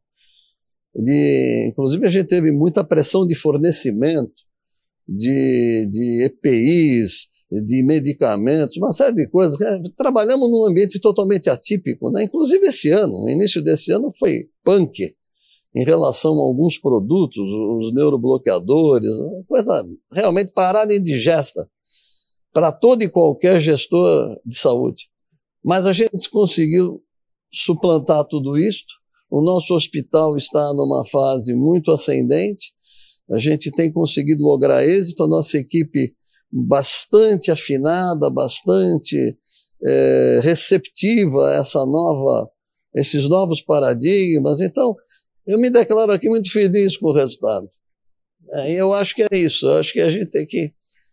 De, 0.94 1.68
inclusive, 1.70 2.04
a 2.04 2.08
gente 2.08 2.26
teve 2.26 2.50
muita 2.50 2.82
pressão 2.82 3.24
de 3.26 3.36
fornecimento 3.36 4.47
de, 5.08 5.88
de 5.90 6.26
EPIs, 6.26 7.28
de 7.50 7.82
medicamentos, 7.82 8.76
uma 8.76 8.92
série 8.92 9.14
de 9.14 9.28
coisas. 9.28 9.58
É, 9.60 9.80
trabalhamos 9.96 10.50
num 10.50 10.66
ambiente 10.66 11.00
totalmente 11.00 11.48
atípico, 11.48 12.10
né? 12.10 12.24
inclusive 12.24 12.66
esse 12.66 12.90
ano, 12.90 13.22
no 13.22 13.30
início 13.30 13.62
desse 13.62 13.92
ano 13.92 14.08
foi 14.18 14.48
punk 14.62 15.14
em 15.74 15.84
relação 15.84 16.32
a 16.38 16.42
alguns 16.42 16.78
produtos, 16.78 17.38
os 17.38 17.92
neurobloqueadores, 17.94 19.12
coisa 19.46 19.86
realmente 20.12 20.52
parada 20.52 20.94
indigesta 20.94 21.68
para 22.52 22.72
todo 22.72 23.02
e 23.02 23.08
qualquer 23.08 23.60
gestor 23.60 24.38
de 24.44 24.56
saúde. 24.56 25.08
Mas 25.64 25.86
a 25.86 25.92
gente 25.92 26.30
conseguiu 26.30 27.02
suplantar 27.52 28.24
tudo 28.24 28.58
isto. 28.58 28.92
O 29.30 29.42
nosso 29.42 29.74
hospital 29.74 30.36
está 30.36 30.72
numa 30.72 31.04
fase 31.04 31.54
muito 31.54 31.90
ascendente. 31.90 32.72
A 33.30 33.38
gente 33.38 33.70
tem 33.70 33.92
conseguido 33.92 34.42
lograr 34.42 34.84
êxito. 34.84 35.24
A 35.24 35.28
nossa 35.28 35.58
equipe 35.58 36.14
bastante 36.50 37.50
afinada, 37.50 38.30
bastante 38.30 39.36
é, 39.84 40.40
receptiva 40.42 41.50
a 41.50 41.54
essa 41.56 41.84
nova, 41.84 42.50
esses 42.94 43.28
novos 43.28 43.60
paradigmas. 43.60 44.60
Então, 44.60 44.94
eu 45.46 45.58
me 45.58 45.70
declaro 45.70 46.12
aqui 46.12 46.28
muito 46.28 46.50
feliz 46.50 46.96
com 46.96 47.08
o 47.08 47.14
resultado. 47.14 47.70
É, 48.52 48.72
eu 48.72 48.92
acho 48.94 49.14
que 49.14 49.22
é 49.22 49.36
isso. 49.36 49.66
Eu 49.66 49.78
acho 49.78 49.92
que 49.92 50.00
a 50.00 50.08
gente 50.08 50.30
tem 50.30 50.46
que 50.46 50.72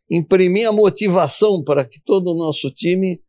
imprimir 0.09 0.67
a 0.67 0.71
motivação 0.71 1.63
para 1.63 1.85
que 1.85 1.99
todo 2.05 2.31
o 2.31 2.37
nosso 2.37 2.69
time 2.71 3.19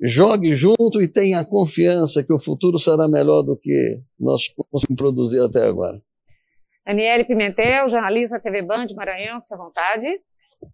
jogue 0.00 0.54
junto 0.54 1.00
e 1.00 1.06
tenha 1.06 1.44
confiança 1.44 2.24
que 2.24 2.32
o 2.32 2.38
futuro 2.38 2.78
será 2.78 3.06
melhor 3.06 3.42
do 3.42 3.56
que 3.56 4.00
nós 4.18 4.48
conseguimos 4.48 4.96
produzir 4.96 5.40
até 5.40 5.64
agora. 5.64 6.02
Aniele 6.86 7.24
Pimentel, 7.24 7.88
jornalista 7.88 8.40
TV 8.40 8.62
Band 8.62 8.86
Maranhão, 8.94 9.40
fique 9.40 9.54
à 9.54 9.56
vontade. 9.56 10.06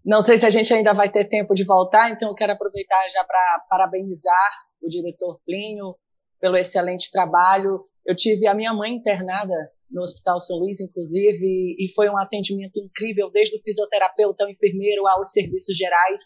Não 0.04 0.20
sei 0.20 0.38
se 0.38 0.46
a 0.46 0.50
gente 0.50 0.72
ainda 0.72 0.92
vai 0.92 1.08
ter 1.10 1.28
tempo 1.28 1.54
de 1.54 1.64
voltar, 1.64 2.10
então 2.10 2.28
eu 2.28 2.34
quero 2.34 2.52
aproveitar 2.52 3.08
já 3.10 3.24
para 3.24 3.64
parabenizar 3.68 4.50
o 4.82 4.88
diretor 4.88 5.40
Plínio 5.44 5.94
pelo 6.40 6.56
excelente 6.56 7.10
trabalho. 7.10 7.84
Eu 8.06 8.16
tive 8.16 8.46
a 8.46 8.54
minha 8.54 8.72
mãe 8.72 8.94
internada 8.94 9.54
no 9.90 10.02
Hospital 10.02 10.40
São 10.40 10.58
Luís, 10.58 10.80
inclusive, 10.80 11.76
e 11.78 11.92
foi 11.94 12.08
um 12.08 12.18
atendimento 12.18 12.78
incrível, 12.78 13.30
desde 13.30 13.56
o 13.56 13.62
fisioterapeuta 13.62 14.44
ao 14.44 14.50
enfermeiro 14.50 15.06
aos 15.06 15.32
serviços 15.32 15.76
gerais. 15.76 16.20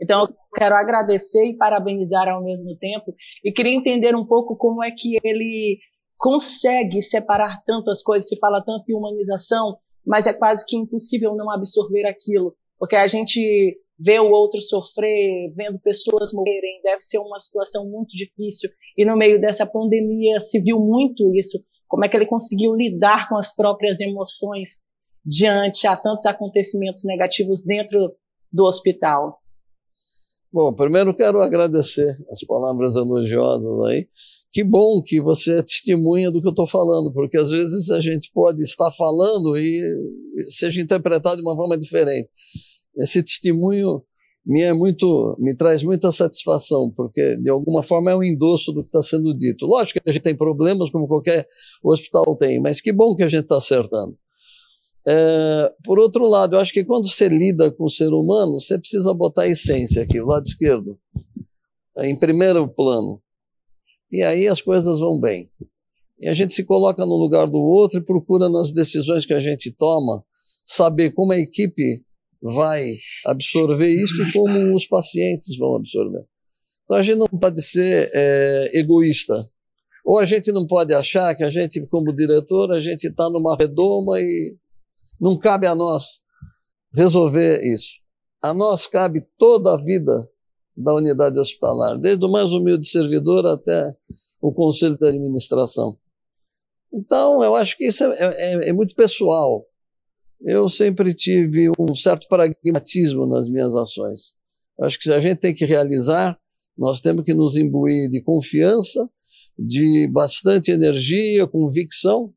Então, 0.00 0.22
eu 0.22 0.28
quero 0.54 0.74
agradecer 0.74 1.46
e 1.46 1.56
parabenizar 1.56 2.28
ao 2.28 2.44
mesmo 2.44 2.76
tempo, 2.76 3.14
e 3.42 3.52
queria 3.52 3.74
entender 3.74 4.14
um 4.14 4.26
pouco 4.26 4.56
como 4.56 4.84
é 4.84 4.90
que 4.90 5.16
ele 5.24 5.78
consegue 6.16 7.02
separar 7.02 7.62
tantas 7.64 8.02
coisas, 8.02 8.28
se 8.28 8.38
fala 8.38 8.62
tanto 8.64 8.84
em 8.88 8.94
humanização, 8.94 9.76
mas 10.04 10.26
é 10.26 10.32
quase 10.32 10.64
que 10.66 10.76
impossível 10.76 11.34
não 11.34 11.50
absorver 11.50 12.06
aquilo, 12.06 12.54
porque 12.78 12.96
a 12.96 13.06
gente 13.06 13.78
vê 13.98 14.20
o 14.20 14.30
outro 14.30 14.60
sofrer, 14.60 15.52
vendo 15.56 15.78
pessoas 15.80 16.32
morrerem, 16.32 16.80
deve 16.82 17.00
ser 17.00 17.18
uma 17.18 17.38
situação 17.38 17.88
muito 17.88 18.10
difícil, 18.10 18.70
e 18.96 19.04
no 19.04 19.16
meio 19.16 19.40
dessa 19.40 19.66
pandemia 19.66 20.38
se 20.40 20.60
viu 20.60 20.78
muito 20.78 21.34
isso, 21.34 21.58
como 21.88 22.04
é 22.04 22.08
que 22.08 22.16
ele 22.16 22.26
conseguiu 22.26 22.74
lidar 22.74 23.28
com 23.28 23.36
as 23.36 23.54
próprias 23.54 24.00
emoções 24.00 24.80
diante 25.24 25.86
a 25.86 25.96
tantos 25.96 26.26
acontecimentos 26.26 27.04
negativos 27.04 27.64
dentro 27.64 28.14
do 28.52 28.64
hospital? 28.64 29.40
Bom, 30.52 30.72
primeiro 30.72 31.14
quero 31.14 31.40
agradecer 31.40 32.16
as 32.30 32.42
palavras 32.44 32.96
elogiosas 32.96 33.80
aí. 33.86 34.08
Que 34.52 34.64
bom 34.64 35.02
que 35.02 35.20
você 35.20 35.58
é 35.58 35.62
testemunha 35.62 36.30
do 36.30 36.40
que 36.40 36.48
eu 36.48 36.52
estou 36.52 36.66
falando, 36.66 37.12
porque 37.12 37.36
às 37.36 37.50
vezes 37.50 37.90
a 37.90 38.00
gente 38.00 38.30
pode 38.32 38.62
estar 38.62 38.90
falando 38.92 39.56
e 39.56 39.80
seja 40.48 40.80
interpretado 40.80 41.36
de 41.36 41.42
uma 41.42 41.56
forma 41.56 41.76
diferente. 41.76 42.28
Esse 42.96 43.22
testemunho 43.22 44.02
me 44.46 44.62
é 44.62 44.72
muito, 44.72 45.36
me 45.40 45.56
traz 45.56 45.82
muita 45.82 46.12
satisfação, 46.12 46.92
porque 46.96 47.36
de 47.38 47.50
alguma 47.50 47.82
forma 47.82 48.12
é 48.12 48.16
um 48.16 48.22
endosso 48.22 48.72
do 48.72 48.82
que 48.82 48.88
está 48.88 49.02
sendo 49.02 49.36
dito. 49.36 49.66
Lógico 49.66 50.00
que 50.00 50.08
a 50.08 50.12
gente 50.12 50.22
tem 50.22 50.36
problemas, 50.36 50.88
como 50.90 51.08
qualquer 51.08 51.48
hospital 51.82 52.36
tem, 52.36 52.60
mas 52.60 52.80
que 52.80 52.92
bom 52.92 53.16
que 53.16 53.24
a 53.24 53.28
gente 53.28 53.42
está 53.42 53.56
acertando. 53.56 54.16
É, 55.08 55.72
por 55.84 55.98
outro 55.98 56.28
lado, 56.28 56.54
eu 56.54 56.60
acho 56.60 56.72
que 56.72 56.84
quando 56.84 57.08
você 57.08 57.28
lida 57.28 57.70
com 57.72 57.84
o 57.84 57.90
ser 57.90 58.12
humano, 58.12 58.58
você 58.58 58.78
precisa 58.78 59.12
botar 59.12 59.42
a 59.42 59.48
essência 59.48 60.02
aqui, 60.02 60.20
o 60.20 60.26
lado 60.26 60.44
esquerdo, 60.44 60.96
em 61.98 62.16
primeiro 62.16 62.68
plano. 62.68 63.20
E 64.10 64.22
aí 64.22 64.48
as 64.48 64.60
coisas 64.60 65.00
vão 65.00 65.20
bem. 65.20 65.50
E 66.18 66.28
a 66.28 66.34
gente 66.34 66.54
se 66.54 66.64
coloca 66.64 67.04
no 67.04 67.16
lugar 67.16 67.46
do 67.46 67.58
outro 67.58 67.98
e 67.98 68.04
procura 68.04 68.48
nas 68.48 68.72
decisões 68.72 69.26
que 69.26 69.34
a 69.34 69.40
gente 69.40 69.70
toma 69.70 70.24
saber 70.64 71.10
como 71.10 71.32
a 71.32 71.38
equipe 71.38 72.02
vai 72.40 72.94
absorver 73.26 73.88
isso 73.88 74.22
e 74.22 74.32
como 74.32 74.74
os 74.74 74.86
pacientes 74.86 75.56
vão 75.58 75.76
absorver. 75.76 76.24
Então 76.84 76.96
a 76.96 77.02
gente 77.02 77.18
não 77.18 77.26
pode 77.26 77.60
ser 77.62 78.10
é, 78.14 78.78
egoísta. 78.78 79.34
Ou 80.04 80.20
a 80.20 80.24
gente 80.24 80.52
não 80.52 80.66
pode 80.66 80.94
achar 80.94 81.34
que 81.34 81.42
a 81.42 81.50
gente, 81.50 81.84
como 81.88 82.14
diretor, 82.14 82.72
a 82.72 82.80
gente 82.80 83.08
está 83.08 83.28
numa 83.28 83.56
redoma 83.56 84.20
e 84.20 84.56
não 85.20 85.36
cabe 85.36 85.66
a 85.66 85.74
nós 85.74 86.20
resolver 86.94 87.60
isso. 87.64 88.00
A 88.40 88.54
nós 88.54 88.86
cabe 88.86 89.26
toda 89.36 89.74
a 89.74 89.82
vida 89.82 90.28
da 90.76 90.94
unidade 90.94 91.38
hospitalar, 91.38 91.98
desde 91.98 92.24
o 92.24 92.30
mais 92.30 92.52
humilde 92.52 92.86
servidor 92.86 93.46
até 93.46 93.96
o 94.40 94.52
conselho 94.52 94.96
de 94.98 95.06
administração. 95.06 95.96
Então, 96.92 97.42
eu 97.42 97.56
acho 97.56 97.76
que 97.76 97.86
isso 97.86 98.04
é, 98.04 98.16
é, 98.18 98.68
é 98.68 98.72
muito 98.72 98.94
pessoal 98.94 99.66
eu 100.40 100.68
sempre 100.68 101.14
tive 101.14 101.70
um 101.78 101.94
certo 101.94 102.28
pragmatismo 102.28 103.26
nas 103.26 103.48
minhas 103.48 103.74
ações. 103.74 104.34
Acho 104.80 104.98
que 104.98 105.04
se 105.04 105.12
a 105.12 105.20
gente 105.20 105.38
tem 105.38 105.54
que 105.54 105.64
realizar, 105.64 106.38
nós 106.76 107.00
temos 107.00 107.24
que 107.24 107.32
nos 107.32 107.56
imbuir 107.56 108.10
de 108.10 108.22
confiança, 108.22 109.08
de 109.58 110.08
bastante 110.12 110.70
energia, 110.70 111.48
convicção 111.48 112.32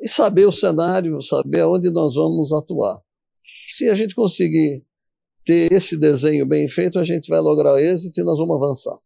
e 0.00 0.08
saber 0.08 0.46
o 0.46 0.52
cenário, 0.52 1.22
saber 1.22 1.64
onde 1.64 1.90
nós 1.90 2.14
vamos 2.14 2.52
atuar. 2.52 3.00
Se 3.66 3.88
a 3.88 3.94
gente 3.94 4.14
conseguir 4.14 4.84
ter 5.44 5.72
esse 5.72 5.98
desenho 5.98 6.46
bem 6.46 6.68
feito, 6.68 6.98
a 6.98 7.04
gente 7.04 7.28
vai 7.28 7.40
lograr 7.40 7.80
êxito 7.80 8.20
e 8.20 8.24
nós 8.24 8.38
vamos 8.38 8.56
avançar. 8.56 8.98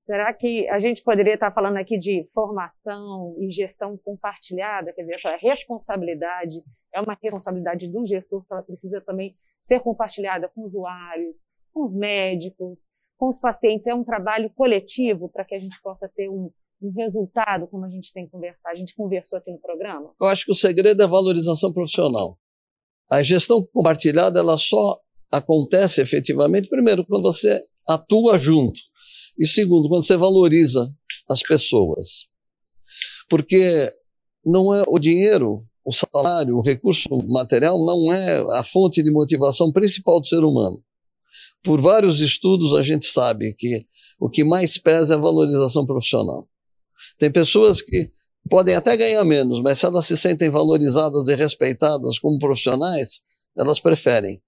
Será 0.00 0.32
que 0.34 0.68
a 0.68 0.80
gente 0.80 1.04
poderia 1.04 1.34
estar 1.34 1.52
falando 1.52 1.76
aqui 1.76 1.96
de 1.96 2.24
formação 2.34 3.36
e 3.38 3.50
gestão 3.52 3.96
compartilhada? 3.96 4.92
Quer 4.92 5.02
dizer, 5.02 5.14
essa 5.14 5.36
responsabilidade 5.36 6.64
é 6.92 7.00
uma 7.00 7.16
responsabilidade 7.22 7.86
do 7.86 8.04
gestor 8.04 8.44
que 8.44 8.52
ela 8.52 8.62
precisa 8.62 9.00
também 9.00 9.36
ser 9.62 9.78
compartilhada 9.78 10.48
com 10.48 10.62
usuários, 10.62 11.46
com 11.72 11.84
os 11.84 11.94
médicos, 11.94 12.80
com 13.16 13.28
os 13.28 13.38
pacientes. 13.38 13.86
É 13.86 13.94
um 13.94 14.02
trabalho 14.02 14.50
coletivo 14.50 15.28
para 15.28 15.44
que 15.44 15.54
a 15.54 15.60
gente 15.60 15.80
possa 15.80 16.08
ter 16.08 16.28
um, 16.28 16.50
um 16.82 16.90
resultado, 16.90 17.68
como 17.68 17.84
a 17.84 17.90
gente 17.90 18.12
tem 18.12 18.28
conversado, 18.28 18.74
a 18.74 18.78
gente 18.78 18.96
conversou 18.96 19.38
aqui 19.38 19.52
no 19.52 19.60
programa? 19.60 20.12
Eu 20.20 20.26
acho 20.26 20.44
que 20.44 20.50
o 20.50 20.56
segredo 20.56 21.00
é 21.02 21.04
a 21.04 21.08
valorização 21.08 21.72
profissional. 21.72 22.36
A 23.08 23.22
gestão 23.22 23.64
compartilhada, 23.72 24.40
ela 24.40 24.56
só 24.56 25.00
acontece 25.30 26.00
efetivamente, 26.00 26.68
primeiro, 26.68 27.04
quando 27.06 27.22
você 27.22 27.62
atua 27.86 28.38
junto. 28.38 28.80
E 29.38 29.46
segundo, 29.46 29.88
quando 29.88 30.04
você 30.04 30.16
valoriza 30.16 30.86
as 31.28 31.42
pessoas. 31.42 32.28
Porque 33.28 33.92
não 34.44 34.74
é 34.74 34.82
o 34.86 34.98
dinheiro, 34.98 35.64
o 35.84 35.92
salário, 35.92 36.56
o 36.56 36.62
recurso 36.62 37.08
material 37.28 37.78
não 37.84 38.12
é 38.12 38.58
a 38.58 38.64
fonte 38.64 39.02
de 39.02 39.10
motivação 39.10 39.72
principal 39.72 40.20
do 40.20 40.26
ser 40.26 40.44
humano. 40.44 40.82
Por 41.62 41.80
vários 41.80 42.20
estudos 42.20 42.74
a 42.74 42.82
gente 42.82 43.06
sabe 43.06 43.54
que 43.54 43.86
o 44.18 44.28
que 44.28 44.44
mais 44.44 44.76
pesa 44.76 45.14
é 45.14 45.16
a 45.16 45.20
valorização 45.20 45.86
profissional. 45.86 46.48
Tem 47.18 47.30
pessoas 47.30 47.80
que 47.80 48.10
podem 48.48 48.74
até 48.74 48.96
ganhar 48.96 49.24
menos, 49.24 49.62
mas 49.62 49.78
se 49.78 49.86
elas 49.86 50.06
se 50.06 50.16
sentem 50.16 50.50
valorizadas 50.50 51.28
e 51.28 51.34
respeitadas 51.34 52.18
como 52.18 52.38
profissionais, 52.38 53.20
elas 53.56 53.80
preferem. 53.80 54.42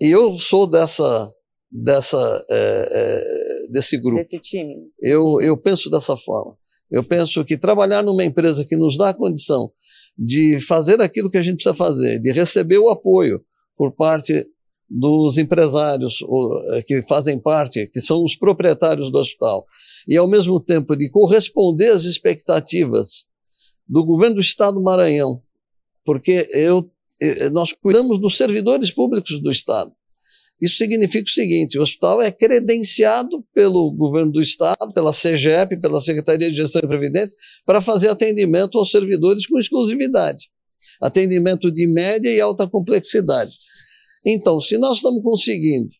E 0.00 0.06
eu 0.06 0.38
sou 0.38 0.66
dessa 0.66 1.32
dessa, 1.70 2.46
é, 2.50 2.88
é, 2.90 3.70
desse 3.70 3.98
grupo. 3.98 4.22
Desse 4.22 4.38
time. 4.40 4.90
Eu, 5.00 5.40
eu 5.40 5.56
penso 5.56 5.90
dessa 5.90 6.16
forma. 6.16 6.56
Eu 6.90 7.04
penso 7.04 7.44
que 7.44 7.58
trabalhar 7.58 8.02
numa 8.02 8.24
empresa 8.24 8.64
que 8.64 8.76
nos 8.76 8.96
dá 8.96 9.10
a 9.10 9.14
condição 9.14 9.70
de 10.16 10.60
fazer 10.60 11.00
aquilo 11.00 11.30
que 11.30 11.36
a 11.36 11.42
gente 11.42 11.56
precisa 11.56 11.74
fazer, 11.74 12.20
de 12.20 12.32
receber 12.32 12.78
o 12.78 12.88
apoio 12.88 13.44
por 13.76 13.92
parte 13.92 14.46
dos 14.88 15.36
empresários 15.36 16.20
é, 16.70 16.82
que 16.82 17.02
fazem 17.02 17.38
parte, 17.38 17.88
que 17.88 18.00
são 18.00 18.24
os 18.24 18.36
proprietários 18.36 19.10
do 19.10 19.18
hospital, 19.18 19.66
e 20.06 20.16
ao 20.16 20.28
mesmo 20.28 20.60
tempo 20.60 20.96
de 20.96 21.10
corresponder 21.10 21.90
às 21.90 22.04
expectativas 22.04 23.26
do 23.86 24.04
governo 24.04 24.36
do 24.36 24.40
estado 24.40 24.74
do 24.74 24.82
Maranhão 24.82 25.42
porque 26.06 26.48
eu, 26.52 26.88
nós 27.52 27.72
cuidamos 27.72 28.20
dos 28.20 28.36
servidores 28.36 28.90
públicos 28.90 29.40
do 29.40 29.50
Estado. 29.50 29.92
Isso 30.60 30.76
significa 30.76 31.28
o 31.28 31.32
seguinte: 31.32 31.78
o 31.78 31.82
hospital 31.82 32.22
é 32.22 32.30
credenciado 32.30 33.44
pelo 33.54 33.92
governo 33.92 34.32
do 34.32 34.40
Estado, 34.40 34.92
pela 34.92 35.12
CGEP, 35.12 35.78
pela 35.80 36.00
Secretaria 36.00 36.50
de 36.50 36.56
Gestão 36.56 36.82
e 36.82 36.88
Previdência, 36.88 37.36
para 37.64 37.80
fazer 37.80 38.08
atendimento 38.08 38.78
aos 38.78 38.90
servidores 38.90 39.46
com 39.46 39.58
exclusividade. 39.58 40.50
Atendimento 41.00 41.70
de 41.70 41.86
média 41.86 42.30
e 42.30 42.40
alta 42.40 42.66
complexidade. 42.66 43.52
Então, 44.24 44.60
se 44.60 44.78
nós 44.78 44.96
estamos 44.96 45.22
conseguindo 45.22 45.90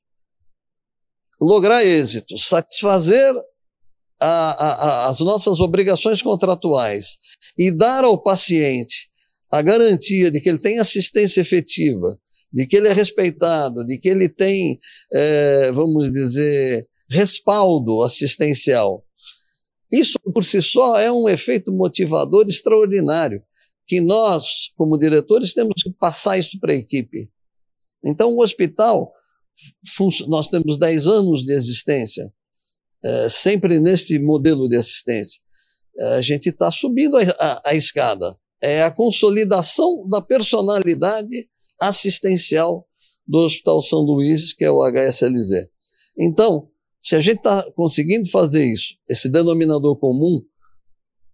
lograr 1.40 1.84
êxito, 1.84 2.38
satisfazer 2.38 3.34
a, 4.18 4.26
a, 4.26 5.08
as 5.08 5.20
nossas 5.20 5.60
obrigações 5.60 6.22
contratuais 6.22 7.18
e 7.58 7.70
dar 7.70 8.04
ao 8.04 8.22
paciente 8.22 9.05
a 9.50 9.62
garantia 9.62 10.30
de 10.30 10.40
que 10.40 10.48
ele 10.48 10.58
tem 10.58 10.78
assistência 10.78 11.40
efetiva, 11.40 12.18
de 12.52 12.66
que 12.66 12.76
ele 12.76 12.88
é 12.88 12.92
respeitado, 12.92 13.84
de 13.84 13.98
que 13.98 14.08
ele 14.08 14.28
tem, 14.28 14.78
é, 15.12 15.72
vamos 15.72 16.12
dizer, 16.12 16.88
respaldo 17.08 18.02
assistencial. 18.02 19.04
Isso 19.90 20.18
por 20.34 20.44
si 20.44 20.60
só 20.60 20.98
é 20.98 21.10
um 21.10 21.28
efeito 21.28 21.72
motivador 21.72 22.46
extraordinário, 22.48 23.42
que 23.86 24.00
nós, 24.00 24.72
como 24.76 24.98
diretores, 24.98 25.54
temos 25.54 25.82
que 25.82 25.90
passar 25.92 26.38
isso 26.38 26.58
para 26.58 26.72
a 26.72 26.76
equipe. 26.76 27.30
Então, 28.04 28.32
o 28.32 28.42
hospital, 28.42 29.12
nós 30.28 30.48
temos 30.48 30.78
10 30.78 31.06
anos 31.06 31.42
de 31.42 31.52
existência, 31.52 32.32
é, 33.04 33.28
sempre 33.28 33.78
nesse 33.78 34.18
modelo 34.18 34.68
de 34.68 34.76
assistência. 34.76 35.40
A 36.16 36.20
gente 36.20 36.48
está 36.48 36.70
subindo 36.70 37.16
a, 37.16 37.22
a, 37.22 37.70
a 37.70 37.74
escada. 37.74 38.36
É 38.62 38.82
a 38.82 38.90
consolidação 38.90 40.08
da 40.08 40.20
personalidade 40.20 41.48
assistencial 41.80 42.86
do 43.26 43.38
Hospital 43.38 43.82
São 43.82 44.00
Luís, 44.00 44.52
que 44.52 44.64
é 44.64 44.70
o 44.70 44.82
HSLZ. 44.82 45.68
Então, 46.18 46.68
se 47.02 47.14
a 47.14 47.20
gente 47.20 47.38
está 47.38 47.62
conseguindo 47.72 48.28
fazer 48.28 48.64
isso, 48.64 48.96
esse 49.08 49.28
denominador 49.28 49.96
comum, 49.98 50.42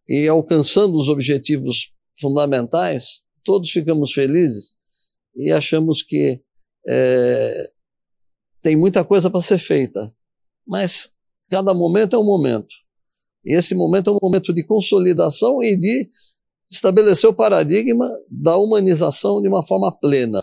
e 0.08 0.26
alcançando 0.26 0.98
os 0.98 1.08
objetivos 1.08 1.92
fundamentais, 2.20 3.22
todos 3.44 3.70
ficamos 3.70 4.12
felizes 4.12 4.74
e 5.34 5.50
achamos 5.50 6.02
que 6.02 6.42
é, 6.88 7.70
tem 8.60 8.76
muita 8.76 9.04
coisa 9.04 9.30
para 9.30 9.40
ser 9.40 9.58
feita, 9.58 10.14
mas 10.66 11.10
cada 11.48 11.72
momento 11.72 12.16
é 12.16 12.18
um 12.18 12.24
momento. 12.24 12.74
E 13.44 13.54
esse 13.54 13.74
momento 13.74 14.10
é 14.10 14.12
um 14.12 14.18
momento 14.20 14.52
de 14.52 14.64
consolidação 14.64 15.62
e 15.62 15.76
de 15.76 16.10
estabelecer 16.72 17.28
o 17.28 17.34
paradigma 17.34 18.10
da 18.30 18.56
humanização 18.56 19.42
de 19.42 19.48
uma 19.48 19.62
forma 19.62 19.94
plena. 20.00 20.42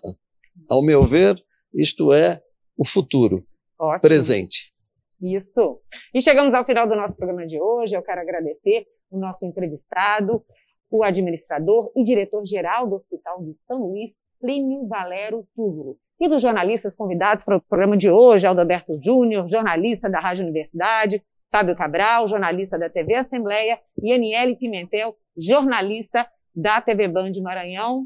Ao 0.70 0.84
meu 0.84 1.02
ver, 1.02 1.36
isto 1.74 2.14
é 2.14 2.40
o 2.78 2.86
futuro, 2.86 3.44
Ótimo. 3.80 4.02
presente. 4.02 4.72
Isso. 5.20 5.82
E 6.14 6.22
chegamos 6.22 6.54
ao 6.54 6.64
final 6.64 6.88
do 6.88 6.96
nosso 6.96 7.18
programa 7.18 7.46
de 7.48 7.60
hoje. 7.60 7.96
Eu 7.96 8.04
quero 8.04 8.22
agradecer 8.22 8.86
o 9.10 9.20
nosso 9.20 9.46
entrevistado, 9.46 10.44
o 10.92 11.04
administrador 11.04 11.92
e 11.96 12.04
diretor-geral 12.04 12.88
do 12.88 12.96
Hospital 12.96 13.44
de 13.44 13.56
São 13.66 13.80
Luís, 13.80 14.12
Plínio 14.40 14.88
Valero 14.88 15.46
Túvulo. 15.56 15.98
E 16.20 16.28
dos 16.28 16.42
jornalistas 16.42 16.96
convidados 16.96 17.44
para 17.44 17.58
o 17.58 17.62
programa 17.62 17.98
de 17.98 18.10
hoje, 18.10 18.46
Aldoberto 18.46 19.00
Júnior, 19.04 19.50
jornalista 19.50 20.10
da 20.10 20.20
Rádio 20.20 20.44
Universidade, 20.44 21.24
Fábio 21.52 21.76
Cabral, 21.76 22.28
jornalista 22.28 22.78
da 22.78 22.90
TV 22.90 23.16
Assembleia, 23.16 23.80
e 24.02 24.14
Aniele 24.14 24.56
Pimentel, 24.56 25.16
jornalista 25.38 26.28
da 26.56 26.82
TV 26.82 27.08
Band 27.08 27.32
Maranhão. 27.42 28.06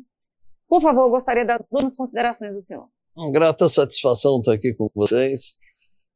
Por 0.68 0.82
favor, 0.82 1.10
gostaria 1.10 1.46
das 1.46 1.62
duas 1.72 1.96
considerações 1.96 2.54
do 2.54 2.62
senhor. 2.64 2.88
Uma 3.16 3.32
grata 3.32 3.68
satisfação 3.68 4.40
estar 4.40 4.54
aqui 4.54 4.74
com 4.74 4.90
vocês 4.96 5.56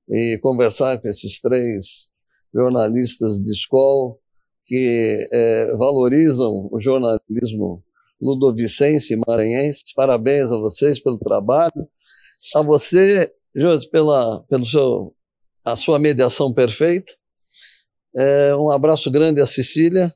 e 0.09 0.39
conversar 0.41 0.99
com 0.99 1.07
esses 1.07 1.39
três 1.39 2.09
jornalistas 2.53 3.39
de 3.41 3.51
escola 3.51 4.15
que 4.65 5.29
é, 5.31 5.77
valorizam 5.77 6.69
o 6.71 6.79
jornalismo 6.79 7.83
ludovicense 8.21 9.13
e 9.13 9.17
maranhense. 9.27 9.83
Parabéns 9.95 10.51
a 10.51 10.57
vocês 10.57 10.99
pelo 10.99 11.19
trabalho. 11.19 11.87
A 12.55 12.61
você, 12.61 13.31
Jorge, 13.55 13.89
pela 13.89 14.43
pelo 14.43 14.65
seu, 14.65 15.15
a 15.71 15.75
sua 15.75 15.99
mediação 15.99 16.53
perfeita. 16.53 17.11
É, 18.15 18.55
um 18.55 18.71
abraço 18.71 19.11
grande 19.11 19.41
à 19.41 19.45
Cecília 19.45 20.13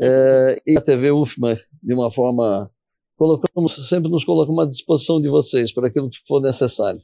é, 0.00 0.62
e 0.66 0.76
a 0.76 0.80
TV 0.80 1.12
UFMA, 1.12 1.56
de 1.82 1.94
uma 1.94 2.10
forma. 2.10 2.70
Colocamos, 3.16 3.88
sempre 3.88 4.10
nos 4.10 4.24
colocamos 4.24 4.64
à 4.64 4.66
disposição 4.66 5.20
de 5.20 5.28
vocês 5.28 5.72
para 5.72 5.88
aquilo 5.88 6.08
que 6.08 6.18
for 6.26 6.40
necessário. 6.40 7.00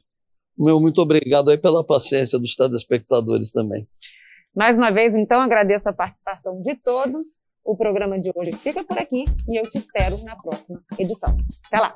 Meu 0.57 0.79
muito 0.79 0.99
obrigado 0.99 1.49
aí 1.49 1.57
pela 1.57 1.85
paciência 1.85 2.39
dos 2.39 2.55
telespectadores 2.55 3.51
também. 3.51 3.87
Mais 4.55 4.75
uma 4.75 4.91
vez, 4.91 5.13
então, 5.13 5.39
agradeço 5.39 5.87
a 5.87 5.93
participação 5.93 6.61
de 6.63 6.75
todos. 6.77 7.21
O 7.63 7.77
programa 7.77 8.19
de 8.19 8.31
hoje 8.33 8.53
fica 8.53 8.83
por 8.83 8.97
aqui 8.97 9.25
e 9.47 9.59
eu 9.59 9.69
te 9.69 9.77
espero 9.77 10.17
na 10.23 10.35
próxima 10.35 10.81
edição. 10.97 11.35
Até 11.67 11.79
lá! 11.79 11.95